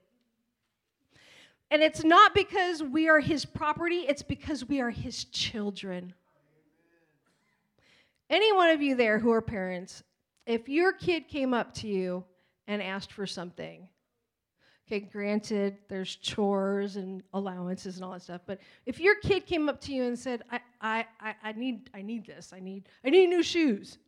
And 1.70 1.82
it's 1.82 2.02
not 2.02 2.34
because 2.34 2.82
we 2.82 3.08
are 3.08 3.20
His 3.20 3.44
property, 3.44 4.06
it's 4.08 4.22
because 4.22 4.68
we 4.68 4.80
are 4.80 4.90
His 4.90 5.22
children. 5.26 6.14
Any 8.28 8.52
one 8.52 8.70
of 8.70 8.82
you 8.82 8.96
there 8.96 9.20
who 9.20 9.30
are 9.30 9.40
parents, 9.40 10.02
if 10.46 10.68
your 10.68 10.92
kid 10.92 11.28
came 11.28 11.54
up 11.54 11.72
to 11.74 11.88
you 11.88 12.24
and 12.66 12.82
asked 12.82 13.12
for 13.12 13.26
something, 13.26 13.88
okay, 14.86 15.00
granted, 15.00 15.78
there's 15.88 16.16
chores 16.16 16.96
and 16.96 17.22
allowances 17.32 17.96
and 17.96 18.04
all 18.04 18.12
that 18.12 18.22
stuff, 18.22 18.42
but 18.46 18.60
if 18.86 19.00
your 19.00 19.14
kid 19.16 19.46
came 19.46 19.68
up 19.68 19.80
to 19.82 19.92
you 19.94 20.04
and 20.04 20.18
said, 20.18 20.42
I, 20.50 20.60
I, 20.80 21.06
I, 21.20 21.34
I 21.42 21.52
need, 21.52 21.90
I 21.94 22.02
need 22.02 22.26
this, 22.26 22.52
I 22.54 22.60
need, 22.60 22.88
I 23.04 23.10
need 23.10 23.28
new 23.28 23.42
shoes, 23.42 23.98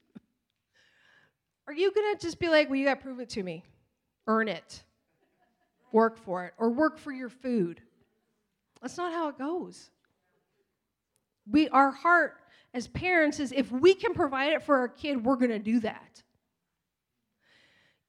are 1.67 1.73
you 1.73 1.91
gonna 1.93 2.17
just 2.19 2.39
be 2.39 2.49
like, 2.49 2.69
well, 2.69 2.77
you 2.77 2.85
gotta 2.85 3.01
prove 3.01 3.21
it 3.21 3.31
to 3.31 3.43
me, 3.43 3.65
earn 4.27 4.49
it, 4.49 4.83
work 5.93 6.19
for 6.19 6.45
it, 6.45 6.53
or 6.59 6.71
work 6.71 6.99
for 6.99 7.13
your 7.13 7.31
food? 7.31 7.81
That's 8.83 8.99
not 8.99 9.13
how 9.13 9.29
it 9.29 9.39
goes. 9.39 9.91
We, 11.51 11.69
our 11.71 11.91
heart 11.91 12.35
as 12.75 12.89
parents 12.89 13.41
is 13.41 13.53
if 13.53 13.73
we 13.73 13.95
can 13.95 14.13
provide 14.13 14.53
it 14.53 14.63
for 14.63 14.77
our 14.77 14.89
kid, 14.89 15.25
we're 15.25 15.37
to 15.49 15.59
do 15.59 15.81
that. 15.81 16.23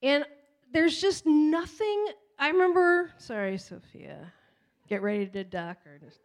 And 0.01 0.25
there's 0.71 0.99
just 1.01 1.25
nothing. 1.25 2.05
I 2.37 2.49
remember, 2.49 3.11
sorry, 3.17 3.57
Sophia, 3.57 4.31
get 4.87 5.01
ready 5.01 5.25
to 5.27 5.43
duck 5.43 5.77
or 5.85 5.97
just. 5.97 6.19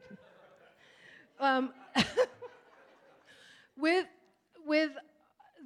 Um, 1.40 1.72
with 3.76 4.06
with 4.66 4.92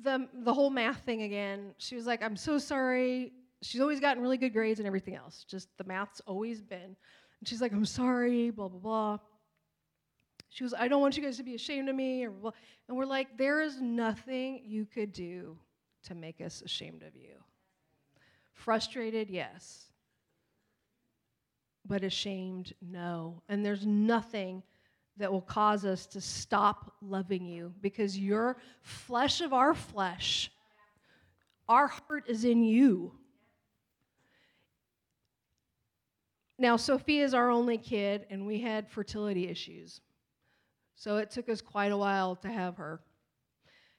the 0.03 0.29
the 0.45 0.55
whole 0.55 0.71
math 0.71 1.03
thing 1.03 1.23
again, 1.23 1.75
she 1.79 1.97
was 1.97 2.07
like, 2.07 2.23
"I'm 2.23 2.37
so 2.37 2.59
sorry." 2.59 3.33
She's 3.63 3.81
always 3.81 4.01
gotten 4.01 4.23
really 4.23 4.37
good 4.37 4.53
grades 4.53 4.79
and 4.79 4.87
everything 4.87 5.15
else. 5.15 5.45
Just 5.49 5.69
the 5.79 5.85
math's 5.85 6.21
always 6.27 6.63
been. 6.63 6.97
And 7.41 7.49
she's 7.49 7.61
like, 7.61 7.73
"I'm 7.73 7.85
sorry," 7.85 8.51
blah 8.51 8.69
blah 8.69 8.81
blah. 8.81 9.19
She 10.49 10.63
was, 10.63 10.73
"I 10.73 10.89
don't 10.89 11.01
want 11.01 11.17
you 11.17 11.23
guys 11.23 11.39
to 11.39 11.43
be 11.43 11.55
ashamed 11.55 11.89
of 11.89 11.97
me," 11.97 12.25
or 12.25 12.31
blah. 12.31 12.53
and 12.89 12.97
we're 12.97 13.05
like, 13.07 13.37
"There 13.37 13.61
is 13.61 13.81
nothing 13.81 14.63
you 14.65 14.87
could 14.87 15.13
do 15.13 15.59
to 16.05 16.15
make 16.15 16.41
us 16.41 16.63
ashamed 16.63 17.03
of 17.03 17.17
you." 17.17 17.35
Frustrated, 18.57 19.31
yes. 19.31 19.85
But 21.87 22.03
ashamed, 22.03 22.75
no. 22.83 23.43
And 23.49 23.65
there's 23.65 23.87
nothing 23.87 24.63
that 25.19 25.31
will 25.31 25.43
cause 25.43 25.85
us 25.85 26.07
to 26.07 26.21
stop 26.21 26.93
loving 27.01 27.47
you 27.47 27.73
because 27.81 28.19
you're 28.19 28.57
flesh 28.83 29.41
of 29.41 29.53
our 29.53 29.73
flesh. 29.73 30.51
Our 31.69 31.87
heart 31.87 32.25
is 32.29 32.45
in 32.45 32.65
you. 32.65 33.13
Now, 36.59 36.77
Sophia 36.77 37.25
is 37.25 37.35
our 37.35 37.51
only 37.51 37.77
kid, 37.77 38.27
and 38.31 38.47
we 38.47 38.61
had 38.61 38.89
fertility 38.89 39.49
issues. 39.49 40.01
So 40.95 41.19
it 41.19 41.31
took 41.31 41.49
us 41.51 41.61
quite 41.61 41.93
a 41.93 41.97
while 41.97 42.35
to 42.37 42.49
have 42.49 42.79
her. 42.79 43.01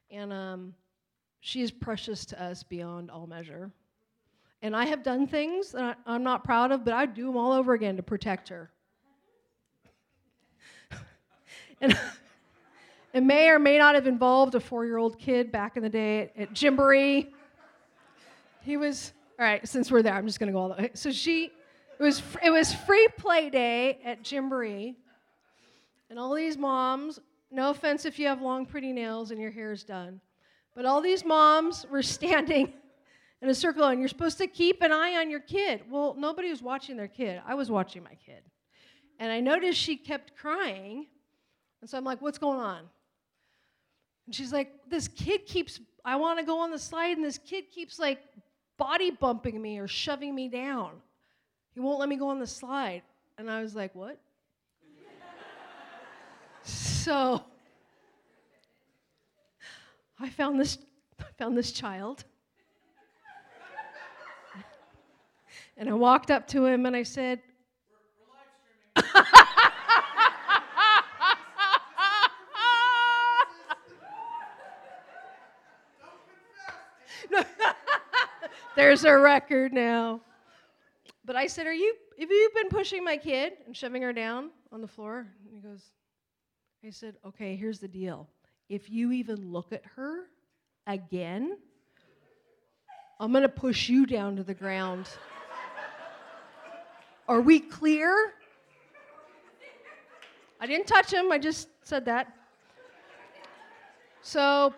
And 0.10 0.34
um, 0.34 0.74
she 1.40 1.62
is 1.62 1.72
precious 1.72 2.26
to 2.26 2.44
us 2.44 2.64
beyond 2.64 3.12
all 3.12 3.28
measure. 3.28 3.72
And 4.62 4.76
I 4.76 4.86
have 4.86 5.04
done 5.04 5.28
things 5.28 5.72
that 5.72 5.98
I, 6.06 6.16
am 6.16 6.24
not 6.24 6.44
proud 6.44 6.72
of, 6.72 6.84
but 6.84 6.94
I'd 6.94 7.14
do 7.14 7.28
them 7.28 7.38
all 7.38 7.52
over 7.52 7.74
again 7.74 7.98
to 7.98 8.04
protect 8.04 8.50
her. 8.50 8.72
and 11.82 11.98
it 13.14 13.22
may 13.22 13.50
or 13.50 13.60
may 13.60 13.78
not 13.78 13.96
have 13.96 14.08
involved 14.08 14.56
a 14.56 14.60
four 14.60 14.86
year 14.86 14.98
old 14.98 15.20
kid 15.20 15.52
back 15.52 15.78
in 15.78 15.84
the 15.84 15.90
day 15.90 16.32
at, 16.36 16.64
at. 16.64 17.28
He 18.62 18.78
was, 18.78 19.14
all 19.40 19.46
right, 19.46 19.66
since 19.68 19.92
we're 19.92 20.02
there, 20.02 20.14
I'm 20.14 20.26
just 20.26 20.40
going 20.40 20.48
to 20.48 20.54
go 20.54 20.60
all 20.60 20.70
the 20.70 20.82
way. 20.82 20.92
So 20.94 21.12
she, 21.12 21.52
it 22.00 22.04
was, 22.04 22.22
it 22.44 22.50
was 22.50 22.74
free 22.74 23.08
play 23.18 23.50
day 23.50 24.00
at 24.04 24.24
Gymboree. 24.24 24.96
And 26.10 26.18
all 26.18 26.34
these 26.34 26.58
moms, 26.58 27.20
no 27.52 27.70
offense 27.70 28.06
if 28.06 28.18
you 28.18 28.28
have 28.28 28.42
long, 28.42 28.66
pretty 28.66 28.92
nails 28.92 29.32
and 29.32 29.40
your 29.40 29.52
hair 29.52 29.72
is 29.72 29.84
done, 29.84 30.20
but 30.76 30.86
all 30.86 31.02
these 31.02 31.24
moms 31.24 31.86
were 31.90 32.04
standing 32.04 32.74
in 33.42 33.50
a 33.50 33.56
circle 33.56 33.86
and 33.86 34.00
you're 34.00 34.10
supposed 34.10 34.38
to 34.40 34.48
keep 34.48 34.82
an 34.82 34.92
eye 34.92 35.16
on 35.16 35.30
your 35.30 35.40
kid. 35.40 35.82
Well, 35.90 36.16
nobody 36.18 36.50
was 36.50 36.62
watching 36.62 36.98
their 36.98 37.08
kid. 37.08 37.42
I 37.46 37.54
was 37.54 37.70
watching 37.70 38.04
my 38.04 38.16
kid. 38.26 38.42
And 39.20 39.32
I 39.32 39.40
noticed 39.40 39.80
she 39.80 39.96
kept 39.96 40.36
crying. 40.36 41.08
And 41.82 41.90
so 41.90 41.98
I'm 41.98 42.04
like, 42.04 42.22
what's 42.22 42.38
going 42.38 42.60
on? 42.60 42.84
And 44.26 44.36
she's 44.36 44.52
like, 44.52 44.72
this 44.90 45.08
kid 45.08 45.46
keeps, 45.46 45.80
I 46.04 46.16
want 46.18 46.40
to 46.40 46.46
go 46.46 46.60
on 46.60 46.70
the 46.70 46.80
slide, 46.80 47.18
and 47.18 47.26
this 47.26 47.38
kid 47.38 47.72
keeps 47.72 47.98
like 47.98 48.20
body 48.78 49.12
bumping 49.12 49.62
me 49.62 49.80
or 49.80 49.88
shoving 49.88 50.36
me 50.36 50.50
down. 50.50 50.92
He 51.74 51.80
won't 51.80 52.00
let 52.00 52.10
me 52.10 52.16
go 52.16 52.30
on 52.30 52.40
the 52.40 52.48
slide. 52.48 53.04
And 53.38 53.50
I 53.50 53.62
was 53.62 53.76
like, 53.76 53.94
what? 53.96 54.20
so 56.64 57.42
I 60.20 60.30
found 60.30 60.60
this, 60.60 60.78
I 61.20 61.26
found 61.38 61.58
this 61.58 61.72
child. 61.72 62.26
And 65.78 65.88
I 65.90 65.94
walked 65.94 66.32
up 66.32 66.48
to 66.48 66.66
him 66.66 66.88
and 66.88 66.96
I 66.96 67.04
said, 67.04 67.40
There's 78.76 79.06
a 79.06 79.18
record 79.18 79.72
now. 79.74 80.22
But 81.26 81.36
I 81.36 81.46
said, 81.48 81.68
Are 81.68 81.74
you 81.74 81.96
have 82.20 82.32
you 82.32 82.50
been 82.56 82.70
pushing 82.70 83.04
my 83.04 83.18
kid 83.18 83.54
and 83.66 83.76
shoving 83.76 84.02
her 84.02 84.14
down 84.14 84.50
on 84.72 84.82
the 84.82 84.88
floor? 84.88 85.28
And 85.46 85.54
he 85.54 85.60
goes, 85.60 85.92
I 86.86 86.90
said, 86.90 87.16
Okay, 87.26 87.56
here's 87.56 87.80
the 87.80 87.88
deal. 87.88 88.28
If 88.70 88.90
you 88.90 89.12
even 89.12 89.52
look 89.52 89.74
at 89.74 89.84
her 89.96 90.26
again, 90.88 91.58
I'm 93.20 93.32
gonna 93.32 93.50
push 93.50 93.90
you 93.90 94.06
down 94.08 94.38
to 94.38 94.44
the 94.44 94.56
ground. 94.56 95.08
Are 97.28 97.42
we 97.42 97.60
clear? 97.60 98.34
I 100.60 100.66
didn't 100.66 100.88
touch 100.88 101.12
him, 101.12 101.32
I 101.32 101.38
just 101.38 101.68
said 101.84 102.06
that. 102.06 102.34
So, 104.22 104.74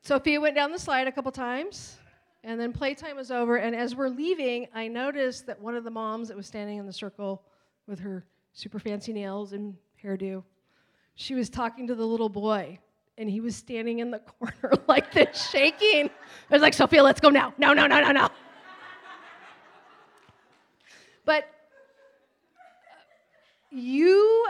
Sophia 0.00 0.40
went 0.40 0.54
down 0.54 0.72
the 0.72 0.78
slide 0.78 1.06
a 1.06 1.12
couple 1.12 1.30
times, 1.32 1.98
and 2.44 2.58
then 2.58 2.72
playtime 2.72 3.16
was 3.16 3.30
over. 3.30 3.56
And 3.56 3.74
as 3.74 3.94
we're 3.94 4.08
leaving, 4.08 4.68
I 4.74 4.88
noticed 4.88 5.46
that 5.46 5.60
one 5.60 5.74
of 5.74 5.84
the 5.84 5.90
moms 5.90 6.28
that 6.28 6.36
was 6.36 6.46
standing 6.46 6.78
in 6.78 6.86
the 6.86 6.92
circle 6.92 7.42
with 7.86 7.98
her 8.00 8.24
super 8.52 8.78
fancy 8.78 9.12
nails 9.12 9.52
and 9.52 9.76
hairdo, 10.02 10.44
she 11.14 11.34
was 11.34 11.50
talking 11.50 11.86
to 11.88 11.94
the 11.94 12.06
little 12.06 12.28
boy, 12.28 12.78
and 13.18 13.28
he 13.28 13.40
was 13.40 13.54
standing 13.54 13.98
in 13.98 14.10
the 14.10 14.18
corner 14.38 14.72
like 14.86 15.12
this, 15.12 15.50
shaking. 15.50 16.10
I 16.50 16.54
was 16.54 16.62
like, 16.62 16.74
Sophia, 16.74 17.02
let's 17.02 17.20
go 17.20 17.28
now. 17.28 17.54
No, 17.58 17.72
no, 17.72 17.86
no, 17.86 18.00
no, 18.00 18.12
no. 18.12 18.28
But 21.24 21.44
you 23.70 24.46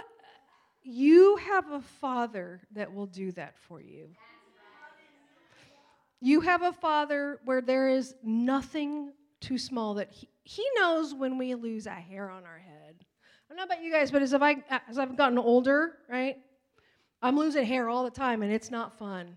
you 0.84 1.36
have 1.36 1.70
a 1.70 1.80
father 1.80 2.60
that 2.74 2.92
will 2.92 3.06
do 3.06 3.30
that 3.32 3.56
for 3.58 3.80
you. 3.80 4.08
You 6.20 6.40
have 6.40 6.62
a 6.62 6.72
father 6.72 7.40
where 7.44 7.60
there 7.60 7.88
is 7.88 8.14
nothing 8.22 9.12
too 9.40 9.58
small 9.58 9.94
that 9.94 10.10
he, 10.12 10.28
He 10.44 10.64
knows 10.76 11.14
when 11.14 11.38
we 11.38 11.54
lose 11.54 11.86
a 11.86 11.90
hair 11.90 12.30
on 12.30 12.44
our 12.44 12.58
head. 12.58 12.96
I 12.98 13.48
don't 13.48 13.56
know 13.56 13.64
about 13.64 13.84
you 13.84 13.92
guys, 13.92 14.10
but 14.10 14.22
as, 14.22 14.32
I, 14.32 14.56
as 14.88 14.98
I've 14.98 15.16
gotten 15.16 15.38
older, 15.38 15.98
right, 16.08 16.36
I'm 17.20 17.36
losing 17.36 17.64
hair 17.64 17.88
all 17.88 18.04
the 18.04 18.10
time, 18.10 18.42
and 18.42 18.52
it's 18.52 18.70
not 18.70 18.98
fun. 18.98 19.36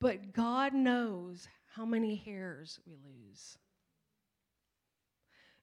But 0.00 0.32
God 0.32 0.74
knows 0.74 1.48
how 1.74 1.84
many 1.84 2.16
hairs 2.16 2.80
we 2.86 2.94
lose. 2.94 3.58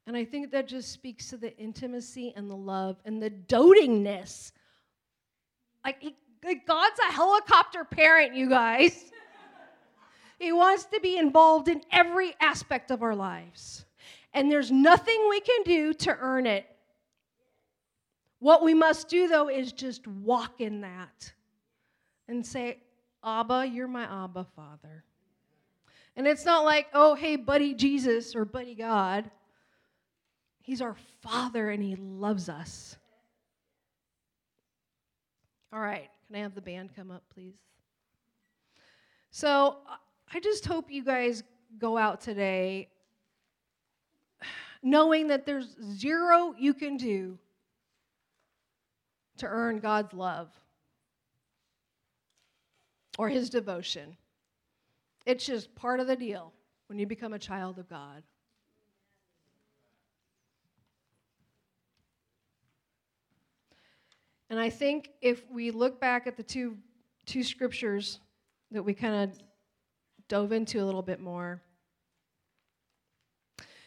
And 0.05 0.17
I 0.17 0.25
think 0.25 0.51
that 0.51 0.67
just 0.67 0.91
speaks 0.91 1.29
to 1.29 1.37
the 1.37 1.57
intimacy 1.57 2.33
and 2.35 2.49
the 2.49 2.55
love 2.55 2.97
and 3.05 3.21
the 3.21 3.29
dotingness. 3.29 4.51
Like, 5.85 6.01
he, 6.01 6.15
like 6.43 6.67
God's 6.67 6.99
a 6.99 7.11
helicopter 7.11 7.85
parent, 7.85 8.35
you 8.35 8.49
guys. 8.49 9.11
he 10.39 10.51
wants 10.51 10.85
to 10.85 10.99
be 10.99 11.17
involved 11.17 11.69
in 11.69 11.81
every 11.91 12.35
aspect 12.41 12.91
of 12.91 13.01
our 13.01 13.15
lives. 13.15 13.85
And 14.33 14.51
there's 14.51 14.71
nothing 14.71 15.27
we 15.29 15.39
can 15.39 15.63
do 15.63 15.93
to 15.93 16.17
earn 16.19 16.47
it. 16.47 16.65
What 18.39 18.61
we 18.61 18.73
must 18.73 19.07
do, 19.07 19.29
though, 19.29 19.49
is 19.49 19.71
just 19.71 20.05
walk 20.05 20.59
in 20.59 20.81
that 20.81 21.31
and 22.27 22.45
say, 22.45 22.79
Abba, 23.23 23.69
you're 23.71 23.87
my 23.87 24.03
Abba 24.03 24.45
Father. 24.55 25.05
And 26.17 26.27
it's 26.27 26.45
not 26.45 26.65
like, 26.65 26.87
oh, 26.93 27.15
hey, 27.15 27.37
buddy 27.37 27.73
Jesus 27.73 28.35
or 28.35 28.43
buddy 28.43 28.75
God. 28.75 29.31
He's 30.63 30.81
our 30.81 30.95
Father 31.21 31.69
and 31.69 31.83
He 31.83 31.95
loves 31.95 32.49
us. 32.49 32.97
All 35.71 35.79
right, 35.79 36.09
can 36.25 36.37
I 36.37 36.39
have 36.39 36.55
the 36.55 36.61
band 36.61 36.95
come 36.95 37.11
up, 37.11 37.23
please? 37.33 37.57
So 39.29 39.77
I 40.33 40.39
just 40.39 40.65
hope 40.65 40.89
you 40.89 41.03
guys 41.03 41.43
go 41.77 41.97
out 41.97 42.21
today 42.21 42.87
knowing 44.81 45.27
that 45.27 45.45
there's 45.45 45.75
zero 45.95 46.53
you 46.57 46.73
can 46.73 46.97
do 46.97 47.37
to 49.37 49.47
earn 49.47 49.79
God's 49.79 50.13
love 50.13 50.49
or 53.17 53.27
His 53.27 53.49
devotion. 53.49 54.15
It's 55.25 55.45
just 55.45 55.73
part 55.75 55.99
of 55.99 56.07
the 56.07 56.15
deal 56.15 56.53
when 56.87 56.99
you 56.99 57.05
become 57.05 57.33
a 57.33 57.39
child 57.39 57.79
of 57.79 57.89
God. 57.89 58.23
And 64.53 64.61
I 64.61 64.69
think 64.69 65.09
if 65.19 65.49
we 65.49 65.71
look 65.71 65.99
back 65.99 66.27
at 66.27 66.37
the 66.37 66.43
two, 66.43 66.77
two 67.25 67.43
scriptures 67.43 68.19
that 68.69 68.83
we 68.83 68.93
kind 68.93 69.23
of 69.23 69.39
dove 70.27 70.51
into 70.51 70.79
a 70.79 70.85
little 70.85 71.01
bit 71.01 71.19
more, 71.19 71.59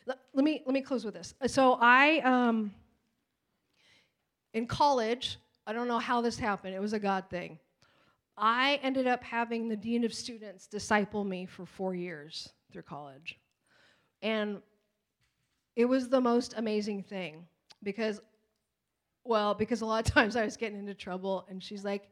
let, 0.07 0.19
let, 0.35 0.45
me, 0.45 0.65
let 0.67 0.73
me 0.73 0.81
close 0.81 1.05
with 1.05 1.15
this. 1.15 1.35
So 1.47 1.79
I, 1.81 2.19
um, 2.25 2.73
in 4.55 4.67
college, 4.67 5.39
I 5.69 5.73
don't 5.73 5.87
know 5.87 6.01
how 6.01 6.21
this 6.21 6.37
happened, 6.37 6.75
it 6.75 6.81
was 6.81 6.95
a 6.95 6.99
God 6.99 7.31
thing. 7.31 7.61
I 8.37 8.81
ended 8.83 9.07
up 9.07 9.23
having 9.23 9.69
the 9.69 9.77
dean 9.77 10.03
of 10.03 10.13
students 10.13 10.67
disciple 10.67 11.23
me 11.23 11.47
for 11.47 11.65
four 11.65 11.95
years 11.95 12.49
through 12.73 12.83
college. 12.83 13.39
And 14.21 14.61
it 15.77 15.85
was 15.85 16.09
the 16.09 16.21
most 16.21 16.55
amazing 16.57 17.05
thing 17.05 17.47
because 17.85 18.21
well, 19.29 19.55
because 19.55 19.81
a 19.81 19.87
lot 19.87 20.07
of 20.07 20.13
times 20.13 20.37
I 20.37 20.45
was 20.45 20.57
getting 20.57 20.79
into 20.79 20.95
trouble, 20.95 21.47
and 21.49 21.63
she's 21.63 21.85
like, 21.85 22.09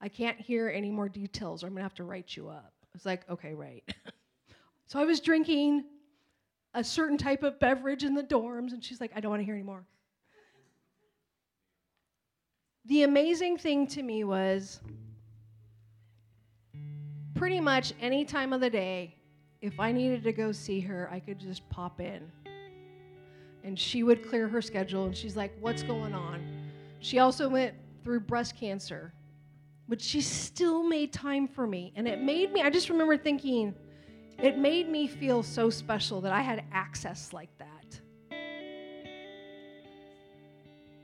I 0.00 0.08
can't 0.08 0.40
hear 0.40 0.68
any 0.68 0.90
more 0.90 1.08
details, 1.08 1.62
or 1.62 1.66
I'm 1.66 1.72
gonna 1.72 1.82
have 1.82 1.94
to 1.94 2.04
write 2.04 2.36
you 2.36 2.48
up. 2.48 2.72
I 2.82 2.88
was 2.92 3.06
like, 3.06 3.28
okay, 3.28 3.54
right. 3.54 3.82
so 4.86 5.00
I 5.00 5.04
was 5.04 5.20
drinking 5.20 5.84
a 6.74 6.82
certain 6.82 7.16
type 7.16 7.42
of 7.42 7.58
beverage 7.60 8.04
in 8.04 8.14
the 8.14 8.22
dorms, 8.22 8.72
and 8.72 8.84
she's 8.84 9.00
like, 9.00 9.12
I 9.14 9.20
don't 9.20 9.30
wanna 9.30 9.44
hear 9.44 9.54
anymore. 9.54 9.84
The 12.86 13.04
amazing 13.04 13.56
thing 13.56 13.86
to 13.88 14.02
me 14.02 14.24
was 14.24 14.80
pretty 17.34 17.60
much 17.60 17.94
any 18.00 18.24
time 18.24 18.52
of 18.52 18.60
the 18.60 18.70
day, 18.70 19.16
if 19.62 19.80
I 19.80 19.90
needed 19.90 20.22
to 20.24 20.32
go 20.32 20.52
see 20.52 20.80
her, 20.80 21.08
I 21.10 21.18
could 21.18 21.38
just 21.38 21.66
pop 21.70 22.00
in 22.00 22.30
and 23.64 23.78
she 23.78 24.02
would 24.02 24.28
clear 24.28 24.46
her 24.46 24.62
schedule 24.62 25.06
and 25.06 25.16
she's 25.16 25.36
like 25.36 25.52
what's 25.58 25.82
going 25.82 26.14
on 26.14 26.53
she 27.04 27.18
also 27.18 27.48
went 27.48 27.74
through 28.02 28.20
breast 28.20 28.56
cancer 28.56 29.12
but 29.88 30.00
she 30.00 30.20
still 30.20 30.82
made 30.82 31.12
time 31.12 31.46
for 31.46 31.66
me. 31.66 31.92
And 31.96 32.08
it 32.08 32.20
made 32.20 32.52
me 32.52 32.62
i 32.62 32.70
just 32.70 32.88
remember 32.88 33.16
thinking 33.16 33.74
it 34.42 34.58
made 34.58 34.88
me 34.88 35.06
feel 35.06 35.42
so 35.42 35.70
special 35.70 36.20
that 36.22 36.32
i 36.32 36.40
had 36.40 36.64
access 36.72 37.32
like 37.32 37.50
that. 37.58 38.00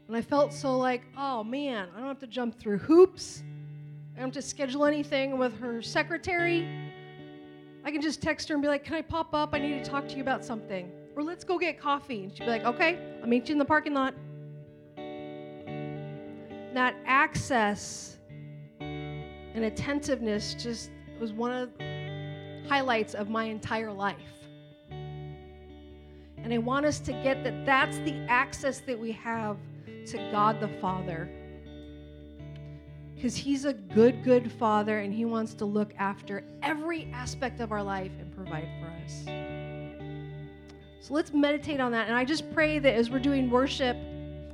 And 0.08 0.16
i 0.16 0.22
felt 0.22 0.52
so 0.52 0.76
like 0.76 1.02
oh 1.16 1.44
man 1.44 1.88
i 1.94 1.98
don't 1.98 2.08
have 2.08 2.18
to 2.20 2.26
jump 2.26 2.58
through 2.58 2.78
hoops. 2.78 3.42
I 4.16 4.20
don't 4.20 4.34
have 4.34 4.42
to 4.42 4.48
schedule 4.48 4.84
anything 4.84 5.38
with 5.38 5.58
her 5.60 5.82
secretary. 5.82 6.68
I 7.84 7.90
can 7.90 8.02
just 8.02 8.20
text 8.20 8.48
her 8.48 8.54
and 8.54 8.62
be 8.62 8.68
like 8.68 8.84
can 8.84 8.94
i 8.94 9.02
pop 9.02 9.34
up? 9.34 9.50
I 9.52 9.58
need 9.58 9.84
to 9.84 9.90
talk 9.90 10.08
to 10.08 10.14
you 10.14 10.22
about 10.22 10.44
something. 10.44 10.90
Or 11.16 11.22
let's 11.22 11.44
go 11.44 11.58
get 11.58 11.78
coffee. 11.78 12.24
And 12.24 12.32
she'd 12.32 12.44
be 12.44 12.50
like, 12.50 12.64
okay, 12.64 12.98
I'll 13.20 13.28
meet 13.28 13.48
you 13.48 13.52
in 13.52 13.58
the 13.58 13.64
parking 13.64 13.94
lot. 13.94 14.14
That 16.74 16.94
access 17.04 18.18
and 18.80 19.64
attentiveness 19.64 20.54
just 20.54 20.90
was 21.18 21.32
one 21.32 21.52
of 21.52 21.76
the 21.78 22.62
highlights 22.68 23.14
of 23.14 23.28
my 23.28 23.44
entire 23.44 23.92
life. 23.92 24.16
And 24.90 26.54
I 26.54 26.58
want 26.58 26.86
us 26.86 26.98
to 27.00 27.12
get 27.12 27.44
that 27.44 27.66
that's 27.66 27.98
the 27.98 28.14
access 28.28 28.80
that 28.80 28.98
we 28.98 29.12
have 29.12 29.58
to 30.06 30.16
God 30.30 30.60
the 30.60 30.68
Father. 30.80 31.28
Because 33.14 33.36
He's 33.36 33.66
a 33.66 33.74
good, 33.74 34.24
good 34.24 34.50
Father, 34.50 35.00
and 35.00 35.12
He 35.12 35.26
wants 35.26 35.52
to 35.54 35.66
look 35.66 35.92
after 35.98 36.42
every 36.62 37.10
aspect 37.12 37.60
of 37.60 37.72
our 37.72 37.82
life 37.82 38.12
and 38.18 38.34
provide 38.34 38.68
for 38.80 38.86
us. 39.04 39.24
So 41.00 41.14
let's 41.14 41.32
meditate 41.32 41.80
on 41.80 41.92
that. 41.92 42.08
And 42.08 42.16
I 42.16 42.24
just 42.24 42.50
pray 42.54 42.78
that 42.78 42.94
as 42.94 43.10
we're 43.10 43.18
doing 43.18 43.50
worship, 43.50 43.96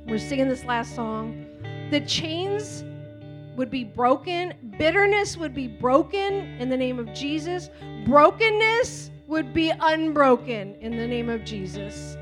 we're 0.05 0.17
singing 0.17 0.49
this 0.49 0.65
last 0.65 0.95
song, 0.95 1.46
the 1.89 2.01
chains 2.01 2.83
would 3.55 3.69
be 3.71 3.83
broken, 3.83 4.53
bitterness 4.77 5.37
would 5.37 5.53
be 5.53 5.67
broken 5.67 6.59
in 6.59 6.69
the 6.69 6.77
name 6.77 6.99
of 6.99 7.13
Jesus, 7.13 7.69
brokenness 8.05 9.11
would 9.27 9.53
be 9.53 9.71
unbroken 9.79 10.75
in 10.75 10.95
the 10.95 11.07
name 11.07 11.29
of 11.29 11.43
Jesus. 11.43 12.17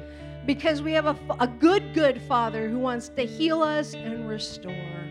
Because 0.45 0.82
we 0.82 0.93
have 0.93 1.07
a, 1.07 1.18
a 1.39 1.47
good, 1.47 1.93
good 1.93 2.22
Father 2.22 2.70
who 2.70 2.80
wants 2.80 3.09
to 3.09 3.24
heal 3.24 3.61
us 3.61 3.93
and 3.93 4.28
restore. 4.28 5.05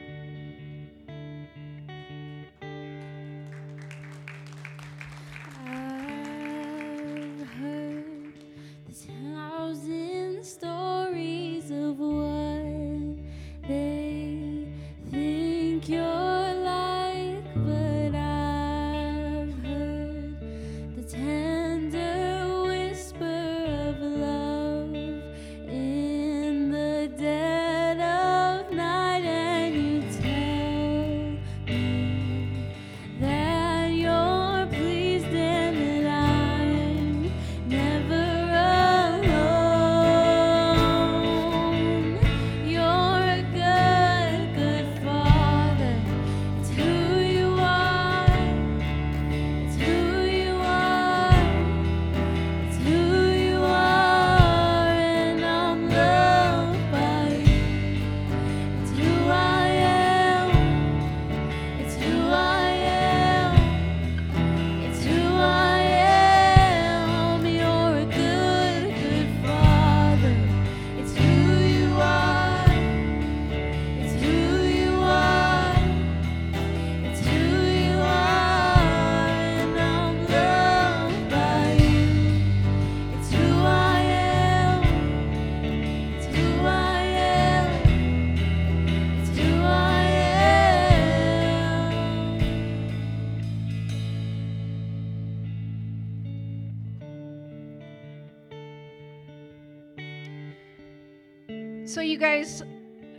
Guys, 102.25 102.63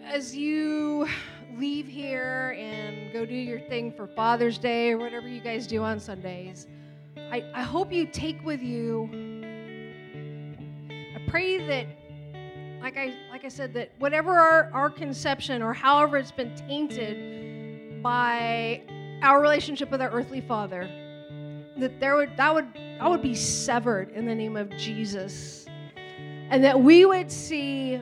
as 0.04 0.36
you 0.36 1.08
leave 1.60 1.86
here 1.86 2.56
and 2.58 3.14
go 3.14 3.24
do 3.24 3.36
your 3.36 3.60
thing 3.60 3.92
for 3.92 4.08
Father's 4.08 4.58
Day 4.58 4.94
or 4.94 4.98
whatever 4.98 5.28
you 5.28 5.40
guys 5.40 5.68
do 5.68 5.84
on 5.84 6.00
Sundays, 6.00 6.66
I, 7.16 7.44
I 7.54 7.62
hope 7.62 7.94
you 7.94 8.08
take 8.08 8.44
with 8.44 8.64
you. 8.64 9.08
I 11.16 11.22
pray 11.30 11.60
that, 11.68 11.86
like 12.82 12.98
I 12.98 13.14
like 13.30 13.46
I 13.46 13.48
said, 13.50 13.76
that 13.76 13.92
whatever 14.00 14.40
our, 14.40 14.72
our 14.74 14.90
conception 14.90 15.62
or 15.62 15.72
however 15.72 16.18
it's 16.18 16.32
been 16.32 16.56
tainted 16.56 18.02
by 18.02 18.82
our 19.22 19.40
relationship 19.40 19.92
with 19.92 20.02
our 20.02 20.10
earthly 20.10 20.42
father, 20.42 20.90
that 21.78 22.00
there 22.00 22.16
would 22.16 22.36
that 22.38 22.52
would 22.52 22.74
that 22.74 23.08
would 23.08 23.22
be 23.22 23.36
severed 23.36 24.10
in 24.14 24.26
the 24.26 24.34
name 24.34 24.58
of 24.58 24.76
Jesus. 24.78 25.68
And 26.50 26.64
that 26.64 26.80
we 26.80 27.06
would 27.06 27.32
see 27.32 28.02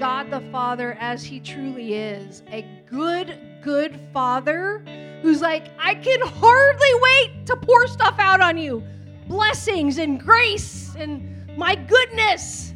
God 0.00 0.30
the 0.30 0.40
Father 0.50 0.96
as 0.98 1.22
He 1.22 1.40
truly 1.40 1.92
is 1.92 2.42
a 2.50 2.64
good, 2.88 3.38
good 3.60 4.00
Father 4.14 4.82
who's 5.20 5.42
like, 5.42 5.66
I 5.78 5.94
can 5.94 6.18
hardly 6.22 6.88
wait 7.02 7.44
to 7.44 7.56
pour 7.56 7.86
stuff 7.86 8.14
out 8.18 8.40
on 8.40 8.56
you 8.56 8.82
blessings 9.28 9.98
and 9.98 10.18
grace 10.18 10.96
and 10.98 11.46
my 11.54 11.74
goodness. 11.74 12.72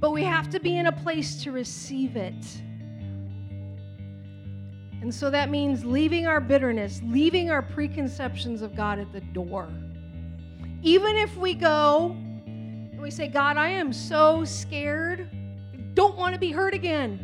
But 0.00 0.10
we 0.10 0.24
have 0.24 0.50
to 0.50 0.58
be 0.58 0.76
in 0.76 0.86
a 0.86 0.92
place 0.92 1.40
to 1.44 1.52
receive 1.52 2.16
it. 2.16 2.60
And 5.00 5.14
so 5.14 5.30
that 5.30 5.50
means 5.50 5.84
leaving 5.84 6.26
our 6.26 6.40
bitterness, 6.40 7.00
leaving 7.04 7.48
our 7.48 7.62
preconceptions 7.62 8.60
of 8.60 8.74
God 8.74 8.98
at 8.98 9.12
the 9.12 9.20
door. 9.20 9.70
Even 10.82 11.16
if 11.16 11.36
we 11.36 11.54
go 11.54 12.16
we 13.02 13.10
say, 13.10 13.26
God, 13.26 13.56
I 13.56 13.68
am 13.68 13.92
so 13.92 14.44
scared. 14.44 15.28
I 15.74 15.76
don't 15.94 16.16
want 16.16 16.34
to 16.34 16.38
be 16.38 16.52
hurt 16.52 16.72
again. 16.72 17.18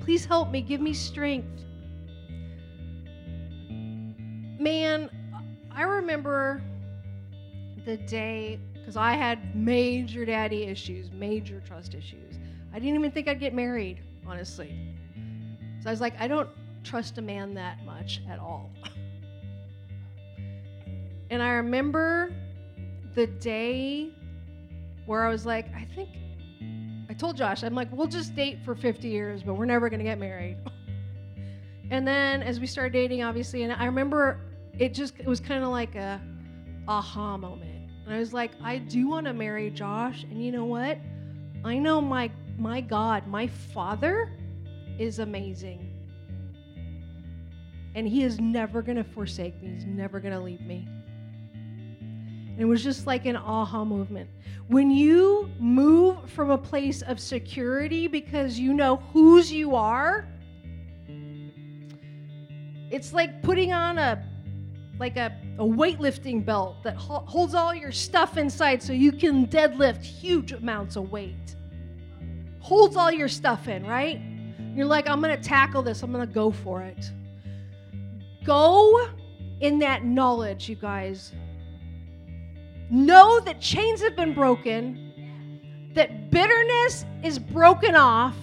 Please 0.00 0.24
help 0.24 0.50
me. 0.50 0.60
Give 0.60 0.80
me 0.80 0.92
strength. 0.92 1.64
Man, 4.58 5.08
I 5.70 5.82
remember 5.82 6.62
the 7.84 7.96
day, 7.96 8.58
because 8.72 8.96
I 8.96 9.12
had 9.12 9.54
major 9.54 10.24
daddy 10.24 10.64
issues, 10.64 11.12
major 11.12 11.62
trust 11.64 11.94
issues. 11.94 12.34
I 12.72 12.80
didn't 12.80 12.96
even 12.96 13.12
think 13.12 13.28
I'd 13.28 13.38
get 13.38 13.54
married, 13.54 14.00
honestly. 14.26 14.76
So 15.80 15.88
I 15.88 15.92
was 15.92 16.00
like, 16.00 16.20
I 16.20 16.26
don't 16.26 16.50
trust 16.82 17.18
a 17.18 17.22
man 17.22 17.54
that 17.54 17.84
much 17.84 18.20
at 18.28 18.40
all. 18.40 18.72
And 21.30 21.42
I 21.42 21.50
remember 21.50 22.32
the 23.16 23.26
day 23.26 24.10
where 25.06 25.26
I 25.26 25.30
was 25.30 25.46
like, 25.46 25.66
I 25.74 25.88
think 25.94 26.10
I 27.08 27.14
told 27.14 27.36
Josh, 27.36 27.64
I'm 27.64 27.74
like, 27.74 27.88
we'll 27.90 28.06
just 28.06 28.36
date 28.36 28.58
for 28.62 28.74
50 28.74 29.08
years, 29.08 29.42
but 29.42 29.54
we're 29.54 29.64
never 29.64 29.88
going 29.88 30.00
to 30.00 30.04
get 30.04 30.18
married. 30.18 30.58
and 31.90 32.06
then 32.06 32.42
as 32.42 32.60
we 32.60 32.66
started 32.66 32.92
dating, 32.92 33.24
obviously, 33.24 33.62
and 33.62 33.72
I 33.72 33.86
remember 33.86 34.38
it 34.78 34.92
just, 34.92 35.18
it 35.18 35.26
was 35.26 35.40
kind 35.40 35.64
of 35.64 35.70
like 35.70 35.94
a 35.94 36.20
aha 36.86 37.38
moment. 37.38 37.90
And 38.04 38.14
I 38.14 38.18
was 38.18 38.34
like, 38.34 38.52
I 38.62 38.78
do 38.78 39.08
want 39.08 39.26
to 39.26 39.32
marry 39.32 39.70
Josh. 39.70 40.24
And 40.24 40.44
you 40.44 40.52
know 40.52 40.66
what? 40.66 40.98
I 41.64 41.78
know 41.78 42.02
my, 42.02 42.30
my 42.58 42.82
God, 42.82 43.26
my 43.26 43.46
father 43.46 44.30
is 44.98 45.20
amazing. 45.20 45.90
And 47.94 48.06
he 48.06 48.24
is 48.24 48.38
never 48.38 48.82
going 48.82 48.98
to 48.98 49.04
forsake 49.04 49.60
me. 49.62 49.70
He's 49.70 49.86
never 49.86 50.20
going 50.20 50.34
to 50.34 50.40
leave 50.40 50.60
me. 50.60 50.86
And 52.56 52.62
it 52.62 52.64
was 52.64 52.82
just 52.82 53.06
like 53.06 53.26
an 53.26 53.36
aha 53.36 53.84
movement. 53.84 54.30
When 54.68 54.90
you 54.90 55.50
move 55.58 56.30
from 56.30 56.50
a 56.50 56.56
place 56.56 57.02
of 57.02 57.20
security 57.20 58.08
because 58.08 58.58
you 58.58 58.72
know 58.72 58.96
whose 59.12 59.52
you 59.52 59.76
are, 59.76 60.26
it's 62.90 63.12
like 63.12 63.42
putting 63.42 63.74
on 63.74 63.98
a 63.98 64.24
like 64.98 65.18
a, 65.18 65.36
a 65.58 65.64
weightlifting 65.64 66.42
belt 66.42 66.82
that 66.82 66.96
ho- 66.96 67.24
holds 67.26 67.54
all 67.54 67.74
your 67.74 67.92
stuff 67.92 68.38
inside 68.38 68.82
so 68.82 68.94
you 68.94 69.12
can 69.12 69.46
deadlift 69.46 70.02
huge 70.02 70.52
amounts 70.52 70.96
of 70.96 71.12
weight. 71.12 71.54
Holds 72.60 72.96
all 72.96 73.12
your 73.12 73.28
stuff 73.28 73.68
in, 73.68 73.86
right? 73.86 74.18
You're 74.74 74.86
like, 74.86 75.06
I'm 75.06 75.20
going 75.20 75.36
to 75.36 75.42
tackle 75.42 75.82
this. 75.82 76.02
I'm 76.02 76.10
going 76.12 76.26
to 76.26 76.34
go 76.34 76.50
for 76.50 76.80
it. 76.80 77.10
Go 78.42 79.08
in 79.60 79.78
that 79.80 80.06
knowledge, 80.06 80.68
you 80.68 80.76
guys, 80.76 81.32
Know 82.90 83.40
that 83.40 83.60
chains 83.60 84.00
have 84.02 84.14
been 84.14 84.32
broken, 84.32 85.90
that 85.94 86.30
bitterness 86.30 87.04
is 87.24 87.38
broken 87.38 87.96
off, 87.96 88.36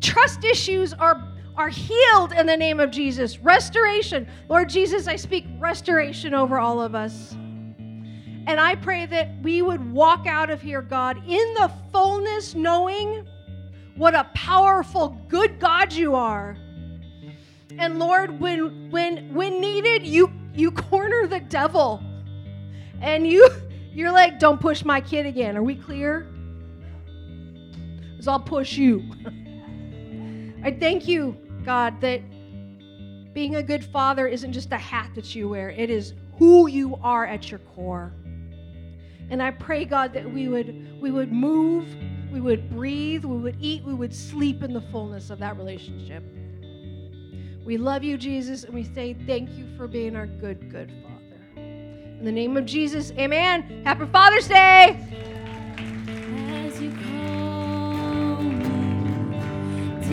trust 0.00 0.44
issues 0.44 0.92
are, 0.94 1.26
are 1.56 1.68
healed 1.68 2.32
in 2.32 2.46
the 2.46 2.56
name 2.56 2.78
of 2.78 2.90
Jesus. 2.90 3.38
Restoration. 3.38 4.28
Lord 4.48 4.68
Jesus, 4.68 5.08
I 5.08 5.16
speak 5.16 5.46
restoration 5.58 6.32
over 6.32 6.58
all 6.58 6.80
of 6.80 6.94
us. 6.94 7.32
And 7.32 8.58
I 8.60 8.76
pray 8.76 9.04
that 9.06 9.30
we 9.42 9.62
would 9.62 9.92
walk 9.92 10.26
out 10.26 10.48
of 10.48 10.62
here, 10.62 10.80
God, 10.80 11.18
in 11.26 11.54
the 11.54 11.70
fullness, 11.92 12.54
knowing 12.54 13.26
what 13.96 14.14
a 14.14 14.24
powerful, 14.32 15.20
good 15.28 15.58
God 15.58 15.92
you 15.92 16.14
are. 16.14 16.56
And 17.78 17.98
Lord, 17.98 18.40
when 18.40 18.90
when 18.90 19.34
when 19.34 19.60
needed, 19.60 20.06
you 20.06 20.32
you 20.54 20.70
corner 20.70 21.26
the 21.26 21.40
devil 21.40 22.02
and 23.00 23.26
you 23.26 23.48
you're 23.92 24.12
like, 24.12 24.38
don't 24.38 24.60
push 24.60 24.84
my 24.84 25.00
kid 25.00 25.26
again. 25.26 25.56
Are 25.56 25.62
we 25.62 25.74
clear? 25.74 26.26
Because 28.10 28.28
I'll 28.28 28.40
push 28.40 28.76
you. 28.76 29.02
I 30.64 30.72
thank 30.72 31.06
you, 31.06 31.36
God, 31.64 32.00
that 32.00 32.20
being 33.32 33.56
a 33.56 33.62
good 33.62 33.84
father 33.84 34.26
isn't 34.26 34.52
just 34.52 34.72
a 34.72 34.78
hat 34.78 35.10
that 35.14 35.34
you 35.34 35.48
wear, 35.48 35.70
it 35.70 35.90
is 35.90 36.14
who 36.38 36.68
you 36.68 36.98
are 37.02 37.24
at 37.26 37.50
your 37.50 37.60
core. 37.60 38.12
And 39.30 39.42
I 39.42 39.50
pray, 39.50 39.84
God, 39.84 40.12
that 40.14 40.30
we 40.32 40.48
would 40.48 41.00
we 41.00 41.10
would 41.10 41.32
move, 41.32 41.86
we 42.32 42.40
would 42.40 42.70
breathe, 42.70 43.24
we 43.24 43.36
would 43.36 43.56
eat, 43.60 43.84
we 43.84 43.94
would 43.94 44.14
sleep 44.14 44.62
in 44.62 44.72
the 44.72 44.80
fullness 44.80 45.30
of 45.30 45.38
that 45.38 45.56
relationship. 45.56 46.24
We 47.64 47.76
love 47.76 48.02
you, 48.02 48.16
Jesus, 48.16 48.64
and 48.64 48.74
we 48.74 48.84
say 48.84 49.14
thank 49.26 49.50
you 49.50 49.66
for 49.76 49.86
being 49.86 50.16
our 50.16 50.26
good, 50.26 50.70
good 50.70 50.90
Father. 51.02 51.07
In 52.18 52.24
the 52.24 52.32
name 52.32 52.56
of 52.56 52.66
Jesus, 52.66 53.12
amen. 53.16 53.82
Happy 53.84 54.04
Father's 54.06 54.48
Day. 54.48 54.98
As 56.48 56.80
you 56.80 56.90
call 56.90 58.42
me, 58.42 60.04